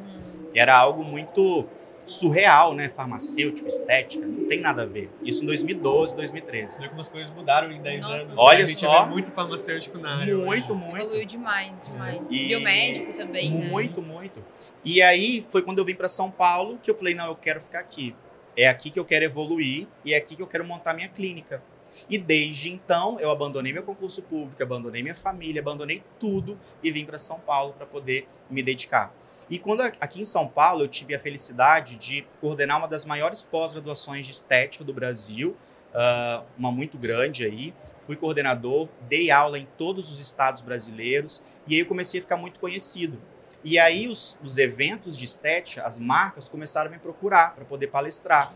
Era 0.54 0.76
algo 0.76 1.02
muito 1.02 1.66
surreal, 2.06 2.74
né? 2.74 2.88
Farmacêutico, 2.88 3.68
estética, 3.68 4.26
não 4.26 4.46
tem 4.46 4.60
nada 4.60 4.82
a 4.82 4.86
ver. 4.86 5.10
Isso 5.22 5.42
em 5.42 5.46
2012, 5.46 6.16
2013. 6.16 6.76
Como 6.88 7.00
as 7.00 7.08
coisas 7.08 7.32
mudaram 7.34 7.70
em 7.72 7.80
10 7.80 8.02
Nossa, 8.02 8.14
anos. 8.14 8.28
Né? 8.28 8.34
Olha 8.36 8.66
né? 8.66 8.74
só. 8.74 9.06
muito 9.06 9.30
farmacêutico 9.30 9.98
na 9.98 10.16
área. 10.18 10.34
Muito, 10.34 10.72
hoje. 10.72 10.86
muito. 10.86 10.96
Evoluiu 10.96 11.26
demais, 11.26 11.86
demais. 11.86 12.30
E... 12.30 12.46
Biomédico 12.48 13.12
também. 13.12 13.50
Né? 13.50 13.68
Muito, 13.68 14.00
né? 14.00 14.08
muito. 14.12 14.44
E 14.84 15.02
aí 15.02 15.46
foi 15.48 15.62
quando 15.62 15.78
eu 15.78 15.84
vim 15.84 15.94
para 15.94 16.08
São 16.08 16.30
Paulo 16.30 16.78
que 16.82 16.90
eu 16.90 16.94
falei: 16.94 17.14
não, 17.14 17.26
eu 17.26 17.36
quero 17.36 17.60
ficar 17.60 17.80
aqui. 17.80 18.14
É 18.56 18.68
aqui 18.68 18.90
que 18.90 18.98
eu 18.98 19.04
quero 19.04 19.24
evoluir 19.24 19.86
e 20.04 20.12
é 20.12 20.16
aqui 20.16 20.36
que 20.36 20.42
eu 20.42 20.46
quero 20.46 20.64
montar 20.64 20.92
minha 20.94 21.08
clínica. 21.08 21.62
E 22.08 22.18
desde 22.18 22.70
então 22.70 23.18
eu 23.20 23.30
abandonei 23.30 23.72
meu 23.72 23.82
concurso 23.82 24.22
público, 24.22 24.62
abandonei 24.62 25.02
minha 25.02 25.14
família, 25.14 25.60
abandonei 25.60 26.02
tudo 26.18 26.58
e 26.82 26.90
vim 26.90 27.04
para 27.04 27.18
São 27.18 27.38
Paulo 27.38 27.72
para 27.74 27.86
poder 27.86 28.28
me 28.50 28.62
dedicar. 28.62 29.14
E 29.52 29.58
quando 29.58 29.82
aqui 29.82 30.18
em 30.18 30.24
São 30.24 30.48
Paulo 30.48 30.82
eu 30.82 30.88
tive 30.88 31.14
a 31.14 31.18
felicidade 31.18 31.96
de 31.96 32.26
coordenar 32.40 32.78
uma 32.78 32.88
das 32.88 33.04
maiores 33.04 33.42
pós-graduações 33.42 34.24
de 34.24 34.32
estética 34.32 34.82
do 34.82 34.94
Brasil, 34.94 35.54
uh, 35.90 36.42
uma 36.56 36.72
muito 36.72 36.96
grande 36.96 37.44
aí. 37.44 37.74
Fui 37.98 38.16
coordenador, 38.16 38.88
dei 39.10 39.30
aula 39.30 39.58
em 39.58 39.68
todos 39.76 40.10
os 40.10 40.18
estados 40.18 40.62
brasileiros 40.62 41.42
e 41.68 41.74
aí 41.74 41.80
eu 41.80 41.86
comecei 41.86 42.18
a 42.18 42.22
ficar 42.22 42.38
muito 42.38 42.58
conhecido. 42.58 43.20
E 43.62 43.78
aí 43.78 44.08
os, 44.08 44.38
os 44.42 44.56
eventos 44.56 45.18
de 45.18 45.26
estética, 45.26 45.82
as 45.82 45.98
marcas 45.98 46.48
começaram 46.48 46.88
a 46.88 46.90
me 46.90 46.98
procurar 46.98 47.54
para 47.54 47.66
poder 47.66 47.88
palestrar. 47.88 48.54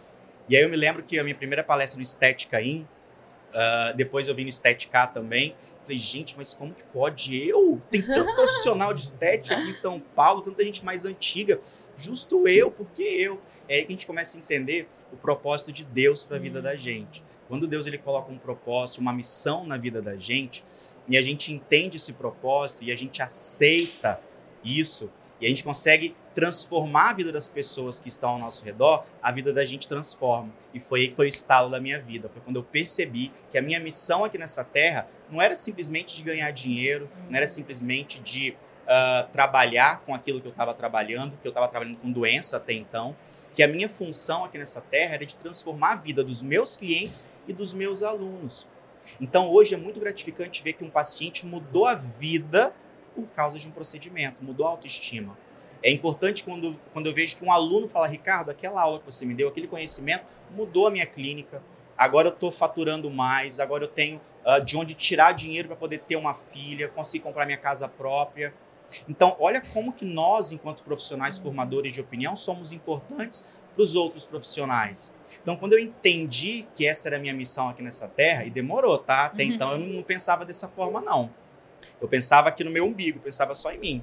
E 0.48 0.56
aí 0.56 0.62
eu 0.62 0.68
me 0.70 0.76
lembro 0.76 1.02
que 1.02 1.18
a 1.18 1.22
minha 1.22 1.36
primeira 1.36 1.62
palestra 1.62 1.98
no 1.98 2.04
Estética 2.04 2.62
In, 2.62 2.88
uh, 3.50 3.94
depois 3.94 4.28
eu 4.28 4.34
vim 4.34 4.44
no 4.44 4.48
Estética 4.48 5.06
também, 5.06 5.54
Falei, 5.86 5.98
gente, 5.98 6.36
mas 6.36 6.52
como 6.52 6.74
que 6.74 6.82
pode? 6.82 7.36
Eu? 7.48 7.80
Tem 7.88 8.02
tanto 8.02 8.34
profissional 8.34 8.92
de 8.92 9.02
estética 9.02 9.56
aqui 9.56 9.70
em 9.70 9.72
São 9.72 10.00
Paulo, 10.00 10.42
tanta 10.42 10.64
gente 10.64 10.84
mais 10.84 11.04
antiga. 11.04 11.60
Justo 11.96 12.48
eu, 12.48 12.72
porque 12.72 13.02
eu? 13.02 13.40
É 13.68 13.76
aí 13.76 13.82
que 13.82 13.88
a 13.88 13.90
gente 13.92 14.06
começa 14.06 14.36
a 14.36 14.40
entender 14.40 14.88
o 15.12 15.16
propósito 15.16 15.70
de 15.70 15.84
Deus 15.84 16.24
para 16.24 16.38
a 16.38 16.40
vida 16.40 16.60
da 16.60 16.74
gente. 16.74 17.22
Quando 17.46 17.68
Deus 17.68 17.86
ele 17.86 17.98
coloca 17.98 18.32
um 18.32 18.36
propósito, 18.36 19.00
uma 19.00 19.12
missão 19.12 19.64
na 19.64 19.76
vida 19.78 20.02
da 20.02 20.16
gente, 20.16 20.64
e 21.08 21.16
a 21.16 21.22
gente 21.22 21.52
entende 21.52 21.98
esse 21.98 22.12
propósito 22.12 22.82
e 22.82 22.90
a 22.90 22.96
gente 22.96 23.22
aceita 23.22 24.20
isso, 24.64 25.08
e 25.40 25.46
a 25.46 25.48
gente 25.48 25.62
consegue 25.64 26.14
transformar 26.34 27.10
a 27.10 27.12
vida 27.12 27.32
das 27.32 27.48
pessoas 27.48 28.00
que 28.00 28.08
estão 28.08 28.30
ao 28.30 28.38
nosso 28.38 28.64
redor, 28.64 29.04
a 29.22 29.32
vida 29.32 29.52
da 29.52 29.64
gente 29.64 29.88
transforma. 29.88 30.52
E 30.72 30.80
foi 30.80 31.12
foi 31.14 31.26
o 31.26 31.28
estalo 31.28 31.70
da 31.70 31.80
minha 31.80 32.00
vida. 32.00 32.28
Foi 32.28 32.40
quando 32.42 32.56
eu 32.56 32.62
percebi 32.62 33.32
que 33.50 33.58
a 33.58 33.62
minha 33.62 33.80
missão 33.80 34.24
aqui 34.24 34.38
nessa 34.38 34.64
terra 34.64 35.08
não 35.30 35.40
era 35.40 35.56
simplesmente 35.56 36.16
de 36.16 36.22
ganhar 36.22 36.50
dinheiro, 36.50 37.08
não 37.28 37.36
era 37.36 37.46
simplesmente 37.46 38.20
de 38.20 38.56
uh, 38.86 39.28
trabalhar 39.32 40.00
com 40.00 40.14
aquilo 40.14 40.40
que 40.40 40.46
eu 40.46 40.52
estava 40.52 40.72
trabalhando, 40.72 41.36
que 41.40 41.46
eu 41.46 41.50
estava 41.50 41.68
trabalhando 41.68 41.98
com 41.98 42.10
doença 42.10 42.56
até 42.56 42.72
então, 42.72 43.16
que 43.52 43.62
a 43.62 43.68
minha 43.68 43.88
função 43.88 44.44
aqui 44.44 44.58
nessa 44.58 44.80
terra 44.80 45.14
era 45.14 45.26
de 45.26 45.36
transformar 45.36 45.92
a 45.92 45.96
vida 45.96 46.22
dos 46.22 46.42
meus 46.42 46.76
clientes 46.76 47.26
e 47.46 47.52
dos 47.52 47.72
meus 47.74 48.02
alunos. 48.02 48.66
Então 49.20 49.50
hoje 49.50 49.74
é 49.74 49.76
muito 49.76 50.00
gratificante 50.00 50.62
ver 50.62 50.72
que 50.74 50.84
um 50.84 50.90
paciente 50.90 51.46
mudou 51.46 51.86
a 51.86 51.94
vida 51.94 52.74
por 53.16 53.26
causa 53.28 53.58
de 53.58 53.66
um 53.66 53.70
procedimento, 53.70 54.44
mudou 54.44 54.66
a 54.66 54.70
autoestima. 54.70 55.36
É 55.82 55.90
importante 55.90 56.44
quando, 56.44 56.78
quando 56.92 57.06
eu 57.06 57.14
vejo 57.14 57.36
que 57.36 57.44
um 57.44 57.50
aluno 57.50 57.88
fala, 57.88 58.06
Ricardo, 58.06 58.50
aquela 58.50 58.82
aula 58.82 58.98
que 58.98 59.06
você 59.06 59.24
me 59.24 59.34
deu, 59.34 59.48
aquele 59.48 59.66
conhecimento, 59.66 60.24
mudou 60.50 60.86
a 60.86 60.90
minha 60.90 61.06
clínica. 61.06 61.62
Agora 61.96 62.28
eu 62.28 62.32
estou 62.32 62.52
faturando 62.52 63.10
mais, 63.10 63.58
agora 63.58 63.84
eu 63.84 63.88
tenho 63.88 64.20
uh, 64.44 64.62
de 64.62 64.76
onde 64.76 64.94
tirar 64.94 65.32
dinheiro 65.32 65.68
para 65.68 65.76
poder 65.76 65.98
ter 65.98 66.16
uma 66.16 66.34
filha, 66.34 66.88
conseguir 66.88 67.24
comprar 67.24 67.46
minha 67.46 67.58
casa 67.58 67.88
própria. 67.88 68.52
Então, 69.08 69.34
olha 69.40 69.60
como 69.72 69.92
que 69.92 70.04
nós, 70.04 70.52
enquanto 70.52 70.82
profissionais 70.82 71.38
formadores 71.38 71.92
de 71.92 72.00
opinião, 72.00 72.36
somos 72.36 72.72
importantes 72.72 73.46
para 73.74 73.82
os 73.82 73.96
outros 73.96 74.24
profissionais. 74.24 75.12
Então, 75.42 75.56
quando 75.56 75.74
eu 75.74 75.78
entendi 75.78 76.66
que 76.74 76.86
essa 76.86 77.08
era 77.08 77.16
a 77.16 77.20
minha 77.20 77.34
missão 77.34 77.68
aqui 77.68 77.82
nessa 77.82 78.08
terra, 78.08 78.44
e 78.44 78.50
demorou, 78.50 78.98
tá? 78.98 79.26
Até 79.26 79.44
uhum. 79.44 79.50
então 79.50 79.72
eu 79.72 79.78
não 79.78 80.02
pensava 80.02 80.44
dessa 80.44 80.68
forma, 80.68 81.00
não. 81.00 81.30
Eu 82.00 82.08
pensava 82.08 82.48
aqui 82.48 82.64
no 82.64 82.70
meu 82.70 82.86
umbigo, 82.86 83.18
pensava 83.20 83.54
só 83.54 83.72
em 83.72 83.78
mim, 83.78 84.02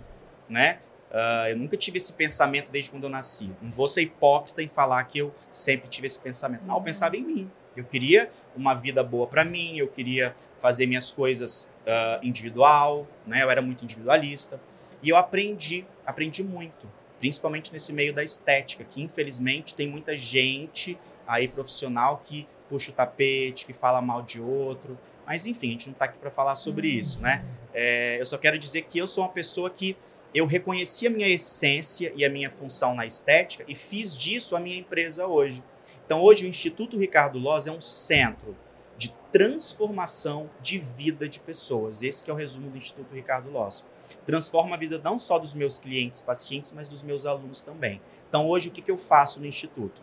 né? 0.50 0.80
Uh, 1.14 1.50
eu 1.50 1.58
nunca 1.58 1.78
tive 1.78 2.00
esse 2.00 2.12
pensamento 2.12 2.72
desde 2.72 2.90
quando 2.90 3.04
eu 3.04 3.10
nasci. 3.10 3.50
Não 3.62 3.70
vou 3.70 3.86
ser 3.86 4.02
hipócrita 4.02 4.64
em 4.64 4.68
falar 4.68 5.04
que 5.04 5.20
eu 5.20 5.34
sempre 5.52 5.88
tive 5.88 6.08
esse 6.08 6.18
pensamento. 6.18 6.66
Não, 6.66 6.76
eu 6.78 6.82
pensava 6.82 7.16
em 7.16 7.24
mim. 7.24 7.52
Eu 7.76 7.84
queria 7.84 8.32
uma 8.56 8.74
vida 8.74 9.04
boa 9.04 9.28
para 9.28 9.46
mim, 9.46 9.78
eu 9.78 9.88
queria 9.88 10.36
fazer 10.58 10.88
minhas 10.88 11.12
coisas 11.12 11.68
uh, 11.86 12.26
individual, 12.26 13.08
né? 13.28 13.44
Eu 13.44 13.50
era 13.50 13.62
muito 13.62 13.84
individualista. 13.84 14.60
E 15.04 15.10
eu 15.10 15.18
aprendi, 15.18 15.86
aprendi 16.06 16.44
muito, 16.44 16.90
principalmente 17.20 17.72
nesse 17.72 17.92
meio 17.94 18.14
da 18.14 18.24
estética, 18.24 18.84
que 18.84 19.02
infelizmente 19.02 19.76
tem 19.76 19.88
muita 19.88 20.18
gente 20.18 20.98
aí 21.28 21.48
profissional 21.48 22.22
que 22.26 22.48
puxa 22.70 22.92
o 22.92 22.94
tapete, 22.94 23.66
que 23.66 23.74
fala 23.74 24.02
mal 24.02 24.22
de 24.22 24.42
outro. 24.42 24.98
Mas 25.26 25.46
enfim, 25.46 25.70
a 25.70 25.72
gente 25.72 25.88
não 25.88 25.94
está 25.94 26.06
aqui 26.06 26.18
para 26.18 26.32
falar 26.32 26.56
sobre 26.56 26.88
uhum. 26.90 27.00
isso, 27.00 27.22
né? 27.22 27.46
É, 27.74 28.20
eu 28.20 28.26
só 28.26 28.38
quero 28.38 28.58
dizer 28.58 28.84
que 28.84 28.98
eu 28.98 29.08
sou 29.08 29.24
uma 29.24 29.32
pessoa 29.32 29.70
que 29.70 29.98
eu 30.34 30.46
reconheci 30.46 31.06
a 31.06 31.10
minha 31.10 31.28
essência 31.28 32.12
e 32.16 32.26
a 32.26 32.30
minha 32.30 32.50
função 32.50 32.96
na 32.96 33.06
estética 33.06 33.64
e 33.68 33.76
fiz 33.76 34.18
disso 34.18 34.56
a 34.56 34.60
minha 34.60 34.78
empresa 34.78 35.28
hoje. 35.28 35.64
Então, 36.06 36.22
hoje, 36.22 36.46
o 36.46 36.50
Instituto 36.50 36.98
Ricardo 36.98 37.38
Loz 37.38 37.68
é 37.68 37.72
um 37.72 37.82
centro 37.82 38.56
de 38.98 39.14
transformação 39.32 40.50
de 40.62 40.80
vida 40.80 41.28
de 41.28 41.40
pessoas. 41.40 42.04
Esse 42.04 42.30
é 42.30 42.34
o 42.34 42.36
resumo 42.36 42.70
do 42.70 42.78
Instituto 42.78 43.14
Ricardo 43.14 43.52
Loz. 43.52 43.84
Transforma 44.26 44.76
a 44.76 44.80
vida 44.80 45.00
não 45.04 45.18
só 45.18 45.38
dos 45.40 45.54
meus 45.54 45.78
clientes, 45.78 46.22
pacientes, 46.22 46.72
mas 46.72 46.88
dos 46.88 47.04
meus 47.04 47.26
alunos 47.26 47.62
também. 47.62 48.02
Então, 48.28 48.48
hoje, 48.48 48.70
o 48.70 48.72
que, 48.72 48.82
que 48.82 48.92
eu 48.92 48.98
faço 48.98 49.40
no 49.40 49.46
Instituto? 49.46 50.02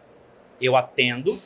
Eu 0.60 0.76
atendo 0.76 1.40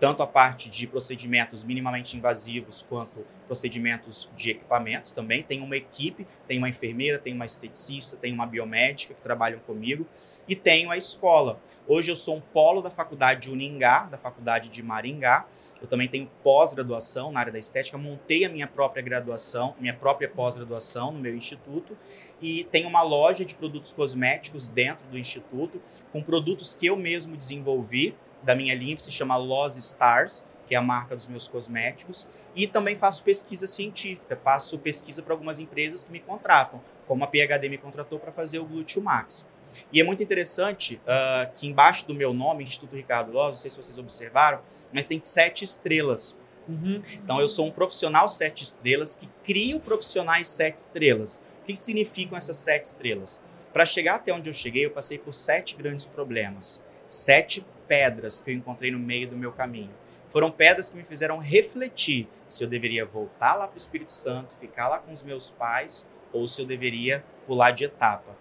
tanto 0.00 0.22
a 0.22 0.26
parte 0.26 0.70
de 0.70 0.86
procedimentos 0.86 1.64
minimamente 1.64 2.16
invasivos 2.16 2.82
quanto 2.82 3.26
procedimentos 3.46 4.28
de 4.36 4.50
equipamentos 4.50 5.10
também. 5.10 5.42
Tem 5.42 5.62
uma 5.62 5.76
equipe, 5.76 6.26
tem 6.46 6.58
uma 6.58 6.68
enfermeira, 6.68 7.18
tem 7.18 7.32
uma 7.32 7.46
esteticista, 7.46 8.16
tem 8.16 8.32
uma 8.32 8.46
biomédica 8.46 9.14
que 9.14 9.20
trabalham 9.22 9.58
comigo 9.60 10.06
e 10.46 10.54
tenho 10.54 10.90
a 10.90 10.96
escola. 10.96 11.58
Hoje 11.86 12.10
eu 12.10 12.16
sou 12.16 12.36
um 12.36 12.40
polo 12.40 12.82
da 12.82 12.90
faculdade 12.90 13.42
de 13.42 13.50
Uningá, 13.50 14.04
da 14.04 14.18
faculdade 14.18 14.68
de 14.68 14.82
Maringá. 14.82 15.46
Eu 15.80 15.88
também 15.88 16.06
tenho 16.06 16.30
pós-graduação 16.44 17.32
na 17.32 17.40
área 17.40 17.52
da 17.52 17.58
estética, 17.58 17.96
montei 17.96 18.44
a 18.44 18.48
minha 18.48 18.66
própria 18.66 19.02
graduação, 19.02 19.74
minha 19.80 19.94
própria 19.94 20.28
pós-graduação 20.28 21.10
no 21.10 21.18
meu 21.18 21.34
instituto 21.34 21.96
e 22.40 22.64
tenho 22.64 22.88
uma 22.88 23.02
loja 23.02 23.44
de 23.44 23.54
produtos 23.54 23.92
cosméticos 23.92 24.68
dentro 24.68 25.08
do 25.08 25.18
instituto 25.18 25.80
com 26.12 26.22
produtos 26.22 26.74
que 26.74 26.86
eu 26.86 26.96
mesmo 26.96 27.36
desenvolvi 27.36 28.14
da 28.42 28.54
minha 28.54 28.74
linha 28.74 28.96
que 28.96 29.02
se 29.02 29.10
chama 29.10 29.36
Loz 29.36 29.76
Stars, 29.76 30.44
que 30.66 30.74
é 30.74 30.78
a 30.78 30.82
marca 30.82 31.16
dos 31.16 31.26
meus 31.26 31.48
cosméticos, 31.48 32.28
e 32.54 32.66
também 32.66 32.94
faço 32.94 33.24
pesquisa 33.24 33.66
científica, 33.66 34.36
passo 34.36 34.78
pesquisa 34.78 35.22
para 35.22 35.32
algumas 35.32 35.58
empresas 35.58 36.04
que 36.04 36.12
me 36.12 36.20
contratam, 36.20 36.80
como 37.06 37.24
a 37.24 37.26
PHD 37.26 37.68
me 37.70 37.78
contratou 37.78 38.18
para 38.18 38.30
fazer 38.30 38.58
o 38.58 38.64
Gluteo 38.66 39.02
Max. 39.02 39.46
E 39.92 40.00
é 40.00 40.04
muito 40.04 40.22
interessante 40.22 41.00
uh, 41.04 41.50
que 41.56 41.66
embaixo 41.66 42.06
do 42.06 42.14
meu 42.14 42.32
nome, 42.32 42.64
Instituto 42.64 42.94
Ricardo 42.94 43.32
Loz, 43.32 43.50
não 43.50 43.56
sei 43.56 43.70
se 43.70 43.76
vocês 43.76 43.98
observaram, 43.98 44.60
mas 44.92 45.06
tem 45.06 45.18
sete 45.22 45.64
estrelas. 45.64 46.36
Uhum. 46.68 47.02
Então 47.14 47.40
eu 47.40 47.48
sou 47.48 47.66
um 47.66 47.70
profissional 47.70 48.28
sete 48.28 48.62
estrelas 48.62 49.16
que 49.16 49.28
crio 49.42 49.80
profissionais 49.80 50.48
sete 50.48 50.78
estrelas. 50.78 51.40
O 51.62 51.64
que, 51.64 51.72
que 51.72 51.78
significam 51.78 52.36
essas 52.36 52.56
sete 52.56 52.84
estrelas? 52.84 53.40
Para 53.72 53.86
chegar 53.86 54.16
até 54.16 54.32
onde 54.32 54.48
eu 54.48 54.54
cheguei, 54.54 54.86
eu 54.86 54.90
passei 54.90 55.18
por 55.18 55.32
sete 55.32 55.76
grandes 55.76 56.06
problemas, 56.06 56.82
sete 57.06 57.64
pedras 57.88 58.38
que 58.38 58.50
eu 58.50 58.54
encontrei 58.54 58.90
no 58.90 58.98
meio 58.98 59.28
do 59.28 59.36
meu 59.36 59.50
caminho. 59.50 59.90
Foram 60.28 60.50
pedras 60.50 60.90
que 60.90 60.96
me 60.96 61.02
fizeram 61.02 61.38
refletir 61.38 62.28
se 62.46 62.62
eu 62.62 62.68
deveria 62.68 63.04
voltar 63.04 63.54
lá 63.54 63.66
para 63.66 63.74
o 63.74 63.78
Espírito 63.78 64.12
Santo, 64.12 64.54
ficar 64.60 64.88
lá 64.88 64.98
com 64.98 65.10
os 65.10 65.22
meus 65.22 65.50
pais, 65.50 66.06
ou 66.32 66.46
se 66.46 66.60
eu 66.60 66.66
deveria 66.66 67.24
pular 67.46 67.70
de 67.70 67.84
etapa. 67.84 68.36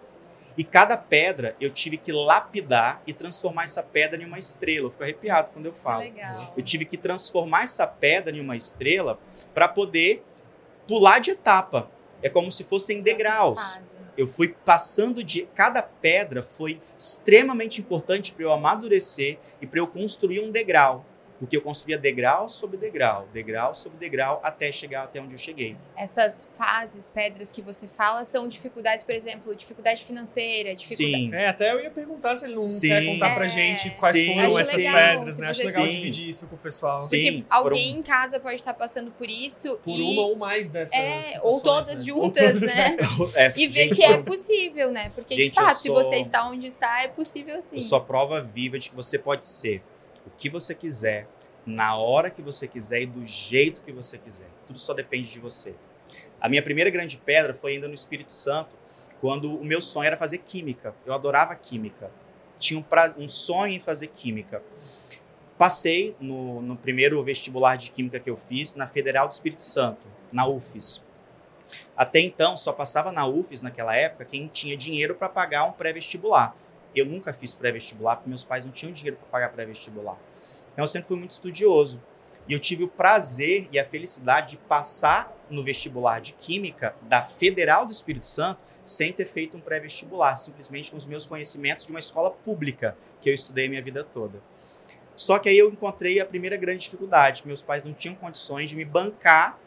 E 0.58 0.64
cada 0.64 0.98
pedra 0.98 1.56
eu 1.62 1.70
tive 1.70 1.98
que 1.98 2.12
lapidar 2.12 3.02
e 3.06 3.14
transformar 3.14 3.64
essa 3.64 3.84
pedra 3.84 4.22
em 4.22 4.26
uma 4.26 4.39
estrela. 4.39 4.88
Eu 4.88 4.91
fico 4.91 5.04
arrepiado 5.04 5.52
quando 5.52 5.68
eu 5.68 5.74
falo. 5.74 6.04
Eu 6.58 6.64
tive 6.64 6.84
que 6.84 6.98
transformar 6.98 7.64
essa 7.64 7.86
pedra 7.86 8.36
em 8.36 8.39
uma 8.39 8.56
estrela 8.56 9.20
para 9.54 9.68
poder 9.68 10.26
pular 10.88 11.20
de 11.20 11.32
etapa. 11.32 11.89
É 12.24 12.30
como 12.30 12.52
se 12.52 12.64
fossem 12.64 13.02
degraus 13.02 13.80
eu 14.18 14.28
fui 14.28 14.55
passando 14.65 15.24
de. 15.24 15.47
Cada 15.53 15.82
pedra 15.82 16.41
foi 16.41 16.82
extremamente 16.97 17.80
importante 17.80 18.34
para 18.34 18.43
eu 18.43 18.51
amadurecer 18.51 19.38
e 19.61 19.68
para 19.68 19.80
eu 19.80 19.88
construir 19.88 20.39
um 20.39 20.51
degrau 20.51 21.05
porque 21.40 21.56
eu 21.56 21.62
construía 21.62 21.98
degrau 21.98 22.50
sobre 22.50 22.78
degrau, 22.78 23.28
degrau 23.32 23.74
sobre 23.76 23.98
degrau, 23.98 24.40
até 24.44 24.72
chegar 24.72 25.04
até 25.04 25.22
onde 25.22 25.34
eu 25.34 25.38
cheguei. 25.38 25.78
Essas 25.96 26.48
fases, 26.58 27.08
pedras 27.08 27.52
que 27.52 27.62
você 27.62 27.88
fala, 27.88 28.24
são 28.26 28.48
dificuldades, 28.48 29.04
por 29.04 29.14
exemplo, 29.14 29.56
dificuldade 29.56 30.04
financeira, 30.04 30.76
dificuldade... 30.76 31.24
Sim. 31.26 31.34
É, 31.34 31.48
até 31.48 31.72
eu 31.72 31.80
ia 31.82 31.92
perguntar 31.92 32.36
se 32.36 32.46
ele 32.46 32.56
não 32.56 32.62
Sim. 32.62 32.88
quer 32.90 33.06
contar 33.06 33.36
pra 33.36 33.46
é. 33.46 33.50
gente 33.50 34.00
quais 34.00 34.16
Sim. 34.16 34.36
foram 34.36 34.60
essas 34.60 34.76
legal, 34.76 35.18
pedras, 35.18 35.38
né? 35.38 35.48
Acho 35.50 35.66
legal 35.66 35.86
Sim. 35.86 35.92
dividir 35.92 36.30
isso 36.30 36.48
com 36.48 36.56
o 36.56 36.60
pessoal. 36.60 36.98
Sim. 36.98 37.42
Porque 37.42 37.46
alguém 37.50 37.88
foram... 37.88 38.00
em 38.00 38.04
casa 38.04 38.40
pode 38.40 38.56
estar 38.56 38.74
passando 38.74 39.12
por 39.12 39.30
isso 39.30 39.78
Por 39.84 39.92
e... 39.92 40.14
uma 40.14 40.28
ou 40.28 40.36
mais 40.36 40.70
dessas 40.70 40.98
é, 40.98 41.40
Ou 41.44 41.62
todas 41.62 42.00
né? 42.00 42.06
juntas, 42.06 42.62
né? 42.62 42.98
é, 43.36 43.50
e 43.58 43.68
ver 43.68 43.90
que 43.90 44.04
é 44.04 44.22
possível, 44.22 44.92
né? 44.92 45.10
Porque, 45.14 45.36
gente, 45.36 45.50
de 45.50 45.56
fato, 45.56 45.76
sou... 45.76 45.82
se 45.82 45.90
você 45.90 46.16
está 46.16 46.48
onde 46.50 46.68
está, 46.68 47.04
é 47.04 47.08
possível 47.08 47.60
sim. 47.62 47.76
Eu 47.76 47.82
sou 47.82 47.98
a 47.98 48.02
prova 48.02 48.42
viva 48.42 48.80
de 48.80 48.90
que 48.90 48.96
você 48.96 49.18
pode 49.18 49.46
ser 49.46 49.82
o 50.28 50.32
que 50.38 50.49
você 50.49 50.75
quiser, 50.75 51.28
na 51.65 51.97
hora 51.97 52.30
que 52.30 52.41
você 52.41 52.67
quiser 52.67 53.01
e 53.01 53.05
do 53.05 53.25
jeito 53.25 53.82
que 53.82 53.91
você 53.91 54.17
quiser. 54.17 54.47
Tudo 54.65 54.80
só 54.80 54.93
depende 54.93 55.32
de 55.32 55.39
você. 55.39 55.75
A 56.39 56.47
minha 56.47 56.61
primeira 56.61 56.89
grande 56.89 57.17
pedra 57.17 57.53
foi 57.53 57.73
ainda 57.73 57.88
no 57.88 57.93
Espírito 57.93 58.32
Santo, 58.32 58.75
quando 59.19 59.55
o 59.55 59.65
meu 59.65 59.82
sonho 59.82 60.07
era 60.07 60.17
fazer 60.17 60.39
química. 60.39 60.95
Eu 61.05 61.13
adorava 61.13 61.55
química. 61.55 62.11
Tinha 62.59 62.80
um, 62.80 62.84
pra... 62.84 63.13
um 63.17 63.28
sonho 63.28 63.73
em 63.73 63.80
fazer 63.80 64.07
química. 64.07 64.61
Passei 65.57 66.15
no, 66.19 66.61
no 66.61 66.75
primeiro 66.75 67.21
vestibular 67.23 67.75
de 67.75 67.89
química 67.89 68.19
que 68.19 68.30
eu 68.30 68.38
fiz 68.38 68.75
na 68.75 68.88
Federal 68.88 69.28
do 69.28 69.32
Espírito 69.32 69.63
Santo, 69.63 70.07
na 70.32 70.47
UFES. 70.47 71.03
Até 71.95 72.19
então, 72.19 72.55
só 72.55 72.71
passava 72.71 73.11
na 73.11 73.25
UFES 73.25 73.61
naquela 73.61 73.95
época 73.95 74.25
quem 74.25 74.47
tinha 74.47 74.78
dinheiro 74.78 75.15
para 75.15 75.28
pagar 75.28 75.65
um 75.65 75.71
pré-vestibular. 75.71 76.55
Eu 77.00 77.06
nunca 77.06 77.34
fiz 77.34 77.54
pré-vestibular 77.54 78.18
porque 78.18 78.30
meus 78.30 78.43
pais 78.43 78.66
não 78.66 78.72
tinham 78.72 78.91
dinheiro 78.91 79.18
para 79.18 79.28
pagar 79.28 79.50
pré-vestibular. 79.50 80.18
Então 80.74 80.84
eu 80.84 80.88
sempre 80.88 81.08
fui 81.08 81.18
muito 81.18 81.32
estudioso. 81.32 82.02
E 82.48 82.54
eu 82.54 82.60
tive 82.60 82.84
o 82.84 82.88
prazer 82.88 83.68
e 83.72 83.78
a 83.78 83.84
felicidade 83.84 84.52
de 84.52 84.58
passar 84.58 85.36
no 85.50 85.64
vestibular 85.64 86.22
de 86.22 86.34
Química 86.34 86.95
da 87.02 87.22
Federal 87.22 87.86
do 87.86 87.91
Espírito 87.91 88.26
Santo 88.26 88.64
sem 88.86 89.12
ter 89.12 89.26
feito 89.26 89.58
um 89.58 89.60
pré-vestibular, 89.60 90.36
simplesmente 90.38 90.91
com 90.91 90.98
os 90.98 91.06
meus 91.06 91.26
conhecimentos 91.26 91.86
de 91.86 91.91
uma 91.91 92.00
escola 92.00 92.32
pública 92.32 92.98
que 93.20 93.30
eu 93.30 93.34
estudei 93.34 93.68
minha 93.68 93.82
vida 93.82 94.02
toda. 94.02 94.41
Só 95.14 95.39
que 95.39 95.50
aí 95.50 95.58
eu 95.58 95.70
encontrei 95.70 96.22
a 96.22 96.26
primeira 96.26 96.56
grande 96.56 96.84
dificuldade, 96.84 97.43
meus 97.45 97.62
pais 97.62 97.84
não 97.84 97.91
tinham 97.91 98.16
condições 98.16 98.70
de 98.70 98.76
me 98.76 98.86
bancar 98.86 99.60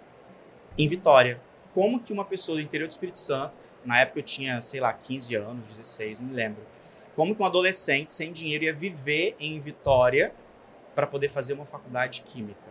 em 0.78 0.88
Vitória. 0.88 1.40
Como 1.74 2.00
que 2.00 2.12
uma 2.12 2.24
pessoa 2.24 2.56
do 2.56 2.62
interior 2.62 2.86
do 2.86 2.92
Espírito 2.92 3.20
Santo, 3.20 3.52
na 3.84 4.00
época 4.00 4.20
eu 4.20 4.22
tinha, 4.22 4.62
sei 4.62 4.80
lá, 4.80 4.92
15 4.92 5.34
anos, 5.34 5.66
16, 5.66 6.20
não 6.20 6.28
me 6.28 6.34
lembro, 6.34 6.62
como 7.16 7.34
que 7.34 7.42
um 7.42 7.46
adolescente 7.46 8.12
sem 8.12 8.32
dinheiro 8.32 8.64
ia 8.64 8.74
viver 8.74 9.34
em 9.38 9.60
Vitória 9.60 10.32
para 10.94 11.06
poder 11.06 11.28
fazer 11.28 11.54
uma 11.54 11.66
faculdade 11.66 12.20
de 12.20 12.22
química? 12.22 12.68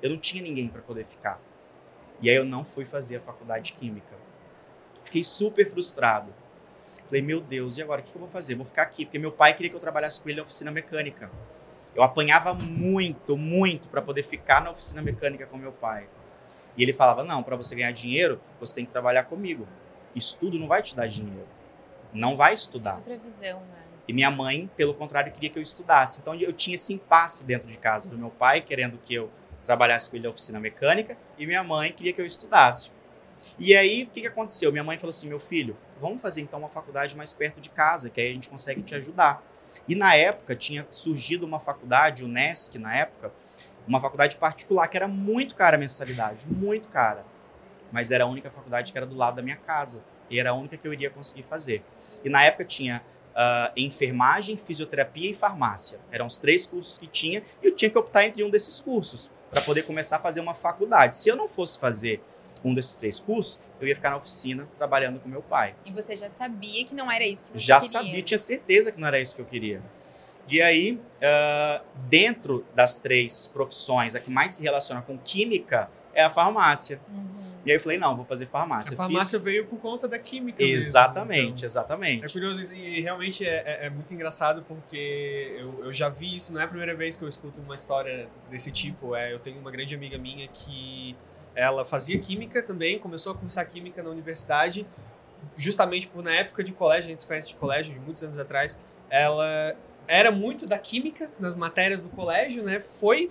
Eu 0.00 0.10
não 0.10 0.18
tinha 0.18 0.42
ninguém 0.42 0.68
para 0.68 0.82
poder 0.82 1.04
ficar. 1.04 1.40
E 2.20 2.30
aí 2.30 2.36
eu 2.36 2.44
não 2.44 2.64
fui 2.64 2.84
fazer 2.84 3.16
a 3.16 3.20
faculdade 3.20 3.66
de 3.66 3.72
química. 3.74 4.16
Fiquei 5.02 5.22
super 5.22 5.68
frustrado. 5.68 6.32
Falei, 7.06 7.20
meu 7.20 7.40
Deus, 7.40 7.76
e 7.76 7.82
agora 7.82 8.00
o 8.00 8.04
que 8.04 8.14
eu 8.14 8.20
vou 8.20 8.28
fazer? 8.28 8.54
Vou 8.54 8.64
ficar 8.64 8.82
aqui, 8.82 9.04
porque 9.04 9.18
meu 9.18 9.32
pai 9.32 9.54
queria 9.54 9.68
que 9.68 9.76
eu 9.76 9.80
trabalhasse 9.80 10.20
com 10.20 10.28
ele 10.28 10.38
na 10.38 10.44
oficina 10.44 10.70
mecânica. 10.70 11.30
Eu 11.94 12.02
apanhava 12.02 12.54
muito, 12.54 13.36
muito 13.36 13.88
para 13.88 14.00
poder 14.00 14.22
ficar 14.22 14.62
na 14.62 14.70
oficina 14.70 15.02
mecânica 15.02 15.46
com 15.46 15.58
meu 15.58 15.72
pai. 15.72 16.08
E 16.76 16.82
ele 16.82 16.92
falava: 16.92 17.22
não, 17.22 17.42
para 17.42 17.54
você 17.54 17.74
ganhar 17.74 17.92
dinheiro, 17.92 18.40
você 18.58 18.74
tem 18.74 18.86
que 18.86 18.92
trabalhar 18.92 19.24
comigo. 19.24 19.68
Estudo 20.14 20.58
não 20.58 20.66
vai 20.66 20.80
te 20.80 20.96
dar 20.96 21.06
dinheiro 21.06 21.46
não 22.12 22.36
vai 22.36 22.54
estudar. 22.54 22.96
Outra 22.96 23.16
visão, 23.18 23.60
né? 23.60 23.81
E 24.06 24.12
minha 24.12 24.30
mãe, 24.30 24.70
pelo 24.76 24.94
contrário, 24.94 25.32
queria 25.32 25.50
que 25.50 25.58
eu 25.58 25.62
estudasse. 25.62 26.20
Então 26.20 26.34
eu 26.34 26.52
tinha 26.52 26.74
esse 26.74 26.92
impasse 26.92 27.44
dentro 27.44 27.68
de 27.68 27.78
casa 27.78 28.08
do 28.08 28.18
meu 28.18 28.30
pai, 28.30 28.60
querendo 28.60 28.98
que 28.98 29.14
eu 29.14 29.30
trabalhasse 29.64 30.10
com 30.10 30.16
ele 30.16 30.24
na 30.24 30.30
oficina 30.30 30.58
mecânica, 30.58 31.16
e 31.38 31.46
minha 31.46 31.62
mãe 31.62 31.92
queria 31.92 32.12
que 32.12 32.20
eu 32.20 32.26
estudasse. 32.26 32.90
E 33.58 33.74
aí, 33.74 34.04
o 34.04 34.06
que, 34.06 34.22
que 34.22 34.26
aconteceu? 34.26 34.72
Minha 34.72 34.84
mãe 34.84 34.98
falou 34.98 35.10
assim: 35.10 35.28
meu 35.28 35.38
filho, 35.38 35.76
vamos 36.00 36.20
fazer 36.20 36.40
então 36.40 36.58
uma 36.58 36.68
faculdade 36.68 37.16
mais 37.16 37.32
perto 37.32 37.60
de 37.60 37.70
casa, 37.70 38.10
que 38.10 38.20
aí 38.20 38.30
a 38.30 38.34
gente 38.34 38.48
consegue 38.48 38.82
te 38.82 38.94
ajudar. 38.94 39.42
E 39.88 39.94
na 39.94 40.14
época 40.14 40.54
tinha 40.54 40.86
surgido 40.90 41.46
uma 41.46 41.58
faculdade, 41.58 42.24
o 42.24 42.28
NESC, 42.28 42.78
na 42.78 42.94
época, 42.94 43.32
uma 43.86 44.00
faculdade 44.00 44.36
particular 44.36 44.86
que 44.88 44.96
era 44.96 45.08
muito 45.08 45.54
cara 45.54 45.76
a 45.76 45.78
mensalidade, 45.78 46.46
muito 46.46 46.88
cara. 46.88 47.24
Mas 47.90 48.10
era 48.10 48.24
a 48.24 48.26
única 48.26 48.50
faculdade 48.50 48.92
que 48.92 48.98
era 48.98 49.06
do 49.06 49.16
lado 49.16 49.36
da 49.36 49.42
minha 49.42 49.56
casa. 49.56 50.02
E 50.30 50.38
era 50.38 50.50
a 50.50 50.54
única 50.54 50.76
que 50.76 50.86
eu 50.86 50.92
iria 50.92 51.10
conseguir 51.10 51.42
fazer. 51.42 51.84
E 52.24 52.28
na 52.28 52.42
época 52.42 52.64
tinha 52.64 53.02
uh, 53.32 53.72
enfermagem, 53.76 54.56
fisioterapia 54.56 55.30
e 55.30 55.34
farmácia. 55.34 55.98
Eram 56.10 56.26
os 56.26 56.38
três 56.38 56.66
cursos 56.66 56.98
que 56.98 57.06
tinha 57.06 57.42
e 57.62 57.66
eu 57.66 57.74
tinha 57.74 57.90
que 57.90 57.98
optar 57.98 58.24
entre 58.24 58.42
um 58.42 58.50
desses 58.50 58.80
cursos 58.80 59.30
para 59.50 59.60
poder 59.62 59.82
começar 59.82 60.16
a 60.16 60.20
fazer 60.20 60.40
uma 60.40 60.54
faculdade. 60.54 61.16
Se 61.16 61.28
eu 61.28 61.36
não 61.36 61.48
fosse 61.48 61.78
fazer 61.78 62.22
um 62.64 62.72
desses 62.72 62.96
três 62.96 63.18
cursos, 63.18 63.58
eu 63.80 63.88
ia 63.88 63.94
ficar 63.94 64.10
na 64.10 64.16
oficina 64.16 64.68
trabalhando 64.76 65.18
com 65.20 65.28
meu 65.28 65.42
pai. 65.42 65.74
E 65.84 65.92
você 65.92 66.14
já 66.14 66.30
sabia 66.30 66.84
que 66.84 66.94
não 66.94 67.10
era 67.10 67.26
isso 67.26 67.44
que 67.44 67.52
você 67.52 67.58
já 67.58 67.80
queria? 67.80 67.92
Já 67.92 67.98
sabia, 68.00 68.22
tinha 68.22 68.38
certeza 68.38 68.92
que 68.92 69.00
não 69.00 69.08
era 69.08 69.20
isso 69.20 69.34
que 69.34 69.42
eu 69.42 69.46
queria. 69.46 69.82
E 70.48 70.60
aí, 70.60 70.92
uh, 70.92 71.84
dentro 72.08 72.64
das 72.74 72.98
três 72.98 73.46
profissões, 73.46 74.14
a 74.14 74.20
que 74.20 74.30
mais 74.30 74.52
se 74.52 74.62
relaciona 74.62 75.02
com 75.02 75.16
química 75.18 75.90
é 76.14 76.22
a 76.22 76.30
farmácia. 76.30 77.00
Uhum. 77.08 77.32
E 77.64 77.70
aí 77.70 77.76
eu 77.76 77.80
falei, 77.80 77.96
não, 77.96 78.16
vou 78.16 78.24
fazer 78.24 78.46
farmácia. 78.46 78.94
A 78.94 78.96
farmácia 78.96 79.38
Fiz... 79.38 79.44
veio 79.44 79.66
por 79.66 79.78
conta 79.78 80.08
da 80.08 80.18
química 80.18 80.62
Exatamente, 80.62 81.36
mesmo, 81.36 81.48
então. 81.50 81.66
exatamente. 81.66 82.24
É 82.24 82.28
curioso 82.28 82.74
e 82.74 83.00
realmente 83.00 83.46
é, 83.46 83.62
é, 83.64 83.86
é, 83.86 83.90
muito 83.90 84.12
engraçado 84.12 84.64
porque 84.66 85.56
eu, 85.58 85.84
eu 85.84 85.92
já 85.92 86.08
vi 86.08 86.34
isso, 86.34 86.52
não 86.52 86.60
é 86.60 86.64
a 86.64 86.68
primeira 86.68 86.94
vez 86.94 87.16
que 87.16 87.22
eu 87.22 87.28
escuto 87.28 87.60
uma 87.60 87.74
história 87.74 88.28
desse 88.50 88.70
tipo. 88.72 89.14
É, 89.14 89.32
eu 89.32 89.38
tenho 89.38 89.58
uma 89.58 89.70
grande 89.70 89.94
amiga 89.94 90.18
minha 90.18 90.48
que 90.48 91.16
ela 91.54 91.84
fazia 91.84 92.18
química 92.18 92.62
também, 92.62 92.98
começou 92.98 93.32
a 93.32 93.36
cursar 93.36 93.68
química 93.68 94.02
na 94.02 94.10
universidade, 94.10 94.86
justamente 95.56 96.06
por 96.08 96.22
na 96.22 96.32
época 96.32 96.64
de 96.64 96.72
colégio, 96.72 97.08
a 97.08 97.10
gente 97.10 97.22
se 97.22 97.28
conhece 97.28 97.48
de 97.48 97.54
colégio, 97.54 97.92
de 97.92 98.00
muitos 98.00 98.22
anos 98.22 98.38
atrás, 98.38 98.82
ela 99.08 99.76
era 100.08 100.30
muito 100.30 100.66
da 100.66 100.78
química 100.78 101.30
nas 101.38 101.54
matérias 101.54 102.00
do 102.00 102.08
colégio, 102.08 102.62
né? 102.62 102.80
Foi, 102.80 103.28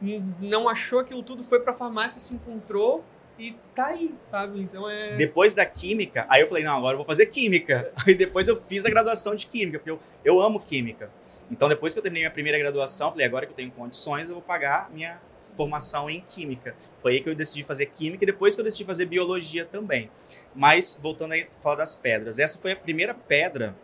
não 0.00 0.68
achou 0.68 0.98
aquilo 0.98 1.22
tudo, 1.22 1.42
foi 1.42 1.60
pra 1.60 1.72
farmácia, 1.72 2.20
se 2.20 2.34
encontrou 2.34 3.04
e 3.38 3.54
tá 3.74 3.86
aí, 3.86 4.14
sabe? 4.20 4.60
Então 4.60 4.88
é. 4.90 5.16
Depois 5.16 5.54
da 5.54 5.64
química, 5.64 6.26
aí 6.28 6.42
eu 6.42 6.48
falei, 6.48 6.64
não, 6.64 6.76
agora 6.76 6.94
eu 6.94 6.98
vou 6.98 7.06
fazer 7.06 7.26
química. 7.26 7.92
Aí 8.04 8.14
depois 8.14 8.48
eu 8.48 8.56
fiz 8.56 8.84
a 8.84 8.90
graduação 8.90 9.34
de 9.34 9.46
química, 9.46 9.78
porque 9.78 9.90
eu, 9.90 10.00
eu 10.24 10.40
amo 10.40 10.58
química. 10.58 11.10
Então 11.50 11.68
depois 11.68 11.92
que 11.92 11.98
eu 11.98 12.02
terminei 12.02 12.22
minha 12.22 12.32
primeira 12.32 12.58
graduação, 12.58 13.10
falei, 13.10 13.26
agora 13.26 13.46
que 13.46 13.52
eu 13.52 13.56
tenho 13.56 13.70
condições, 13.70 14.28
eu 14.28 14.34
vou 14.34 14.42
pagar 14.42 14.90
minha 14.90 15.20
formação 15.52 16.10
em 16.10 16.20
química. 16.20 16.76
Foi 16.98 17.12
aí 17.12 17.20
que 17.20 17.28
eu 17.28 17.34
decidi 17.34 17.64
fazer 17.64 17.86
química 17.86 18.24
e 18.24 18.26
depois 18.26 18.54
que 18.54 18.60
eu 18.60 18.64
decidi 18.64 18.84
fazer 18.84 19.06
biologia 19.06 19.64
também. 19.64 20.10
Mas 20.54 20.98
voltando 21.00 21.32
aí 21.32 21.48
falar 21.62 21.76
das 21.76 21.94
pedras, 21.94 22.38
essa 22.38 22.58
foi 22.58 22.72
a 22.72 22.76
primeira 22.76 23.14
pedra 23.14 23.76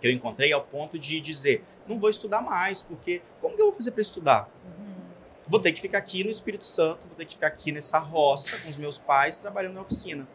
que 0.00 0.06
eu 0.06 0.10
encontrei 0.10 0.52
ao 0.52 0.62
ponto 0.62 0.98
de 0.98 1.20
dizer, 1.20 1.64
não 1.86 1.98
vou 1.98 2.10
estudar 2.10 2.40
mais, 2.40 2.82
porque 2.82 3.22
como 3.40 3.54
que 3.54 3.62
eu 3.62 3.66
vou 3.66 3.74
fazer 3.74 3.92
para 3.92 4.02
estudar? 4.02 4.48
Vou 5.52 5.60
ter 5.60 5.70
que 5.72 5.82
ficar 5.82 5.98
aqui 5.98 6.24
no 6.24 6.30
Espírito 6.30 6.64
Santo, 6.64 7.06
vou 7.06 7.14
ter 7.14 7.26
que 7.26 7.34
ficar 7.34 7.48
aqui 7.48 7.70
nessa 7.72 7.98
roça 7.98 8.56
com 8.62 8.70
os 8.70 8.78
meus 8.78 8.98
pais 8.98 9.38
trabalhando 9.38 9.74
na 9.74 9.82
oficina. 9.82 10.26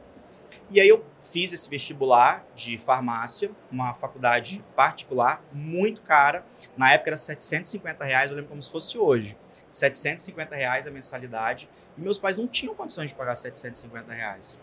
E 0.70 0.80
aí 0.80 0.88
eu 0.88 1.04
fiz 1.20 1.52
esse 1.52 1.68
vestibular 1.68 2.46
de 2.54 2.78
farmácia, 2.78 3.50
uma 3.72 3.96
faculdade 3.96 4.64
particular, 4.76 5.44
muito 5.52 6.04
cara. 6.04 6.46
Na 6.78 6.94
época 6.94 7.10
era 7.10 7.18
750 7.18 8.06
reais, 8.06 8.30
eu 8.30 8.36
lembro 8.36 8.52
como 8.52 8.62
se 8.62 8.72
fosse 8.72 8.96
hoje. 8.96 9.36
750 9.72 10.56
reais 10.56 10.86
a 10.86 10.92
mensalidade. 10.92 11.68
E 11.98 12.02
meus 12.02 12.20
pais 12.20 12.38
não 12.38 12.48
tinham 12.48 12.76
condições 12.76 13.08
de 13.08 13.16
pagar 13.16 13.34
750 13.34 14.14
reais. 14.14 14.60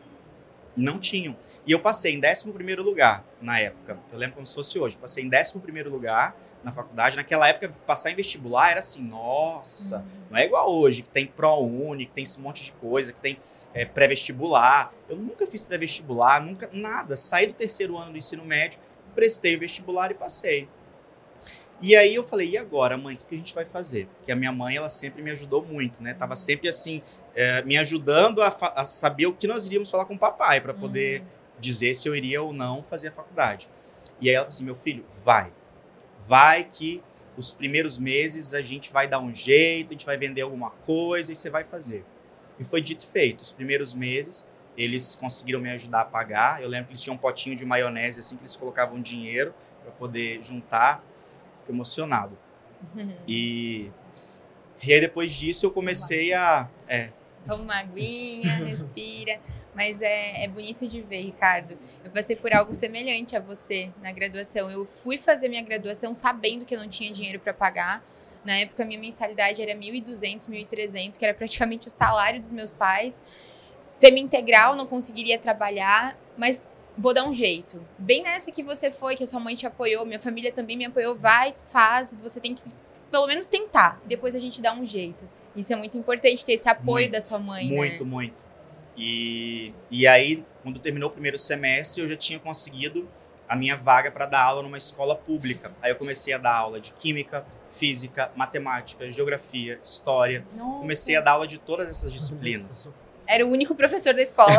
Não 0.77 1.01
tinham. 1.01 1.37
E 1.67 1.73
eu 1.73 1.81
passei 1.81 2.15
em 2.15 2.21
11 2.21 2.77
lugar 2.77 3.25
na 3.43 3.59
época. 3.59 3.99
Eu 4.13 4.17
lembro 4.17 4.37
como 4.37 4.47
se 4.47 4.55
fosse 4.55 4.79
hoje. 4.79 4.97
Passei 4.97 5.25
em 5.25 5.29
11 5.29 5.83
lugar 5.89 6.37
na 6.65 6.73
faculdade. 6.73 7.17
Naquela 7.17 7.49
época, 7.49 7.73
passar 7.87 8.11
em 8.11 8.15
vestibular 8.15 8.71
era 8.71 8.81
assim, 8.81 9.03
nossa, 9.03 9.99
uhum. 9.99 10.05
não 10.31 10.39
é 10.39 10.45
igual 10.45 10.73
hoje, 10.73 11.03
que 11.03 11.09
tem 11.11 11.27
ProUni, 11.27 12.07
que 12.07 12.13
tem 12.13 12.25
esse 12.25 12.41
monte 12.41 12.65
de 12.65 12.73
coisa, 12.73 13.13
que 13.13 13.21
tem 13.21 13.39
é, 13.73 13.85
pré-vestibular. 13.85 14.93
Eu 15.09 15.17
nunca 15.17 15.47
fiz 15.47 15.65
pré-vestibular, 15.65 16.41
nunca, 16.41 16.71
nada. 16.73 17.17
Saí 17.17 17.47
do 17.47 17.53
terceiro 17.53 17.99
ano 17.99 18.13
do 18.13 18.19
ensino 18.19 18.45
médio, 18.45 18.79
prestei 19.15 19.57
o 19.57 19.61
vestibular 19.61 20.11
e 20.11 20.15
passei. 20.15 20.69
E 21.83 21.95
aí 21.95 22.15
eu 22.15 22.25
falei, 22.25 22.51
e 22.51 22.57
agora, 22.57 22.97
mãe, 22.97 23.15
o 23.15 23.19
que, 23.19 23.35
a 23.35 23.39
gente 23.39 23.55
vai 23.55 23.67
fazer? 23.67 24.07
Porque 24.17 24.33
a 24.33 24.37
minha 24.37 24.53
mãe, 24.53 24.77
ela 24.77 24.89
sempre 24.89 25.23
me 25.23 25.31
ajudou 25.33 25.63
muito, 25.63 26.03
né? 26.03 26.15
Tava 26.15 26.37
sempre 26.37 26.69
assim, 26.69 27.03
é, 27.35 27.63
me 27.63 27.77
ajudando 27.77 28.43
a, 28.43 28.57
a, 28.77 28.85
saber 28.85 29.27
o 29.27 29.35
que 29.35 29.47
nós 29.47 29.67
iríamos 29.67 29.91
falar 29.91 30.07
com 30.07 30.15
o 30.15 30.19
papai, 30.19 30.61
para 30.61 30.73
poder 30.73 31.21
uhum. 31.21 31.27
dizer 31.61 31.95
se 31.95 32.09
eu 32.09 32.15
iria 32.15 32.41
ou 32.41 32.53
não 32.53 32.83
fazer 32.83 33.09
a 33.09 33.13
faculdade. 33.13 33.69
E 34.21 34.29
aí 34.29 34.35
ela 34.35 34.45
falou 34.45 34.55
assim, 34.55 34.65
meu 34.65 34.75
filho, 34.75 35.05
vai. 35.25 35.53
Vai 36.27 36.65
que 36.65 37.03
os 37.37 37.53
primeiros 37.53 37.99
meses 37.99 38.55
a 38.55 38.63
gente 38.63 38.93
vai 38.93 39.09
dar 39.09 39.19
um 39.19 39.33
jeito, 39.35 39.89
a 39.89 39.93
gente 39.93 40.07
vai 40.07 40.17
vender 40.17 40.43
alguma 40.43 40.71
coisa 40.71 41.33
e 41.33 41.37
você 41.37 41.51
vai 41.51 41.65
fazer. 41.65 42.05
E 42.59 42.65
foi 42.65 42.81
dito 42.81 43.05
e 43.05 43.09
feito. 43.09 43.43
Os 43.43 43.53
primeiros 43.53 43.95
meses, 43.95 44.47
eles 44.77 45.15
conseguiram 45.15 45.61
me 45.61 45.71
ajudar 45.71 46.03
a 46.03 46.05
pagar. 46.05 46.63
Eu 46.63 46.69
lembro 46.69 46.87
que 46.87 46.93
eles 46.93 47.03
tinham 47.03 47.15
um 47.15 47.19
potinho 47.19 47.57
de 47.57 47.65
maionese, 47.65 48.21
assim, 48.21 48.37
que 48.37 48.43
eles 48.43 48.57
colocavam 48.57 49.01
dinheiro 49.01 49.53
para 49.83 49.91
poder 49.93 50.43
juntar 50.43 51.05
fico 51.65 51.73
emocionado. 51.73 52.37
Uhum. 52.95 53.13
E, 53.27 53.91
e 54.83 54.93
aí 54.93 55.01
depois 55.01 55.33
disso 55.33 55.67
eu 55.67 55.71
comecei 55.71 56.35
a. 56.35 56.69
É. 56.87 57.11
Toma 57.45 57.63
uma 57.63 57.79
aguinha, 57.79 58.57
respira. 58.65 59.41
Mas 59.75 60.01
é, 60.01 60.45
é 60.45 60.49
bonito 60.49 60.87
de 60.87 61.01
ver, 61.03 61.23
Ricardo. 61.23 61.77
Eu 62.05 62.11
passei 62.11 62.37
por 62.37 62.53
algo 62.55 62.73
semelhante 62.73 63.37
a 63.37 63.41
você 63.41 63.91
na 64.01 64.13
graduação. 64.13 64.71
Eu 64.71 64.87
fui 64.87 65.19
fazer 65.19 65.49
minha 65.49 65.63
graduação 65.63 66.15
sabendo 66.15 66.65
que 66.65 66.75
eu 66.75 66.79
não 66.79 66.89
tinha 66.89 67.13
dinheiro 67.13 67.41
para 67.41 67.53
pagar. 67.53 68.05
Na 68.45 68.57
época, 68.57 68.85
minha 68.85 69.01
mensalidade 69.01 69.63
era 69.63 69.75
1.200, 69.75 70.49
1.300, 70.49 71.17
que 71.17 71.25
era 71.25 71.35
praticamente 71.35 71.87
o 71.87 71.91
salário 71.91 72.41
dos 72.41 72.53
meus 72.53 72.71
pais. 72.71 73.21
Semi-integral, 73.93 74.77
não 74.77 74.87
conseguiria 74.87 75.39
trabalhar, 75.39 76.19
mas 76.37 76.63
vou 76.97 77.15
dar 77.15 77.27
um 77.27 77.33
jeito. 77.33 77.85
Bem 77.99 78.23
nessa 78.23 78.53
que 78.53 78.63
você 78.63 78.91
foi, 78.91 79.17
que 79.17 79.25
a 79.25 79.27
sua 79.27 79.41
mãe 79.41 79.55
te 79.55 79.67
apoiou, 79.67 80.05
minha 80.05 80.21
família 80.21 80.53
também 80.53 80.77
me 80.77 80.85
apoiou, 80.85 81.17
vai, 81.17 81.55
faz, 81.67 82.15
você 82.17 82.39
tem 82.41 82.55
que 82.55 82.63
pelo 83.15 83.29
menos 83.29 83.47
tentar. 83.47 84.01
Depois 84.05 84.35
a 84.35 84.41
gente 84.41 84.61
dá 84.61 84.75
um 84.75 84.85
jeito. 84.85 85.25
Isso 85.55 85.73
é 85.73 85.77
muito 85.77 85.97
importante 85.97 86.45
ter 86.45 86.55
esse 86.55 86.69
apoio 86.69 87.05
muito, 87.05 87.13
da 87.13 87.21
sua 87.21 87.39
mãe, 87.39 87.69
Muito, 87.69 88.05
né? 88.05 88.11
muito. 88.11 88.45
E, 88.97 89.73
e 89.89 90.05
aí, 90.05 90.45
quando 90.65 90.81
terminou 90.81 91.09
o 91.09 91.13
primeiro 91.13 91.39
semestre, 91.39 92.03
eu 92.03 92.09
já 92.09 92.17
tinha 92.17 92.41
conseguido 92.41 93.09
a 93.49 93.55
minha 93.55 93.77
vaga 93.77 94.11
para 94.11 94.27
dar 94.27 94.43
aula 94.43 94.65
numa 94.65 94.77
escola 94.79 95.15
pública. 95.15 95.71
Aí 95.81 95.93
eu 95.93 95.97
comecei 95.97 96.35
a 96.35 96.39
dar 96.39 96.57
aula 96.57 96.81
de 96.81 96.93
química, 96.93 97.47
física, 97.71 98.33
matemática, 98.35 99.09
geografia, 99.13 99.79
história. 99.81 100.45
Nossa. 100.57 100.81
Comecei 100.81 101.15
a 101.15 101.21
dar 101.21 101.33
aula 101.33 101.47
de 101.47 101.59
todas 101.59 101.89
essas 101.89 102.13
disciplinas. 102.13 102.89
Era 103.29 103.47
o 103.47 103.49
único 103.49 103.77
professor 103.77 104.13
da 104.13 104.23
escola. 104.23 104.59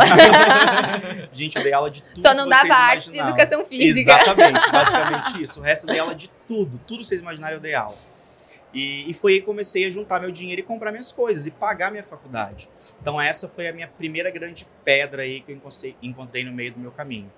Gente, 1.33 1.57
eu 1.57 1.61
dei 1.63 1.73
aula 1.73 1.91
de 1.91 2.01
tudo. 2.01 2.21
Só 2.21 2.33
não 2.33 2.47
dava 2.47 2.73
arte 2.73 3.11
e 3.11 3.19
educação 3.19 3.65
física. 3.65 4.13
Exatamente, 4.13 4.71
basicamente 4.71 5.43
isso. 5.43 5.59
O 5.59 5.63
resto 5.63 5.83
eu 5.83 5.91
dei 5.91 5.99
aula 5.99 6.15
de 6.15 6.29
tudo. 6.47 6.79
Tudo 6.87 7.01
que 7.01 7.05
vocês 7.05 7.19
imaginarem 7.19 7.57
eu 7.57 7.61
dei 7.61 7.75
aula. 7.75 8.14
E, 8.75 9.09
e 9.09 9.13
foi 9.13 9.33
aí 9.33 9.39
que 9.39 9.45
comecei 9.45 9.87
a 9.87 9.89
juntar 9.89 10.19
meu 10.19 10.31
dinheiro 10.31 10.59
e 10.59 10.63
comprar 10.63 10.91
minhas 10.91 11.09
coisas 11.09 11.47
e 11.47 11.51
pagar 11.51 11.91
minha 11.91 12.03
faculdade. 12.03 12.69
Então 13.01 13.19
essa 13.19 13.47
foi 13.47 13.69
a 13.69 13.73
minha 13.73 13.87
primeira 13.87 14.29
grande 14.29 14.67
pedra 14.83 15.23
aí 15.23 15.39
que 15.39 15.53
eu 15.53 15.59
encontrei 16.01 16.43
no 16.43 16.51
meio 16.51 16.73
do 16.73 16.79
meu 16.79 16.91
caminho. 16.91 17.31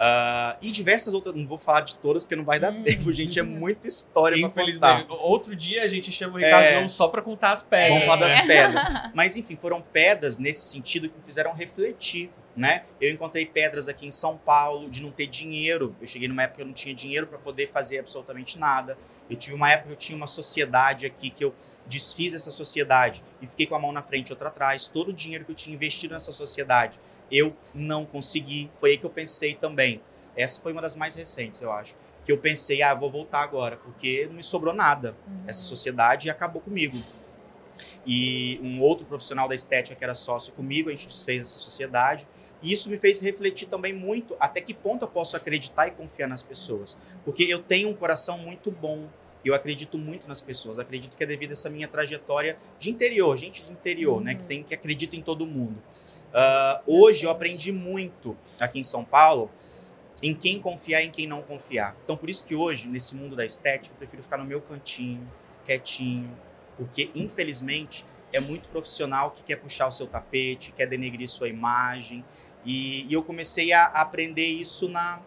Uh, 0.00 0.56
e 0.62 0.70
diversas 0.70 1.12
outras, 1.12 1.34
não 1.34 1.46
vou 1.46 1.58
falar 1.58 1.82
de 1.82 1.94
todas 1.96 2.22
porque 2.24 2.34
não 2.34 2.44
vai 2.44 2.58
dar 2.58 2.72
hum. 2.72 2.82
tempo, 2.82 3.12
gente. 3.12 3.38
É 3.38 3.42
muita 3.42 3.86
história 3.86 4.34
Infelizmente. 4.34 5.04
Contar. 5.04 5.22
Outro 5.22 5.54
dia 5.54 5.84
a 5.84 5.86
gente 5.86 6.10
chama 6.10 6.34
o 6.34 6.38
Ricardo 6.38 6.64
é... 6.64 6.80
não 6.80 6.88
só 6.88 7.06
para 7.06 7.22
contar 7.22 7.52
as 7.52 7.62
pedras. 7.62 7.90
Vamos 7.90 8.06
falar 8.06 8.16
das 8.16 8.38
é. 8.38 8.46
pedras. 8.46 8.84
Mas 9.14 9.36
enfim, 9.36 9.58
foram 9.60 9.80
pedras 9.80 10.38
nesse 10.38 10.62
sentido 10.62 11.08
que 11.08 11.16
me 11.16 11.22
fizeram 11.22 11.52
refletir. 11.52 12.30
Né? 12.56 12.82
Eu 13.00 13.10
encontrei 13.12 13.46
pedras 13.46 13.88
aqui 13.88 14.06
em 14.06 14.10
São 14.10 14.36
Paulo 14.36 14.90
de 14.90 15.02
não 15.02 15.10
ter 15.10 15.26
dinheiro. 15.26 15.94
Eu 16.00 16.06
cheguei 16.06 16.26
numa 16.26 16.42
época 16.42 16.56
que 16.56 16.62
eu 16.62 16.66
não 16.66 16.74
tinha 16.74 16.94
dinheiro 16.94 17.26
para 17.26 17.38
poder 17.38 17.68
fazer 17.68 17.98
absolutamente 17.98 18.58
nada. 18.58 18.98
Eu 19.30 19.36
tive 19.36 19.54
uma 19.54 19.70
época 19.70 19.88
que 19.88 19.92
eu 19.92 19.98
tinha 19.98 20.16
uma 20.16 20.26
sociedade 20.26 21.06
aqui 21.06 21.30
que 21.30 21.44
eu 21.44 21.54
desfiz 21.86 22.34
essa 22.34 22.50
sociedade 22.50 23.22
e 23.40 23.46
fiquei 23.46 23.66
com 23.66 23.76
a 23.76 23.78
mão 23.78 23.92
na 23.92 24.02
frente 24.02 24.28
e 24.28 24.32
outra 24.32 24.48
atrás. 24.48 24.88
Todo 24.88 25.10
o 25.10 25.12
dinheiro 25.12 25.44
que 25.44 25.52
eu 25.52 25.54
tinha 25.54 25.74
investido 25.74 26.12
nessa 26.12 26.32
sociedade 26.32 26.98
eu 27.30 27.56
não 27.72 28.04
consegui. 28.04 28.70
Foi 28.76 28.90
aí 28.90 28.98
que 28.98 29.06
eu 29.06 29.10
pensei 29.10 29.54
também. 29.54 30.02
Essa 30.36 30.60
foi 30.60 30.72
uma 30.72 30.82
das 30.82 30.96
mais 30.96 31.14
recentes, 31.14 31.60
eu 31.60 31.70
acho. 31.70 31.94
Que 32.24 32.32
eu 32.32 32.38
pensei, 32.38 32.82
ah, 32.82 32.92
vou 32.92 33.10
voltar 33.10 33.42
agora, 33.42 33.76
porque 33.76 34.26
não 34.26 34.34
me 34.34 34.42
sobrou 34.42 34.74
nada. 34.74 35.16
Uhum. 35.26 35.44
Essa 35.46 35.62
sociedade 35.62 36.28
acabou 36.28 36.60
comigo. 36.60 36.98
E 38.04 38.58
um 38.62 38.80
outro 38.80 39.06
profissional 39.06 39.48
da 39.48 39.54
estética 39.54 39.94
que 39.94 40.04
era 40.04 40.14
sócio 40.14 40.52
comigo, 40.52 40.88
a 40.88 40.92
gente 40.92 41.06
desfez 41.06 41.42
essa 41.42 41.58
sociedade. 41.58 42.26
E 42.62 42.72
isso 42.72 42.90
me 42.90 42.98
fez 42.98 43.20
refletir 43.20 43.66
também 43.66 43.92
muito 43.92 44.36
até 44.38 44.60
que 44.60 44.74
ponto 44.74 45.04
eu 45.04 45.08
posso 45.08 45.36
acreditar 45.36 45.88
e 45.88 45.92
confiar 45.92 46.28
nas 46.28 46.42
pessoas. 46.42 46.96
Porque 47.24 47.44
eu 47.44 47.62
tenho 47.62 47.88
um 47.88 47.94
coração 47.94 48.38
muito 48.38 48.70
bom. 48.70 49.08
Eu 49.48 49.54
acredito 49.54 49.96
muito 49.96 50.28
nas 50.28 50.40
pessoas. 50.40 50.78
Acredito 50.78 51.16
que 51.16 51.22
é 51.22 51.26
devido 51.26 51.50
a 51.50 51.52
essa 51.54 51.70
minha 51.70 51.88
trajetória 51.88 52.58
de 52.78 52.90
interior, 52.90 53.36
gente 53.36 53.64
de 53.64 53.72
interior, 53.72 54.18
Uhum. 54.18 54.24
né? 54.24 54.34
Que 54.34 54.44
tem 54.44 54.62
que 54.62 54.74
acredita 54.74 55.16
em 55.16 55.22
todo 55.22 55.46
mundo. 55.46 55.82
Ah, 56.32 56.80
hoje 56.86 57.24
eu 57.24 57.30
aprendi 57.30 57.72
muito 57.72 58.36
aqui 58.60 58.78
em 58.78 58.84
São 58.84 59.04
Paulo 59.04 59.50
em 60.22 60.34
quem 60.34 60.60
confiar 60.60 61.02
e 61.02 61.06
em 61.06 61.10
quem 61.10 61.26
não 61.26 61.40
confiar. 61.42 61.96
Então 62.04 62.16
por 62.16 62.28
isso 62.28 62.44
que 62.46 62.54
hoje 62.54 62.86
nesse 62.86 63.14
mundo 63.16 63.34
da 63.34 63.44
estética 63.46 63.94
eu 63.94 63.98
prefiro 63.98 64.22
ficar 64.22 64.36
no 64.36 64.44
meu 64.44 64.60
cantinho, 64.60 65.26
quietinho, 65.64 66.30
porque 66.76 67.10
infelizmente 67.14 68.04
é 68.32 68.38
muito 68.38 68.68
profissional 68.68 69.30
que 69.32 69.42
quer 69.42 69.56
puxar 69.56 69.88
o 69.88 69.90
seu 69.92 70.06
tapete, 70.06 70.72
quer 70.72 70.86
denegrir 70.86 71.26
sua 71.28 71.48
imagem. 71.48 72.24
E, 72.64 73.06
e 73.08 73.12
eu 73.12 73.22
comecei 73.22 73.72
a 73.72 73.86
aprender 73.86 74.46
isso 74.46 74.88
na, 74.88 75.20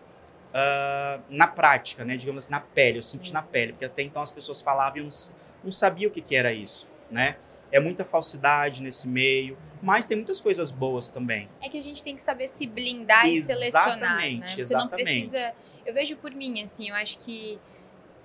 ah, 0.54 1.20
na 1.30 1.48
prática, 1.48 2.06
né? 2.06 2.16
Digamos 2.16 2.46
assim, 2.46 2.52
na 2.52 2.60
pele. 2.60 3.00
Eu 3.00 3.04
senti 3.04 3.34
na 3.34 3.42
pele, 3.42 3.74
porque 3.74 3.86
até 3.86 4.04
então 4.04 4.22
as 4.22 4.30
pessoas 4.30 4.62
falavam 4.62 4.98
e 4.98 5.00
eu 5.00 5.06
não, 5.06 5.36
não 5.64 5.72
sabia 5.72 6.08
o 6.08 6.12
que, 6.12 6.22
que 6.22 6.36
era 6.36 6.54
isso, 6.54 6.88
né? 7.10 7.38
É 7.72 7.80
muita 7.80 8.06
falsidade 8.06 8.84
nesse 8.84 9.08
meio, 9.08 9.58
mas 9.82 10.06
tem 10.06 10.16
muitas 10.16 10.40
coisas 10.40 10.70
boas 10.70 11.10
também. 11.10 11.50
É 11.60 11.68
que 11.68 11.78
a 11.80 11.82
gente 11.82 12.04
tem 12.04 12.16
que 12.16 12.22
saber 12.22 12.48
se 12.48 12.68
blindar 12.68 13.28
e 13.28 13.42
selecionar, 13.42 13.98
né? 14.00 14.28
Exatamente, 14.28 14.64
Você 14.64 14.74
não 14.76 14.82
exatamente. 14.82 15.04
precisa. 15.06 15.54
Eu 15.84 15.94
vejo 15.94 16.16
por 16.18 16.32
mim, 16.32 16.62
assim, 16.62 16.90
eu 16.90 16.96
acho 16.96 17.18
que 17.18 17.60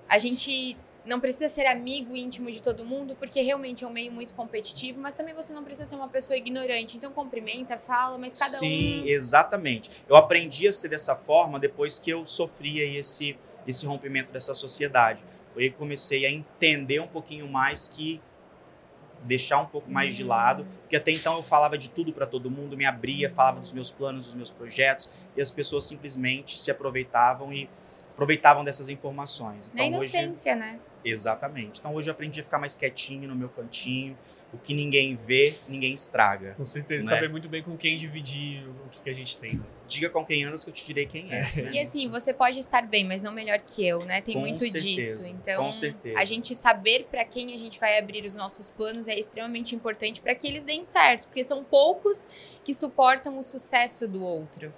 a 0.07 0.19
gente 0.19 0.77
não 1.05 1.19
precisa 1.19 1.49
ser 1.49 1.65
amigo 1.65 2.15
íntimo 2.15 2.51
de 2.51 2.61
todo 2.61 2.83
mundo, 2.85 3.15
porque 3.15 3.41
realmente 3.41 3.83
é 3.83 3.87
um 3.87 3.91
meio 3.91 4.11
muito 4.11 4.33
competitivo, 4.33 4.99
mas 4.99 5.15
também 5.15 5.33
você 5.33 5.53
não 5.53 5.63
precisa 5.63 5.87
ser 5.87 5.95
uma 5.95 6.07
pessoa 6.07 6.37
ignorante. 6.37 6.97
Então 6.97 7.11
cumprimenta, 7.11 7.77
fala, 7.77 8.17
mas 8.17 8.37
cada 8.37 8.57
Sim, 8.57 9.03
um. 9.03 9.07
exatamente. 9.07 9.89
Eu 10.07 10.15
aprendi 10.15 10.67
a 10.67 10.73
ser 10.73 10.89
dessa 10.89 11.15
forma 11.15 11.59
depois 11.59 11.99
que 11.99 12.09
eu 12.09 12.25
sofri 12.25 12.81
aí 12.81 12.97
esse, 12.97 13.37
esse 13.67 13.85
rompimento 13.85 14.31
dessa 14.31 14.53
sociedade. 14.53 15.23
Foi 15.53 15.63
aí 15.63 15.69
que 15.69 15.77
comecei 15.77 16.25
a 16.25 16.31
entender 16.31 16.99
um 16.99 17.07
pouquinho 17.07 17.47
mais 17.47 17.87
que 17.87 18.21
deixar 19.23 19.59
um 19.59 19.65
pouco 19.65 19.91
mais 19.91 20.15
de 20.15 20.23
lado, 20.23 20.65
porque 20.81 20.95
até 20.95 21.11
então 21.11 21.35
eu 21.35 21.43
falava 21.43 21.77
de 21.77 21.89
tudo 21.89 22.13
para 22.13 22.25
todo 22.25 22.49
mundo, 22.49 22.77
me 22.77 22.85
abria, 22.85 23.29
falava 23.29 23.59
dos 23.59 23.73
meus 23.73 23.91
planos, 23.91 24.25
dos 24.25 24.33
meus 24.33 24.51
projetos, 24.51 25.09
e 25.35 25.41
as 25.41 25.51
pessoas 25.51 25.85
simplesmente 25.85 26.59
se 26.59 26.71
aproveitavam 26.71 27.51
e 27.51 27.69
aproveitavam 28.19 28.63
dessas 28.65 28.89
informações. 28.89 29.71
Na 29.73 29.85
Então 29.85 29.99
hoje 30.01 30.15
inocência, 30.17 30.55
né? 30.55 30.77
exatamente. 31.05 31.79
Então 31.79 31.95
hoje 31.95 32.09
eu 32.09 32.11
aprendi 32.11 32.41
a 32.41 32.43
ficar 32.43 32.59
mais 32.59 32.75
quietinho 32.75 33.27
no 33.29 33.35
meu 33.35 33.47
cantinho, 33.47 34.17
o 34.51 34.57
que 34.57 34.73
ninguém 34.73 35.15
vê, 35.15 35.53
ninguém 35.69 35.93
estraga. 35.93 36.55
Com 36.55 36.65
certeza, 36.65 37.07
Né? 37.07 37.15
saber 37.15 37.29
muito 37.29 37.47
bem 37.47 37.61
com 37.63 37.77
quem 37.77 37.95
dividir 37.95 38.67
o 38.67 38.89
que, 38.89 39.03
que 39.03 39.09
a 39.09 39.13
gente 39.13 39.37
tem. 39.37 39.61
Diga 39.87 40.09
com 40.09 40.25
quem 40.25 40.43
andas 40.43 40.63
que 40.63 40.71
eu 40.71 40.73
te 40.73 40.85
direi 40.87 41.05
quem 41.05 41.31
é. 41.31 41.41
né? 41.61 41.69
E 41.71 41.79
assim, 41.79 42.09
você 42.09 42.33
pode 42.33 42.57
estar 42.59 42.81
bem, 42.87 43.05
mas 43.05 43.21
não 43.21 43.31
melhor 43.31 43.61
que 43.61 43.87
eu, 43.87 44.03
né? 44.05 44.21
Tem 44.21 44.33
Com 44.33 44.41
muito 44.41 44.59
certeza, 44.59 44.83
disso. 44.85 45.27
Então, 45.27 45.63
com 45.65 45.71
certeza. 45.71 46.19
a 46.19 46.25
gente 46.25 46.55
saber 46.55 47.05
para 47.11 47.23
quem 47.23 47.53
a 47.53 47.59
gente 47.59 47.79
vai 47.79 47.99
abrir 47.99 48.25
os 48.25 48.35
nossos 48.35 48.71
planos 48.71 49.07
é 49.07 49.17
extremamente 49.17 49.75
importante 49.75 50.19
para 50.19 50.33
que 50.33 50.47
eles 50.47 50.63
deem 50.63 50.83
certo, 50.83 51.27
porque 51.27 51.43
são 51.43 51.63
poucos 51.63 52.25
que 52.63 52.73
suportam 52.73 53.37
o 53.37 53.43
sucesso 53.43 54.07
do 54.07 54.23
outro. 54.23 54.73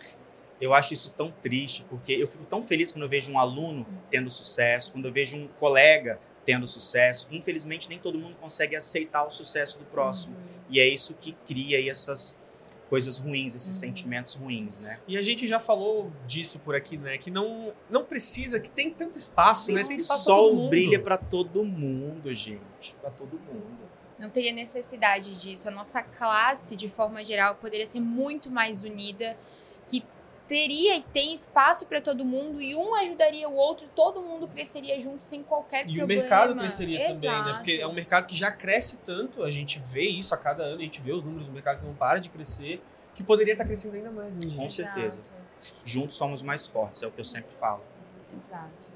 Eu 0.62 0.74
acho 0.74 0.94
isso 0.94 1.12
tão 1.12 1.32
triste, 1.32 1.84
porque 1.90 2.14
eu 2.14 2.28
fico 2.28 2.46
tão 2.46 2.62
feliz 2.62 2.92
quando 2.92 3.04
eu 3.04 3.10
vejo 3.10 3.32
um 3.32 3.40
aluno 3.40 3.86
tendo 4.10 4.30
sucesso, 4.30 4.92
quando 4.92 5.08
eu 5.08 5.12
vejo 5.12 5.36
um 5.36 5.48
colega 5.60 6.20
tendo 6.46 6.68
sucesso. 6.68 7.28
Infelizmente, 7.32 7.90
nem 7.90 7.98
todo 8.00 8.18
mundo 8.18 8.36
consegue 8.40 8.76
aceitar 8.76 9.26
o 9.26 9.32
sucesso 9.32 9.80
do 9.80 9.86
próximo. 9.86 10.36
E 10.70 10.80
é 10.80 10.88
isso 10.88 11.14
que 11.20 11.34
cria 11.48 11.78
aí 11.78 11.90
essas 11.90 12.36
coisas 12.90 13.18
ruins, 13.18 13.56
esses 13.56 13.74
Uhum. 13.76 13.80
sentimentos 13.80 14.36
ruins, 14.36 14.78
né? 14.78 15.00
E 15.08 15.18
a 15.18 15.22
gente 15.22 15.48
já 15.48 15.60
falou 15.60 16.12
disso 16.28 16.60
por 16.60 16.76
aqui, 16.76 16.98
né? 16.98 17.18
Que 17.18 17.32
não, 17.32 17.74
não 17.90 18.04
precisa, 18.04 18.60
que 18.60 18.70
tem 18.70 18.90
tanto 18.92 19.18
espaço, 19.18 19.72
né? 19.72 19.82
Tem 19.84 19.96
o 19.96 20.00
espaço 20.00 20.26
sol 20.26 20.50
todo 20.50 20.58
mundo. 20.58 20.70
brilha 20.70 21.00
pra 21.00 21.16
todo 21.18 21.64
mundo, 21.64 22.34
gente. 22.36 22.94
Pra 23.02 23.10
todo 23.10 23.40
mundo. 23.40 23.90
Não 24.20 24.30
teria 24.30 24.52
necessidade 24.52 25.34
disso. 25.36 25.68
A 25.68 25.72
nossa 25.72 26.02
classe, 26.04 26.76
de 26.76 26.90
forma 26.90 27.24
geral, 27.24 27.56
poderia 27.56 27.86
ser 27.86 28.00
muito 28.02 28.52
mais 28.52 28.84
unida, 28.84 29.38
que 29.88 30.04
teria 30.52 30.98
e 30.98 31.02
tem 31.02 31.34
espaço 31.34 31.86
para 31.86 32.02
todo 32.02 32.26
mundo 32.26 32.62
e 32.62 32.76
um 32.76 32.94
ajudaria 32.96 33.48
o 33.48 33.56
outro, 33.56 33.88
todo 33.96 34.22
mundo 34.22 34.50
cresceria 34.50 35.00
junto 35.00 35.24
sem 35.26 35.42
qualquer 35.42 35.88
E 35.88 35.96
problema. 35.96 36.04
o 36.04 36.08
mercado 36.08 36.56
cresceria 36.58 37.00
também, 37.14 37.30
né? 37.30 37.38
Exato. 37.40 37.56
Porque 37.56 37.72
é 37.72 37.88
um 37.88 37.94
mercado 37.94 38.28
que 38.28 38.36
já 38.36 38.52
cresce 38.52 38.98
tanto, 38.98 39.44
a 39.44 39.50
gente 39.50 39.80
vê 39.80 40.04
isso 40.10 40.36
a 40.36 40.38
cada 40.38 40.62
ano, 40.64 40.80
a 40.80 40.84
gente 40.84 41.00
vê 41.00 41.14
os 41.14 41.24
números 41.24 41.48
do 41.48 41.54
mercado 41.54 41.80
que 41.80 41.86
não 41.86 41.94
para 41.94 42.20
de 42.20 42.28
crescer, 42.28 42.84
que 43.16 43.24
poderia 43.24 43.54
estar 43.54 43.64
crescendo 43.64 43.96
ainda 43.96 44.12
mais, 44.12 44.36
né? 44.36 44.42
Com 44.54 44.70
certeza. 44.70 45.20
Exato, 45.22 45.74
Juntos 45.86 46.18
somos 46.18 46.42
mais 46.42 46.68
fortes, 46.68 47.02
é 47.02 47.08
o 47.08 47.12
que 47.12 47.22
eu 47.22 47.26
sempre 47.26 47.52
falo. 47.58 47.82
Exato. 48.38 48.92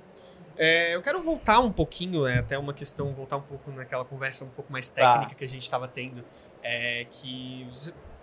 É, 0.57 0.93
eu 0.93 1.01
quero 1.01 1.21
voltar 1.21 1.59
um 1.61 1.71
pouquinho, 1.71 2.27
é 2.27 2.39
até 2.39 2.57
uma 2.57 2.73
questão, 2.73 3.13
voltar 3.13 3.37
um 3.37 3.41
pouco 3.41 3.71
naquela 3.71 4.03
conversa 4.03 4.43
um 4.43 4.49
pouco 4.49 4.73
mais 4.73 4.89
Tá. 4.89 5.13
técnica 5.13 5.35
que 5.35 5.43
a 5.45 5.47
gente 5.47 5.63
estava 5.63 5.87
tendo, 5.87 6.21
é, 6.61 7.05
que 7.09 7.65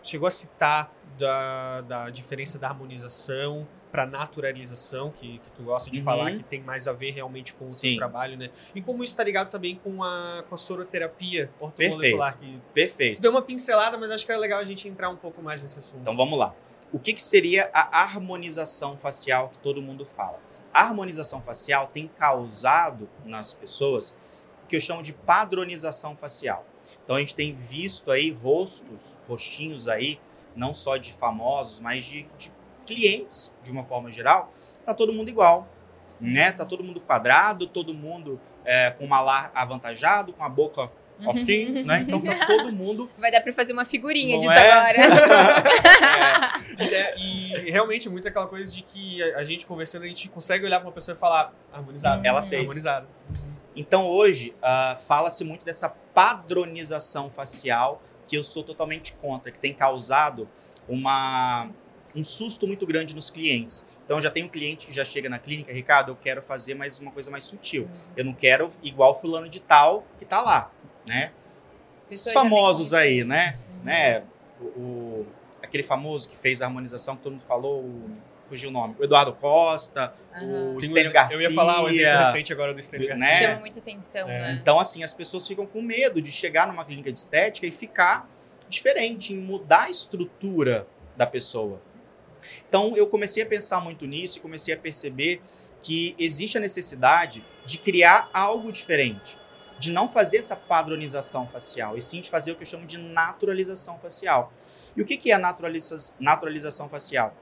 chegou 0.03 0.27
a 0.27 0.31
citar 0.31 0.93
da, 1.19 1.81
da 1.83 2.11
diferença 2.11 2.59
da 2.59 2.69
harmonização 2.69 3.67
para 3.91 4.07
naturalização, 4.07 5.11
que, 5.11 5.39
que 5.39 5.51
tu 5.51 5.63
gosta 5.65 5.91
de 5.91 5.99
Uhum. 5.99 6.05
falar 6.05 6.33
que 6.33 6.43
tem 6.43 6.63
mais 6.63 6.89
a 6.89 6.95
ver 6.95 7.11
realmente 7.11 7.53
com 7.55 7.67
o 7.69 7.73
seu 7.73 7.91
Sim. 7.91 7.97
trabalho, 7.97 8.39
né? 8.39 8.49
E 8.75 8.81
como 8.81 9.05
isso 9.05 9.13
está 9.13 9.23
ligado 9.23 9.51
também 9.51 9.77
com 9.77 10.03
a, 10.03 10.43
com 10.49 10.55
a 10.55 10.59
soroterapia 10.59 11.51
ortomolecular, 11.61 12.39
que 12.39 12.59
Perfeito. 12.73 13.21
deu 13.21 13.31
uma 13.31 13.43
pincelada, 13.43 13.99
mas 13.99 14.11
acho 14.11 14.25
que 14.25 14.33
era 14.33 14.41
legal 14.41 14.61
a 14.61 14.65
gente 14.65 14.89
entrar 14.89 15.11
um 15.11 15.17
pouco 15.17 15.43
mais 15.43 15.61
nesse 15.61 15.79
assunto. 15.79 15.99
Então 16.01 16.17
vamos 16.17 16.39
lá. 16.39 16.55
O 16.91 16.99
que, 16.99 17.13
que 17.13 17.23
seria 17.23 17.71
a 17.73 18.03
harmonização 18.03 18.97
facial 18.97 19.51
que 19.51 19.59
todo 19.59 19.81
mundo 19.83 20.05
fala? 20.07 20.39
A 20.73 20.83
harmonização 20.85 21.43
facial 21.43 21.91
tem 21.93 22.09
causado 22.09 23.09
nas 23.27 23.53
pessoas 23.53 24.15
o 24.63 24.67
que 24.67 24.77
eu 24.77 24.81
chamo 24.81 25.03
de 25.03 25.13
padronização 25.13 26.17
facial. 26.17 26.67
Então 27.13 27.19
a 27.19 27.21
gente 27.21 27.35
tem 27.35 27.53
visto 27.53 28.11
aí 28.11 28.31
rostos, 28.31 29.19
rostinhos 29.29 29.87
aí, 29.87 30.19
não 30.57 30.73
só 30.73 30.97
de 30.97 31.13
famosos, 31.13 31.79
mas 31.79 32.07
de, 32.07 32.27
de 32.39 32.51
clientes, 32.87 33.53
de 33.63 33.71
uma 33.71 33.85
forma 33.85 34.11
geral, 34.11 34.51
tá 34.87 34.95
todo 34.95 35.13
mundo 35.13 35.29
igual, 35.29 35.69
né? 36.19 36.53
Tá 36.53 36.65
todo 36.65 36.83
mundo 36.83 37.03
quadrado, 37.03 37.67
todo 37.67 37.93
mundo 37.93 38.41
é, 38.65 38.93
com 38.93 39.05
uma 39.05 39.21
lar 39.21 39.53
avantajado, 39.55 40.33
com 40.33 40.43
a 40.43 40.49
boca 40.49 40.91
assim, 41.29 41.67
né? 41.85 42.01
Então 42.01 42.19
tá 42.19 42.47
todo 42.47 42.73
mundo 42.73 43.11
Vai 43.19 43.31
dar 43.31 43.43
para 43.43 43.53
fazer 43.53 43.75
uma 43.75 43.85
figurinha 43.85 44.37
Não 44.37 44.41
disso 44.41 44.53
é? 44.55 44.73
agora. 44.73 44.99
E, 46.79 46.83
é- 46.95 47.19
e 47.19 47.71
realmente 47.71 48.09
muito 48.09 48.27
aquela 48.27 48.47
coisa 48.47 48.73
de 48.73 48.81
que 48.81 49.23
a, 49.23 49.41
a 49.41 49.45
gente 49.45 49.67
conversando, 49.67 50.05
a 50.05 50.09
gente 50.09 50.31
consegue 50.31 50.65
olhar 50.65 50.81
pra 50.81 50.89
uma 50.89 50.95
pessoa 50.95 51.15
e 51.15 51.19
falar 51.19 51.53
harmonizado. 51.71 52.27
Ela 52.27 52.43
fez. 52.43 52.63
Harmonizado. 52.63 53.07
Então 53.75 54.07
hoje 54.09 54.55
ah, 54.63 54.97
fala-se 55.07 55.45
muito 55.45 55.65
dessa 55.65 55.89
padronização 55.89 57.31
facial 57.31 58.03
que 58.27 58.37
eu 58.37 58.43
sou 58.43 58.63
totalmente 58.63 59.13
contra, 59.15 59.51
que 59.51 59.59
tem 59.59 59.73
causado 59.75 60.49
uma, 60.89 61.71
um 62.15 62.23
susto 62.25 62.67
muito 62.67 62.87
grande 62.87 63.15
nos 63.15 63.31
clientes. 63.31 63.87
Então 64.05 64.21
já 64.21 64.31
tem 64.31 64.45
um 64.45 64.49
cliente 64.49 64.87
que 64.87 64.93
já 64.93 65.05
chega 65.05 65.29
na 65.29 65.39
clínica, 65.39 65.73
Ricardo, 65.73 66.11
eu 66.13 66.17
quero 66.17 66.43
fazer 66.43 66.75
mais 66.75 66.99
uma 66.99 67.11
coisa 67.11 67.31
mais 67.31 67.45
sutil. 67.45 67.89
Eu 68.17 68.25
não 68.25 68.33
quero 68.35 68.71
igual 68.83 69.19
fulano 69.19 69.49
de 69.49 69.61
tal 69.61 70.05
que 70.19 70.25
tá 70.25 70.41
lá, 70.41 70.71
né? 71.07 71.33
Já 72.11 72.33
famosos 72.35 72.93
aí, 72.93 73.25
né? 73.25 73.59
né? 73.83 74.25
O, 74.61 74.65
o- 74.81 75.27
aquele 75.63 75.83
famoso 75.83 76.29
que 76.29 76.37
fez 76.37 76.61
a 76.61 76.67
harmonização 76.67 77.17
que 77.17 77.23
todo 77.23 77.33
mundo 77.33 77.45
falou, 77.45 77.81
o, 77.81 78.11
fugiu 78.53 78.69
o 78.69 78.73
nome, 78.73 78.95
o 78.99 79.05
Eduardo 79.05 79.33
Costa, 79.33 80.13
Aham. 80.35 80.73
o 80.75 80.79
Tem 80.79 80.89
Estênio 80.89 81.11
Garcia. 81.13 81.37
Eu 81.37 81.41
ia 81.41 81.55
falar 81.55 81.83
um 81.83 81.89
exemplo 81.89 82.19
recente 82.19 82.53
agora 82.53 82.75
do 82.75 82.81
Estênio 82.81 83.09
né? 83.09 83.17
Garcia. 83.17 83.49
Chama 83.49 83.61
muita 83.61 83.79
atenção, 83.79 84.29
É. 84.29 84.39
né? 84.39 84.59
Então, 84.61 84.79
assim, 84.79 85.03
as 85.03 85.15
pessoas 85.15 85.49
ficam 85.49 85.65
com 85.65 85.81
medo 85.81 86.21
de 86.21 86.31
chegar 86.31 86.67
numa 86.67 86.85
clínica 86.85 87.11
de 87.11 87.19
estética 87.19 87.67
e 87.67 87.71
ficar 87.71 88.29
diferente, 88.69 89.33
em 89.33 89.39
mudar 89.39 89.85
a 89.85 89.91
estrutura 89.91 90.87
da 91.17 91.27
pessoa. 91.27 91.81
Então, 92.69 92.95
eu 92.97 93.07
comecei 93.07 93.43
a 93.43 93.47
pensar 93.47 93.81
muito 93.81 94.07
nisso 94.07 94.37
e 94.39 94.41
comecei 94.41 94.75
a 94.75 94.77
perceber 94.77 95.41
que 95.81 96.15
existe 96.19 96.59
a 96.59 96.61
necessidade 96.61 97.43
de 97.65 97.79
criar 97.79 98.29
algo 98.35 98.71
diferente. 98.71 99.39
De 99.79 99.91
não 99.91 100.09
fazer 100.09 100.37
essa 100.37 100.55
padronização 100.55 101.47
facial, 101.49 101.97
e 101.97 102.03
sim 102.03 102.21
de 102.21 102.31
fazer 102.31 102.53
o 102.53 102.55
que 102.55 102.63
eu 102.63 102.67
chamo 102.67 102.87
de 102.87 102.99
naturalização 102.99 103.99
facial. 103.99 104.53
E 104.97 105.03
o 105.03 105.05
que 105.05 105.17
que 105.17 105.31
é 105.33 105.35
a 105.35 105.39
naturaliza- 105.39 106.13
naturalização 106.21 106.89
facial? 106.89 107.35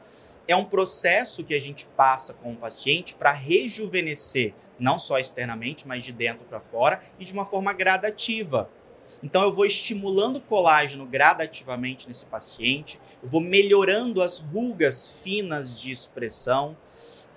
É 0.51 0.57
um 0.57 0.65
processo 0.65 1.45
que 1.45 1.55
a 1.55 1.61
gente 1.61 1.87
passa 1.97 2.35
com 2.35 2.51
o 2.51 2.57
paciente 2.57 3.15
para 3.15 3.31
rejuvenescer 3.31 4.53
não 4.81 4.99
só 4.99 5.21
externamente, 5.21 5.87
mas 5.87 6.03
de 6.03 6.13
dentro 6.13 6.45
para 6.45 6.59
fora 6.59 7.01
e 7.21 7.25
de 7.25 7.33
uma 7.33 7.47
forma 7.47 7.73
gradativa. 7.73 8.69
Então 9.23 9.45
eu 9.45 9.53
vou 9.53 9.65
estimulando 9.65 10.41
colágeno 10.41 11.07
gradativamente 11.07 12.09
nesse 12.09 12.27
paciente, 12.27 13.01
eu 13.23 13.29
vou 13.29 13.41
melhorando 13.41 14.21
as 14.21 14.41
rugas 14.41 15.21
finas 15.23 15.81
de 15.81 15.93
expressão, 15.93 16.77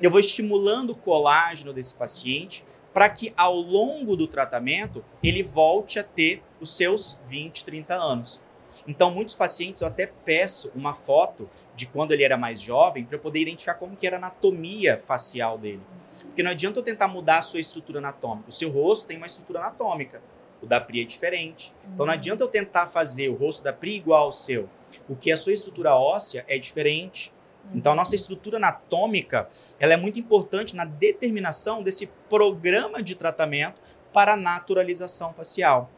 eu 0.01 0.09
vou 0.09 0.19
estimulando 0.19 0.89
o 0.89 0.97
colágeno 0.97 1.71
desse 1.71 1.93
paciente 1.93 2.65
para 2.91 3.07
que 3.09 3.31
ao 3.37 3.55
longo 3.55 4.15
do 4.15 4.25
tratamento 4.25 5.05
ele 5.21 5.43
volte 5.43 5.99
a 5.99 6.03
ter 6.03 6.41
os 6.59 6.75
seus 6.75 7.19
20, 7.27 7.63
30 7.63 7.93
anos. 7.93 8.41
Então 8.87 9.11
muitos 9.11 9.35
pacientes 9.35 9.81
eu 9.81 9.87
até 9.87 10.07
peço 10.07 10.71
uma 10.75 10.93
foto 10.93 11.49
de 11.75 11.85
quando 11.87 12.11
ele 12.11 12.23
era 12.23 12.37
mais 12.37 12.61
jovem 12.61 13.05
para 13.05 13.15
eu 13.15 13.19
poder 13.19 13.39
identificar 13.39 13.75
como 13.75 13.95
que 13.95 14.05
era 14.07 14.17
a 14.17 14.19
anatomia 14.19 14.97
facial 14.97 15.57
dele. 15.57 15.81
Porque 16.25 16.43
não 16.43 16.51
adianta 16.51 16.79
eu 16.79 16.83
tentar 16.83 17.07
mudar 17.07 17.39
a 17.39 17.41
sua 17.41 17.59
estrutura 17.59 17.99
anatômica. 17.99 18.49
O 18.49 18.51
seu 18.51 18.69
rosto 18.69 19.07
tem 19.07 19.17
uma 19.17 19.25
estrutura 19.25 19.59
anatômica. 19.59 20.21
O 20.61 20.65
da 20.65 20.79
Pri 20.79 21.01
é 21.01 21.05
diferente. 21.05 21.73
Então 21.93 22.05
não 22.05 22.13
adianta 22.13 22.43
eu 22.43 22.47
tentar 22.47 22.87
fazer 22.87 23.29
o 23.29 23.35
rosto 23.35 23.63
da 23.63 23.73
Pri 23.73 23.95
igual 23.95 24.25
ao 24.25 24.31
seu. 24.31 24.69
Porque 25.05 25.31
a 25.31 25.37
sua 25.37 25.53
estrutura 25.53 25.95
óssea 25.95 26.45
é 26.47 26.57
diferente. 26.57 27.33
Então 27.73 27.93
a 27.93 27.95
nossa 27.95 28.15
estrutura 28.15 28.57
anatômica, 28.57 29.49
ela 29.79 29.93
é 29.93 29.97
muito 29.97 30.19
importante 30.19 30.75
na 30.75 30.85
determinação 30.85 31.83
desse 31.83 32.07
programa 32.29 33.01
de 33.01 33.15
tratamento 33.15 33.81
para 34.11 34.33
a 34.33 34.37
naturalização 34.37 35.33
facial. 35.33 35.89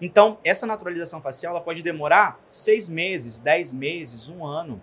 Então, 0.00 0.38
essa 0.44 0.66
naturalização 0.66 1.20
facial 1.20 1.54
ela 1.54 1.62
pode 1.62 1.82
demorar 1.82 2.40
seis 2.50 2.88
meses, 2.88 3.38
dez 3.38 3.72
meses, 3.72 4.28
um 4.28 4.44
ano. 4.44 4.80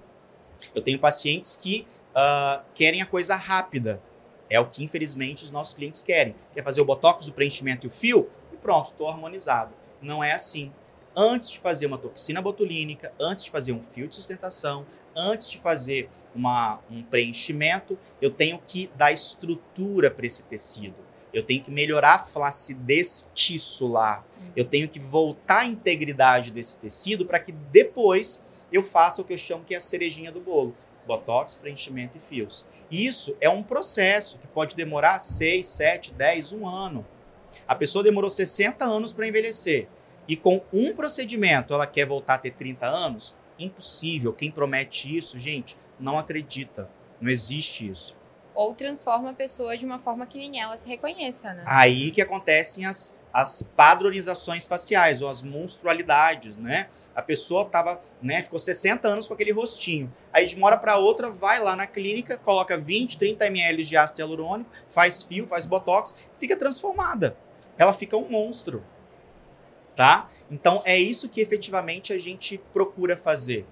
Eu 0.73 0.81
tenho 0.81 0.99
pacientes 0.99 1.55
que 1.55 1.87
uh, 2.11 2.63
querem 2.73 3.01
a 3.01 3.05
coisa 3.05 3.35
rápida. 3.35 4.01
É 4.49 4.59
o 4.59 4.67
que, 4.67 4.83
infelizmente, 4.83 5.43
os 5.43 5.51
nossos 5.51 5.73
clientes 5.73 6.03
querem. 6.03 6.35
Quer 6.53 6.63
fazer 6.63 6.81
o 6.81 6.85
botox, 6.85 7.27
o 7.27 7.33
preenchimento 7.33 7.85
e 7.85 7.87
o 7.87 7.91
fio 7.91 8.29
e 8.51 8.57
pronto, 8.57 8.91
estou 8.91 9.09
harmonizado. 9.09 9.73
Não 10.01 10.23
é 10.23 10.33
assim. 10.33 10.71
Antes 11.15 11.51
de 11.51 11.59
fazer 11.59 11.85
uma 11.85 11.97
toxina 11.97 12.41
botulínica, 12.41 13.13
antes 13.19 13.45
de 13.45 13.51
fazer 13.51 13.71
um 13.71 13.81
fio 13.81 14.07
de 14.07 14.15
sustentação, 14.15 14.85
antes 15.15 15.49
de 15.49 15.57
fazer 15.57 16.09
uma, 16.33 16.79
um 16.89 17.03
preenchimento, 17.03 17.97
eu 18.21 18.31
tenho 18.31 18.59
que 18.65 18.89
dar 18.95 19.11
estrutura 19.11 20.09
para 20.09 20.25
esse 20.25 20.43
tecido. 20.43 20.95
Eu 21.33 21.41
tenho 21.41 21.63
que 21.63 21.71
melhorar 21.71 22.15
a 22.15 22.19
flacidez 22.19 23.27
tissular. 23.33 24.23
Eu 24.55 24.63
tenho 24.63 24.87
que 24.87 24.99
voltar 24.99 25.61
a 25.61 25.65
integridade 25.65 26.51
desse 26.51 26.77
tecido 26.77 27.25
para 27.25 27.39
que 27.39 27.51
depois 27.51 28.43
eu 28.71 28.83
faça 28.83 29.21
o 29.21 29.25
que 29.25 29.33
eu 29.33 29.37
chamo 29.37 29.63
que 29.63 29.73
é 29.73 29.77
a 29.77 29.81
cerejinha 29.81 30.31
do 30.31 30.39
bolo. 30.39 30.75
Botox, 31.07 31.57
preenchimento 31.57 32.17
e 32.17 32.21
fios. 32.21 32.65
Isso 32.91 33.35
é 33.41 33.49
um 33.49 33.63
processo 33.63 34.37
que 34.37 34.47
pode 34.47 34.75
demorar 34.75 35.17
6, 35.17 35.65
7, 35.65 36.13
10, 36.13 36.53
1 36.53 36.67
ano. 36.67 37.05
A 37.67 37.73
pessoa 37.73 38.03
demorou 38.03 38.29
60 38.29 38.85
anos 38.85 39.11
para 39.11 39.27
envelhecer. 39.27 39.87
E 40.27 40.37
com 40.37 40.61
um 40.71 40.93
procedimento 40.93 41.73
ela 41.73 41.87
quer 41.87 42.05
voltar 42.05 42.35
a 42.35 42.39
ter 42.39 42.51
30 42.51 42.85
anos? 42.85 43.35
Impossível. 43.57 44.31
Quem 44.33 44.51
promete 44.51 45.15
isso, 45.17 45.39
gente, 45.39 45.75
não 45.99 46.17
acredita. 46.17 46.89
Não 47.19 47.29
existe 47.29 47.89
isso 47.89 48.22
ou 48.53 48.73
transforma 48.73 49.31
a 49.31 49.33
pessoa 49.33 49.77
de 49.77 49.85
uma 49.85 49.99
forma 49.99 50.25
que 50.25 50.37
nem 50.37 50.59
ela 50.59 50.75
se 50.77 50.87
reconheça, 50.87 51.53
né? 51.53 51.63
Aí 51.65 52.11
que 52.11 52.21
acontecem 52.21 52.85
as, 52.85 53.15
as 53.33 53.63
padronizações 53.75 54.67
faciais 54.67 55.21
ou 55.21 55.29
as 55.29 55.41
monstrualidades, 55.41 56.57
né? 56.57 56.87
A 57.15 57.21
pessoa 57.21 57.65
tava, 57.65 58.01
né, 58.21 58.41
ficou 58.41 58.59
60 58.59 59.07
anos 59.07 59.27
com 59.27 59.33
aquele 59.33 59.51
rostinho. 59.51 60.13
Aí 60.31 60.45
de 60.45 60.55
uma 60.55 60.67
hora 60.67 60.77
para 60.77 60.97
outra 60.97 61.29
vai 61.29 61.59
lá 61.59 61.75
na 61.75 61.87
clínica, 61.87 62.37
coloca 62.37 62.77
20, 62.77 63.17
30 63.17 63.45
ml 63.47 63.83
de 63.83 63.97
ácido 63.97 64.21
hialurônico, 64.21 64.69
faz 64.87 65.23
fio, 65.23 65.47
faz 65.47 65.65
botox, 65.65 66.15
fica 66.37 66.55
transformada. 66.55 67.35
Ela 67.77 67.93
fica 67.93 68.15
um 68.15 68.29
monstro. 68.29 68.83
Tá? 69.95 70.29
Então 70.49 70.81
é 70.85 70.97
isso 70.97 71.29
que 71.29 71.39
efetivamente 71.39 72.13
a 72.13 72.17
gente 72.17 72.59
procura 72.71 73.15
fazer 73.15 73.65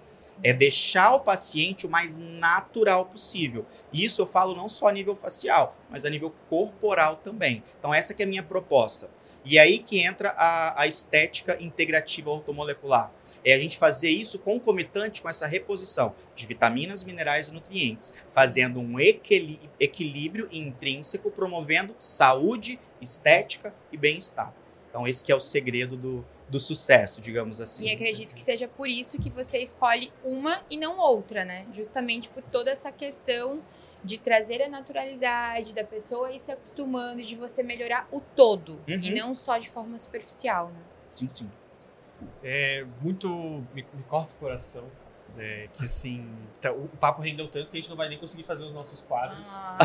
é 0.44 0.54
deixar 0.54 1.14
o 1.14 1.20
paciente 1.20 1.86
o 1.86 1.90
mais 1.90 2.18
natural 2.18 3.06
possível. 3.06 3.66
E 3.92 4.04
isso 4.04 4.22
eu 4.22 4.28
falo 4.28 4.56
não 4.56 4.68
só 4.68 4.88
a 4.88 4.92
nível 4.92 5.16
facial, 5.16 5.78
mas 5.90 6.06
a 6.06 6.10
nível 6.10 6.34
corporal 6.50 7.18
também. 7.18 7.64
Então 7.78 7.94
essa 7.94 8.14
que 8.14 8.24
é 8.24 8.26
a 8.26 8.30
minha 8.30 8.44
proposta. 8.44 9.10
E 9.44 9.58
aí 9.58 9.80
que 9.80 10.00
entra 10.00 10.30
a, 10.38 10.82
a 10.82 10.88
estética 10.88 11.58
integrativa 11.60 12.30
ortomolecular. 12.30 13.12
É 13.44 13.54
a 13.54 13.60
gente 13.60 13.78
fazer 13.78 14.10
isso 14.10 14.38
concomitante 14.38 15.22
com 15.22 15.30
essa 15.30 15.48
reposição 15.48 16.14
de 16.36 16.46
vitaminas, 16.46 17.04
minerais 17.04 17.48
e 17.48 17.54
nutrientes, 17.54 18.14
fazendo 18.34 18.80
um 18.80 19.00
equilíbrio 19.00 20.48
intrínseco, 20.52 21.32
promovendo 21.32 21.96
saúde, 22.00 22.80
estética 23.02 23.74
e 23.92 23.98
bem-estar. 23.98 24.54
Então 24.92 25.08
esse 25.08 25.24
que 25.24 25.32
é 25.32 25.36
o 25.36 25.40
segredo 25.40 25.96
do, 25.96 26.26
do 26.48 26.60
sucesso, 26.60 27.22
digamos 27.22 27.60
assim. 27.60 27.88
E 27.88 27.92
acredito 27.92 28.36
que 28.36 28.44
seja 28.44 28.68
por 28.68 28.88
isso 28.88 29.18
que 29.18 29.30
você 29.30 29.58
escolhe 29.58 30.12
uma 30.24 30.62
e 30.70 30.78
não 30.78 31.00
outra, 31.00 31.44
né? 31.44 31.66
Justamente 31.72 32.30
por 32.30 32.44
toda 32.44 32.70
essa 32.70 32.92
questão 32.92 33.64
de 34.04 34.18
trazer 34.18 34.62
a 34.62 34.70
naturalidade 34.70 35.74
da 35.74 35.84
pessoa 35.84 36.32
e 36.32 36.40
se 36.40 36.52
acostumando, 36.52 37.22
de 37.22 37.36
você 37.36 37.64
melhorar 37.64 38.08
o 38.12 38.20
todo 38.20 38.74
uhum. 38.88 39.00
e 39.02 39.12
não 39.12 39.34
só 39.34 39.58
de 39.58 39.70
forma 39.70 39.98
superficial, 39.98 40.70
né? 40.70 40.82
Sim, 41.14 41.30
sim. 41.34 41.50
É 42.44 42.86
muito. 43.02 43.30
Me, 43.74 43.86
me 43.94 44.04
corta 44.08 44.34
o 44.34 44.38
coração. 44.38 44.86
É, 45.38 45.70
que 45.74 45.86
assim, 45.86 46.30
tá, 46.60 46.74
o 46.74 46.90
papo 47.00 47.22
rendeu 47.22 47.48
tanto 47.48 47.72
que 47.72 47.78
a 47.78 47.80
gente 47.80 47.90
não 47.90 47.96
vai 47.96 48.10
nem 48.10 48.18
conseguir 48.18 48.44
fazer 48.44 48.66
os 48.66 48.74
nossos 48.74 49.02
quadros. 49.02 49.48
Ah. 49.54 49.78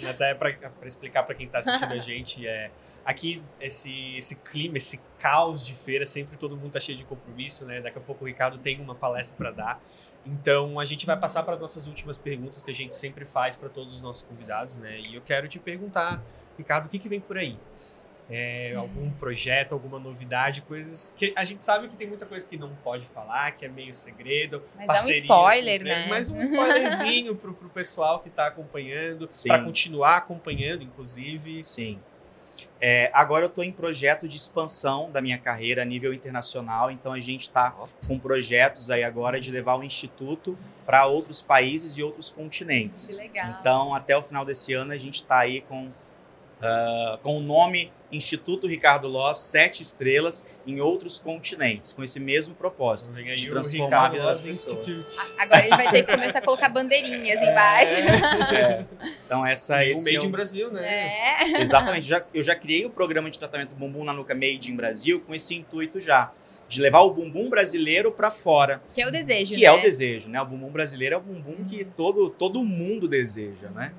E, 0.00 0.06
até 0.06 0.32
para 0.32 0.54
explicar 0.84 1.24
para 1.24 1.34
quem 1.34 1.46
está 1.46 1.58
assistindo 1.58 1.92
a 1.92 1.98
gente, 1.98 2.46
é, 2.46 2.70
aqui 3.04 3.42
esse, 3.60 4.16
esse 4.16 4.36
clima, 4.36 4.76
esse 4.76 5.00
caos 5.18 5.64
de 5.64 5.74
feira, 5.74 6.04
sempre 6.04 6.36
todo 6.36 6.56
mundo 6.56 6.72
tá 6.72 6.80
cheio 6.80 6.98
de 6.98 7.04
compromisso, 7.04 7.64
né? 7.64 7.80
Daqui 7.80 7.98
a 7.98 8.00
pouco 8.00 8.24
o 8.24 8.26
Ricardo 8.26 8.58
tem 8.58 8.80
uma 8.80 8.94
palestra 8.94 9.36
para 9.36 9.50
dar. 9.50 9.82
Então 10.26 10.78
a 10.78 10.84
gente 10.84 11.06
vai 11.06 11.18
passar 11.18 11.42
para 11.42 11.54
as 11.54 11.60
nossas 11.60 11.86
últimas 11.86 12.18
perguntas 12.18 12.62
que 12.62 12.70
a 12.70 12.74
gente 12.74 12.94
sempre 12.94 13.24
faz 13.24 13.56
para 13.56 13.68
todos 13.68 13.94
os 13.94 14.00
nossos 14.00 14.22
convidados, 14.22 14.78
né? 14.78 15.00
E 15.00 15.14
eu 15.14 15.20
quero 15.20 15.48
te 15.48 15.58
perguntar, 15.58 16.22
Ricardo, 16.56 16.86
o 16.86 16.88
que, 16.88 16.98
que 16.98 17.08
vem 17.08 17.20
por 17.20 17.38
aí? 17.38 17.56
É, 18.30 18.74
algum 18.76 19.10
projeto, 19.10 19.72
alguma 19.72 19.98
novidade, 19.98 20.62
coisas 20.62 21.12
que 21.16 21.34
a 21.36 21.44
gente 21.44 21.64
sabe 21.64 21.88
que 21.88 21.96
tem 21.96 22.06
muita 22.06 22.24
coisa 22.24 22.48
que 22.48 22.56
não 22.56 22.74
pode 22.76 23.04
falar, 23.06 23.50
que 23.50 23.64
é 23.64 23.68
meio 23.68 23.92
segredo. 23.92 24.62
Mas 24.76 24.86
dá 24.86 25.04
um 25.04 25.10
spoiler, 25.10 25.82
né? 25.82 26.06
Mas 26.08 26.30
um 26.30 26.40
spoilerzinho 26.40 27.34
pro, 27.36 27.52
pro 27.52 27.68
pessoal 27.68 28.20
que 28.20 28.28
está 28.28 28.46
acompanhando, 28.46 29.28
para 29.46 29.62
continuar 29.62 30.16
acompanhando, 30.16 30.82
inclusive. 30.82 31.64
Sim. 31.64 32.00
É, 32.84 33.12
agora 33.14 33.44
eu 33.44 33.48
estou 33.48 33.62
em 33.62 33.70
projeto 33.70 34.26
de 34.26 34.36
expansão 34.36 35.08
da 35.08 35.22
minha 35.22 35.38
carreira 35.38 35.82
a 35.82 35.84
nível 35.84 36.12
internacional, 36.12 36.90
então 36.90 37.12
a 37.12 37.20
gente 37.20 37.42
está 37.42 37.70
com 38.08 38.18
projetos 38.18 38.90
aí 38.90 39.04
agora 39.04 39.40
de 39.40 39.52
levar 39.52 39.76
o 39.76 39.84
Instituto 39.84 40.58
para 40.84 41.06
outros 41.06 41.40
países 41.40 41.96
e 41.96 42.02
outros 42.02 42.32
continentes. 42.32 43.06
Que 43.06 43.12
legal. 43.12 43.58
Então, 43.60 43.94
até 43.94 44.16
o 44.16 44.22
final 44.22 44.44
desse 44.44 44.74
ano, 44.74 44.90
a 44.90 44.98
gente 44.98 45.14
está 45.14 45.38
aí 45.38 45.60
com, 45.60 45.92
uh, 46.62 47.18
com 47.18 47.36
o 47.36 47.40
nome 47.40 47.92
Instituto 48.10 48.66
Ricardo 48.66 49.08
Loss, 49.08 49.38
sete 49.38 49.82
estrelas 49.82 50.46
em 50.66 50.80
outros 50.80 51.18
continentes, 51.18 51.92
com 51.92 52.04
esse 52.04 52.20
mesmo 52.20 52.54
propósito, 52.54 53.10
de 53.12 53.48
transformar 53.48 54.06
a 54.06 54.08
vida 54.10 54.24
das 54.24 54.42
pessoas. 54.42 55.34
Agora 55.38 55.60
ele 55.64 55.74
vai 55.74 55.90
ter 55.90 56.02
que 56.04 56.12
começar 56.12 56.38
a 56.38 56.42
colocar 56.42 56.68
bandeirinhas 56.68 57.40
é, 57.40 57.50
embaixo. 57.50 57.92
É. 58.52 58.84
Então 59.24 59.46
essa 59.46 59.84
esse 59.84 60.04
Made 60.04 60.16
é 60.16 60.20
o... 60.20 60.24
in 60.26 60.30
Brasil, 60.30 60.70
né? 60.70 60.82
É. 60.84 61.62
Exatamente. 61.62 62.06
Já, 62.06 62.22
eu 62.34 62.42
já 62.42 62.54
criei 62.54 62.84
o 62.84 62.90
programa 62.90 63.30
de 63.30 63.38
tratamento 63.38 63.74
bumbum 63.74 64.04
na 64.04 64.12
nuca 64.12 64.34
Made 64.34 64.70
in 64.70 64.76
Brasil 64.76 65.20
com 65.20 65.34
esse 65.34 65.54
intuito 65.54 65.98
já 65.98 66.30
de 66.68 66.80
levar 66.80 67.00
o 67.00 67.10
bumbum 67.12 67.48
brasileiro 67.48 68.12
para 68.12 68.30
fora. 68.30 68.82
Que 68.92 69.02
é 69.02 69.06
o 69.06 69.10
desejo, 69.10 69.54
que 69.54 69.60
né? 69.60 69.66
é 69.66 69.72
o 69.72 69.80
desejo, 69.80 70.28
né? 70.28 70.40
O 70.40 70.46
bumbum 70.46 70.70
brasileiro 70.70 71.14
é 71.14 71.18
o 71.18 71.20
bumbum 71.20 71.64
que 71.64 71.84
todo, 71.84 72.28
todo 72.30 72.62
mundo 72.62 73.08
deseja, 73.08 73.68
né? 73.70 73.92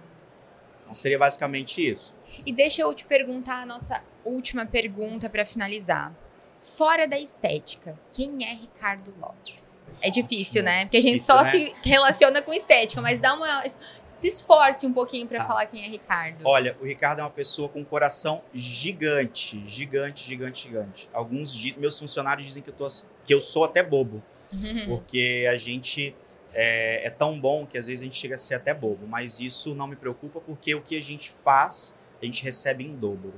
Então 0.83 0.93
seria 0.93 1.17
basicamente 1.17 1.87
isso. 1.87 2.15
E 2.45 2.51
deixa 2.51 2.81
eu 2.81 2.93
te 2.93 3.05
perguntar 3.05 3.61
a 3.61 3.65
nossa 3.65 4.03
última 4.25 4.65
pergunta 4.65 5.29
para 5.29 5.45
finalizar. 5.45 6.13
Fora 6.59 7.05
da 7.05 7.19
estética, 7.19 7.99
quem 8.13 8.45
é 8.45 8.53
Ricardo 8.53 9.13
Loss? 9.19 9.83
É 10.01 10.09
difícil, 10.09 10.63
né? 10.63 10.85
Porque 10.85 10.97
a 10.97 11.01
gente 11.01 11.15
difícil, 11.15 11.35
só 11.35 11.43
né? 11.43 11.51
se 11.51 11.73
relaciona 11.83 12.41
com 12.41 12.53
estética, 12.53 13.01
mas 13.01 13.19
dá 13.19 13.33
uma 13.33 13.63
se 14.15 14.27
esforce 14.27 14.85
um 14.85 14.93
pouquinho 14.93 15.27
para 15.27 15.39
tá. 15.39 15.45
falar 15.45 15.65
quem 15.65 15.83
é 15.83 15.87
Ricardo. 15.87 16.43
Olha, 16.45 16.77
o 16.79 16.85
Ricardo 16.85 17.19
é 17.19 17.23
uma 17.23 17.29
pessoa 17.29 17.67
com 17.67 17.79
um 17.79 17.83
coração 17.83 18.41
gigante, 18.53 19.63
gigante, 19.67 20.23
gigante, 20.23 20.63
gigante. 20.63 21.09
Alguns 21.11 21.55
meus 21.75 21.97
funcionários 21.97 22.45
dizem 22.45 22.61
que 22.61 22.69
eu, 22.69 22.73
tô, 22.73 22.87
que 23.25 23.33
eu 23.33 23.41
sou 23.41 23.63
até 23.63 23.81
bobo, 23.81 24.21
porque 24.87 25.47
a 25.49 25.57
gente 25.57 26.15
é, 26.53 27.07
é, 27.07 27.09
tão 27.09 27.39
bom 27.39 27.65
que 27.65 27.77
às 27.77 27.87
vezes 27.87 28.01
a 28.01 28.03
gente 28.03 28.15
chega 28.15 28.35
a 28.35 28.37
ser 28.37 28.55
até 28.55 28.73
bobo, 28.73 29.07
mas 29.07 29.39
isso 29.39 29.73
não 29.73 29.87
me 29.87 29.95
preocupa 29.95 30.39
porque 30.39 30.75
o 30.75 30.81
que 30.81 30.97
a 30.97 31.01
gente 31.01 31.31
faz 31.31 31.95
a 32.23 32.25
gente 32.25 32.43
recebe 32.43 32.85
em 32.85 32.95
dobro. 32.95 33.33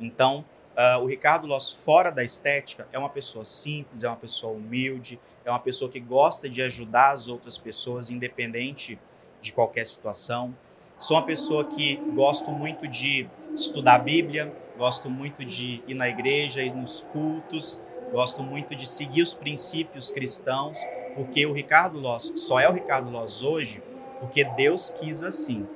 Então, 0.00 0.44
uh, 0.76 1.02
o 1.02 1.06
Ricardo 1.06 1.46
Loss, 1.46 1.72
fora 1.72 2.10
da 2.10 2.22
estética, 2.22 2.88
é 2.92 2.98
uma 2.98 3.08
pessoa 3.08 3.44
simples, 3.44 4.04
é 4.04 4.08
uma 4.08 4.16
pessoa 4.16 4.52
humilde, 4.52 5.18
é 5.44 5.50
uma 5.50 5.58
pessoa 5.58 5.90
que 5.90 6.00
gosta 6.00 6.48
de 6.48 6.62
ajudar 6.62 7.12
as 7.12 7.28
outras 7.28 7.56
pessoas, 7.58 8.10
independente 8.10 8.98
de 9.40 9.52
qualquer 9.52 9.86
situação. 9.86 10.54
Sou 10.98 11.16
uma 11.16 11.24
pessoa 11.24 11.64
que 11.64 11.96
gosto 12.14 12.50
muito 12.50 12.86
de 12.88 13.28
estudar 13.54 13.96
a 13.96 13.98
Bíblia, 13.98 14.52
gosto 14.78 15.10
muito 15.10 15.44
de 15.44 15.82
ir 15.86 15.94
na 15.94 16.08
igreja, 16.08 16.62
ir 16.62 16.74
nos 16.74 17.02
cultos, 17.02 17.80
gosto 18.10 18.42
muito 18.42 18.74
de 18.74 18.86
seguir 18.86 19.22
os 19.22 19.34
princípios 19.34 20.10
cristãos, 20.10 20.78
porque 21.14 21.46
o 21.46 21.52
Ricardo 21.52 21.98
Loss 21.98 22.32
só 22.36 22.58
é 22.60 22.68
o 22.68 22.72
Ricardo 22.72 23.10
Loss 23.10 23.42
hoje 23.42 23.82
porque 24.20 24.44
Deus 24.44 24.90
quis 24.90 25.22
assim. 25.22 25.66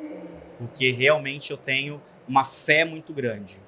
Porque 0.58 0.90
realmente 0.90 1.50
eu 1.50 1.56
tenho 1.56 2.00
uma 2.31 2.45
fé 2.45 2.85
muito 2.85 3.12
grande. 3.12 3.61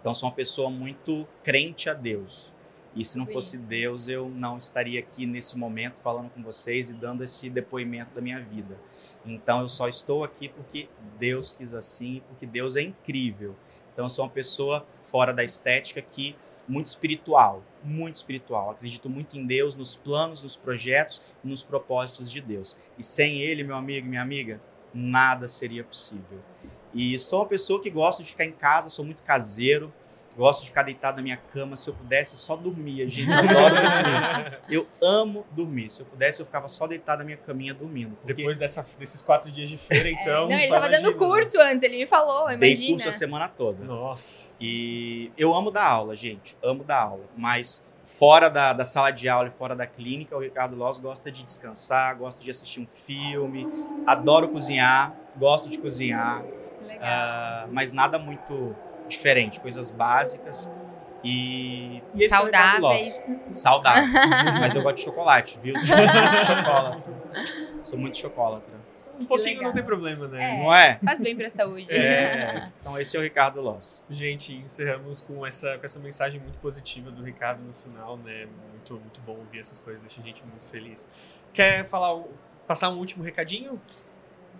Então, 0.00 0.14
sou 0.14 0.30
uma 0.30 0.34
pessoa 0.34 0.70
muito 0.70 1.28
crente 1.44 1.90
a 1.90 1.92
Deus. 1.92 2.50
E 2.96 3.04
se 3.04 3.18
não 3.18 3.26
fosse 3.26 3.58
Deus, 3.58 4.08
eu 4.08 4.28
não 4.30 4.56
estaria 4.56 4.98
aqui 4.98 5.26
nesse 5.26 5.56
momento 5.56 6.00
falando 6.00 6.30
com 6.30 6.42
vocês 6.42 6.88
e 6.88 6.94
dando 6.94 7.22
esse 7.22 7.48
depoimento 7.48 8.12
da 8.14 8.20
minha 8.20 8.40
vida. 8.40 8.76
Então 9.24 9.60
eu 9.60 9.68
só 9.68 9.86
estou 9.86 10.24
aqui 10.24 10.48
porque 10.48 10.88
Deus 11.16 11.52
quis 11.52 11.72
assim, 11.72 12.20
porque 12.26 12.46
Deus 12.46 12.74
é 12.74 12.82
incrível. 12.82 13.54
Então 13.92 14.06
eu 14.06 14.10
sou 14.10 14.24
uma 14.24 14.30
pessoa 14.30 14.84
fora 15.04 15.32
da 15.32 15.44
estética 15.44 16.02
que 16.02 16.34
muito 16.66 16.86
espiritual, 16.86 17.62
muito 17.84 18.16
espiritual. 18.16 18.70
Acredito 18.70 19.08
muito 19.08 19.38
em 19.38 19.46
Deus, 19.46 19.76
nos 19.76 19.94
planos, 19.94 20.42
nos 20.42 20.56
projetos, 20.56 21.22
nos 21.44 21.62
propósitos 21.62 22.28
de 22.28 22.40
Deus. 22.40 22.76
E 22.98 23.04
sem 23.04 23.40
ele, 23.40 23.62
meu 23.62 23.76
amigo 23.76 24.08
minha 24.08 24.22
amiga, 24.22 24.60
nada 24.92 25.46
seria 25.46 25.84
possível. 25.84 26.40
E 26.94 27.18
sou 27.18 27.40
uma 27.40 27.46
pessoa 27.46 27.80
que 27.80 27.90
gosta 27.90 28.22
de 28.22 28.30
ficar 28.30 28.44
em 28.44 28.52
casa, 28.52 28.88
sou 28.88 29.04
muito 29.04 29.22
caseiro, 29.22 29.92
Gosto 30.36 30.62
de 30.62 30.68
ficar 30.68 30.84
deitado 30.84 31.16
na 31.16 31.22
minha 31.22 31.36
cama. 31.36 31.76
Se 31.76 31.90
eu 31.90 31.94
pudesse, 31.94 32.34
eu 32.34 32.38
só 32.38 32.54
dormia, 32.54 33.08
gente. 33.08 33.28
Eu 33.28 33.36
adoro 33.36 33.74
dormir. 33.74 34.60
Eu 34.70 34.86
amo 35.02 35.46
dormir. 35.50 35.90
Se 35.90 36.02
eu 36.02 36.06
pudesse, 36.06 36.40
eu 36.40 36.46
ficava 36.46 36.68
só 36.68 36.86
deitado 36.86 37.18
na 37.18 37.24
minha 37.24 37.36
caminha 37.36 37.74
dormindo. 37.74 38.16
Porque... 38.16 38.34
Depois 38.34 38.56
dessa, 38.56 38.86
desses 38.98 39.20
quatro 39.20 39.50
dias 39.50 39.68
de 39.68 39.76
feira, 39.76 40.08
é, 40.08 40.12
então. 40.12 40.44
É, 40.44 40.48
não, 40.48 40.52
ele 40.52 40.62
estava 40.62 40.88
dando 40.88 41.14
curso 41.14 41.60
antes, 41.60 41.82
ele 41.82 41.98
me 41.98 42.06
falou. 42.06 42.50
Imagina. 42.50 42.58
Dei 42.58 42.90
curso 42.90 43.08
a 43.08 43.12
semana 43.12 43.48
toda. 43.48 43.84
Nossa. 43.84 44.48
E 44.60 45.32
eu 45.36 45.52
amo 45.54 45.70
dar 45.70 45.86
aula, 45.86 46.14
gente. 46.14 46.56
Amo 46.62 46.84
dar 46.84 47.02
aula. 47.02 47.24
Mas 47.36 47.84
fora 48.04 48.48
da, 48.48 48.72
da 48.72 48.84
sala 48.84 49.10
de 49.10 49.28
aula 49.28 49.48
e 49.48 49.50
fora 49.50 49.74
da 49.74 49.86
clínica, 49.86 50.36
o 50.36 50.40
Ricardo 50.40 50.76
Loss 50.76 50.98
gosta 50.98 51.30
de 51.30 51.42
descansar, 51.42 52.16
gosta 52.16 52.42
de 52.42 52.50
assistir 52.50 52.80
um 52.80 52.86
filme, 52.86 53.66
adoro 54.06 54.48
cozinhar, 54.48 55.14
gosto 55.36 55.70
de 55.70 55.78
cozinhar. 55.78 56.42
Uh, 56.42 57.68
mas 57.70 57.92
nada 57.92 58.18
muito 58.18 58.74
diferente, 59.08 59.60
coisas 59.60 59.90
básicas. 59.90 60.70
E, 61.22 62.02
e 62.14 62.28
saudáveis. 62.28 63.28
É 63.28 63.52
Saudáveis. 63.52 64.10
Mas 64.58 64.74
eu 64.74 64.82
gosto 64.82 64.96
de 64.96 65.02
chocolate, 65.02 65.58
viu? 65.62 65.78
Sou 65.78 65.96
muito 65.96 66.36
chocolatra. 66.46 67.14
Sou 67.82 67.98
muito 67.98 68.16
chocolatra. 68.16 68.80
Um 69.20 69.26
pouquinho 69.26 69.62
não 69.62 69.72
tem 69.72 69.82
problema, 69.82 70.26
né? 70.26 70.42
É, 70.42 70.62
não 70.62 70.74
é? 70.74 70.98
Faz 71.04 71.20
bem 71.20 71.36
pra 71.36 71.50
saúde. 71.50 71.86
É. 71.90 72.70
Então 72.80 72.98
esse 72.98 73.14
é 73.14 73.20
o 73.20 73.22
Ricardo 73.22 73.60
Loss. 73.60 74.02
Gente, 74.08 74.56
encerramos 74.56 75.20
com 75.20 75.44
essa, 75.46 75.76
com 75.76 75.84
essa 75.84 76.00
mensagem 76.00 76.40
muito 76.40 76.58
positiva 76.58 77.10
do 77.10 77.22
Ricardo 77.22 77.62
no 77.62 77.74
final, 77.74 78.16
né? 78.16 78.48
Muito, 78.70 78.94
muito 78.94 79.20
bom 79.20 79.36
ouvir 79.36 79.60
essas 79.60 79.78
coisas, 79.78 80.02
deixa 80.02 80.20
a 80.20 80.24
gente 80.24 80.42
muito 80.46 80.66
feliz. 80.66 81.06
Quer 81.52 81.84
falar, 81.84 82.22
passar 82.66 82.88
um 82.88 82.96
último 82.96 83.22
recadinho? 83.22 83.78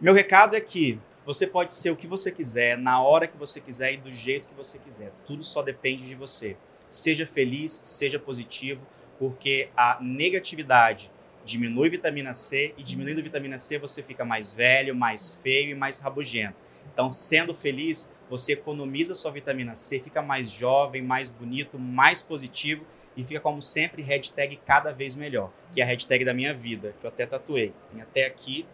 Meu 0.01 0.15
recado 0.15 0.57
é 0.57 0.61
que 0.63 0.99
você 1.27 1.47
pode 1.47 1.75
ser 1.75 1.91
o 1.91 1.97
que 1.97 2.07
você 2.07 2.33
quiser, 2.33 2.79
na 2.79 3.03
hora 3.03 3.27
que 3.27 3.37
você 3.37 3.61
quiser 3.61 3.93
e 3.93 3.97
do 3.99 4.11
jeito 4.11 4.49
que 4.49 4.55
você 4.55 4.79
quiser. 4.79 5.13
Tudo 5.27 5.45
só 5.45 5.61
depende 5.61 6.07
de 6.07 6.15
você. 6.15 6.57
Seja 6.89 7.27
feliz, 7.27 7.83
seja 7.85 8.19
positivo, 8.19 8.81
porque 9.19 9.69
a 9.77 9.99
negatividade 10.01 11.13
diminui 11.45 11.91
vitamina 11.91 12.33
C 12.33 12.73
e 12.79 12.83
diminuindo 12.83 13.23
vitamina 13.23 13.59
C 13.59 13.79
você 13.79 14.03
fica 14.03 14.25
mais 14.25 14.55
velho, 14.55 14.97
mais 14.97 15.39
feio 15.43 15.73
e 15.73 15.75
mais 15.75 16.01
rabugento. 16.01 16.57
Então, 16.91 17.13
sendo 17.13 17.55
feliz, 17.55 18.11
você 18.31 18.55
economiza 18.55 19.15
sua 19.15 19.31
vitamina 19.31 19.75
C, 19.75 20.01
fica 20.01 20.23
mais 20.23 20.51
jovem, 20.51 21.03
mais 21.03 21.29
bonito, 21.29 21.79
mais 21.79 22.23
positivo 22.23 22.87
e 23.15 23.23
fica 23.23 23.41
como 23.41 23.61
sempre 23.61 24.01
hashtag 24.01 24.57
cada 24.65 24.93
vez 24.93 25.15
melhor, 25.15 25.53
que 25.75 25.83
é 25.83 25.85
a 25.85 25.87
hashtag 25.87 26.25
da 26.25 26.33
minha 26.33 26.55
vida, 26.55 26.95
que 26.99 27.05
eu 27.05 27.09
até 27.09 27.27
tatuei. 27.27 27.75
Tem 27.93 28.01
até 28.01 28.25
aqui 28.25 28.67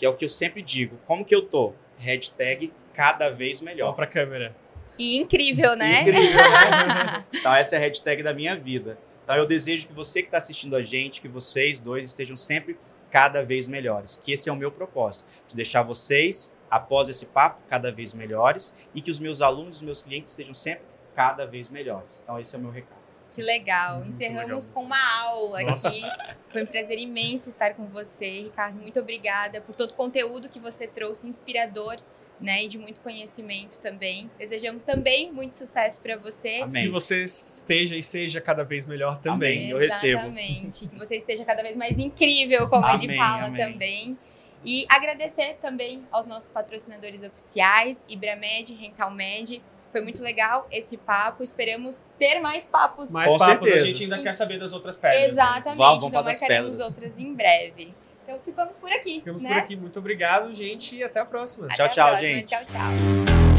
que 0.00 0.06
é 0.06 0.08
o 0.08 0.14
que 0.14 0.24
eu 0.24 0.30
sempre 0.30 0.62
digo. 0.62 0.98
Como 1.06 1.26
que 1.26 1.34
eu 1.34 1.42
tô? 1.42 1.74
Hashtag 1.98 2.72
cada 2.94 3.28
vez 3.28 3.60
melhor. 3.60 3.88
Vamos 3.88 3.96
pra 3.96 4.06
câmera. 4.06 4.56
E 4.98 5.18
incrível, 5.18 5.76
né? 5.76 6.00
Incrível, 6.00 6.40
né? 6.40 7.26
então 7.38 7.54
essa 7.54 7.76
é 7.76 7.78
a 7.78 7.82
hashtag 7.82 8.22
da 8.22 8.32
minha 8.32 8.56
vida. 8.56 8.98
Então 9.22 9.36
eu 9.36 9.46
desejo 9.46 9.86
que 9.86 9.92
você 9.92 10.22
que 10.22 10.28
está 10.28 10.38
assistindo 10.38 10.74
a 10.74 10.82
gente, 10.82 11.20
que 11.20 11.28
vocês 11.28 11.78
dois 11.80 12.06
estejam 12.06 12.34
sempre 12.34 12.78
cada 13.10 13.44
vez 13.44 13.66
melhores. 13.66 14.16
Que 14.16 14.32
esse 14.32 14.48
é 14.48 14.52
o 14.52 14.56
meu 14.56 14.72
propósito, 14.72 15.28
de 15.46 15.54
deixar 15.54 15.82
vocês, 15.82 16.50
após 16.70 17.10
esse 17.10 17.26
papo, 17.26 17.60
cada 17.68 17.92
vez 17.92 18.14
melhores 18.14 18.74
e 18.94 19.02
que 19.02 19.10
os 19.10 19.20
meus 19.20 19.42
alunos, 19.42 19.76
os 19.76 19.82
meus 19.82 20.02
clientes 20.02 20.30
estejam 20.30 20.54
sempre 20.54 20.84
cada 21.14 21.46
vez 21.46 21.68
melhores. 21.68 22.22
Então 22.24 22.40
esse 22.40 22.56
é 22.56 22.58
o 22.58 22.62
meu 22.62 22.70
recado. 22.70 22.99
Que 23.34 23.42
legal. 23.42 23.98
Muito 23.98 24.10
Encerramos 24.10 24.66
legal. 24.66 24.74
com 24.74 24.82
uma 24.82 25.20
aula 25.22 25.62
Nossa. 25.62 25.88
aqui. 25.88 26.36
Foi 26.50 26.62
um 26.62 26.66
prazer 26.66 26.98
imenso 26.98 27.48
estar 27.48 27.74
com 27.74 27.86
você, 27.86 28.42
Ricardo. 28.42 28.80
Muito 28.80 28.98
obrigada 28.98 29.60
por 29.60 29.74
todo 29.74 29.92
o 29.92 29.94
conteúdo 29.94 30.48
que 30.48 30.58
você 30.58 30.86
trouxe, 30.86 31.26
inspirador. 31.26 31.96
Né, 32.40 32.64
e 32.64 32.68
de 32.68 32.78
muito 32.78 33.02
conhecimento 33.02 33.78
também. 33.78 34.30
Desejamos 34.38 34.82
também 34.82 35.30
muito 35.30 35.58
sucesso 35.58 36.00
para 36.00 36.16
você. 36.16 36.60
Amém. 36.62 36.84
Que 36.84 36.88
você 36.88 37.22
esteja 37.22 37.94
e 37.94 38.02
seja 38.02 38.40
cada 38.40 38.64
vez 38.64 38.86
melhor 38.86 39.20
também. 39.20 39.58
Amém. 39.58 39.70
Eu 39.72 39.76
recebo. 39.76 40.22
Exatamente. 40.22 40.88
Que 40.88 40.96
você 40.96 41.16
esteja 41.16 41.44
cada 41.44 41.62
vez 41.62 41.76
mais 41.76 41.98
incrível, 41.98 42.66
como 42.66 42.86
amém, 42.86 43.04
ele 43.04 43.16
fala 43.18 43.44
amém. 43.48 43.72
também. 43.72 44.18
E 44.64 44.86
agradecer 44.88 45.58
também 45.60 46.02
aos 46.10 46.24
nossos 46.24 46.48
patrocinadores 46.48 47.22
oficiais, 47.22 48.02
Ibramed, 48.08 48.72
Rentalmed, 48.72 49.60
foi 49.90 50.00
muito 50.00 50.22
legal 50.22 50.66
esse 50.70 50.96
papo. 50.96 51.42
Esperamos 51.42 52.04
ter 52.18 52.40
mais 52.40 52.66
papos. 52.66 53.10
Mais 53.10 53.30
Com 53.30 53.38
papos. 53.38 53.68
Certeza. 53.68 53.84
A 53.84 53.86
gente 53.86 54.02
ainda 54.04 54.22
quer 54.22 54.32
saber 54.32 54.58
das 54.58 54.72
outras 54.72 54.96
pedras. 54.96 55.20
Né? 55.20 55.28
Exatamente. 55.28 55.66
Né? 55.66 55.74
Vamos, 55.76 56.04
então 56.04 56.22
marcaremos 56.22 56.78
outras 56.78 57.18
em 57.18 57.34
breve. 57.34 57.94
Então 58.24 58.38
ficamos 58.38 58.76
por 58.76 58.90
aqui. 58.92 59.14
Ficamos 59.16 59.42
né? 59.42 59.50
por 59.50 59.58
aqui. 59.58 59.76
Muito 59.76 59.98
obrigado, 59.98 60.54
gente. 60.54 60.96
E 60.96 61.02
até 61.02 61.20
a 61.20 61.24
próxima. 61.24 61.66
Até 61.66 61.74
tchau, 61.76 61.86
a 61.86 61.88
tchau, 61.88 62.08
próxima. 62.08 62.34
gente. 62.34 62.46
Tchau, 62.46 62.64
tchau. 62.66 63.49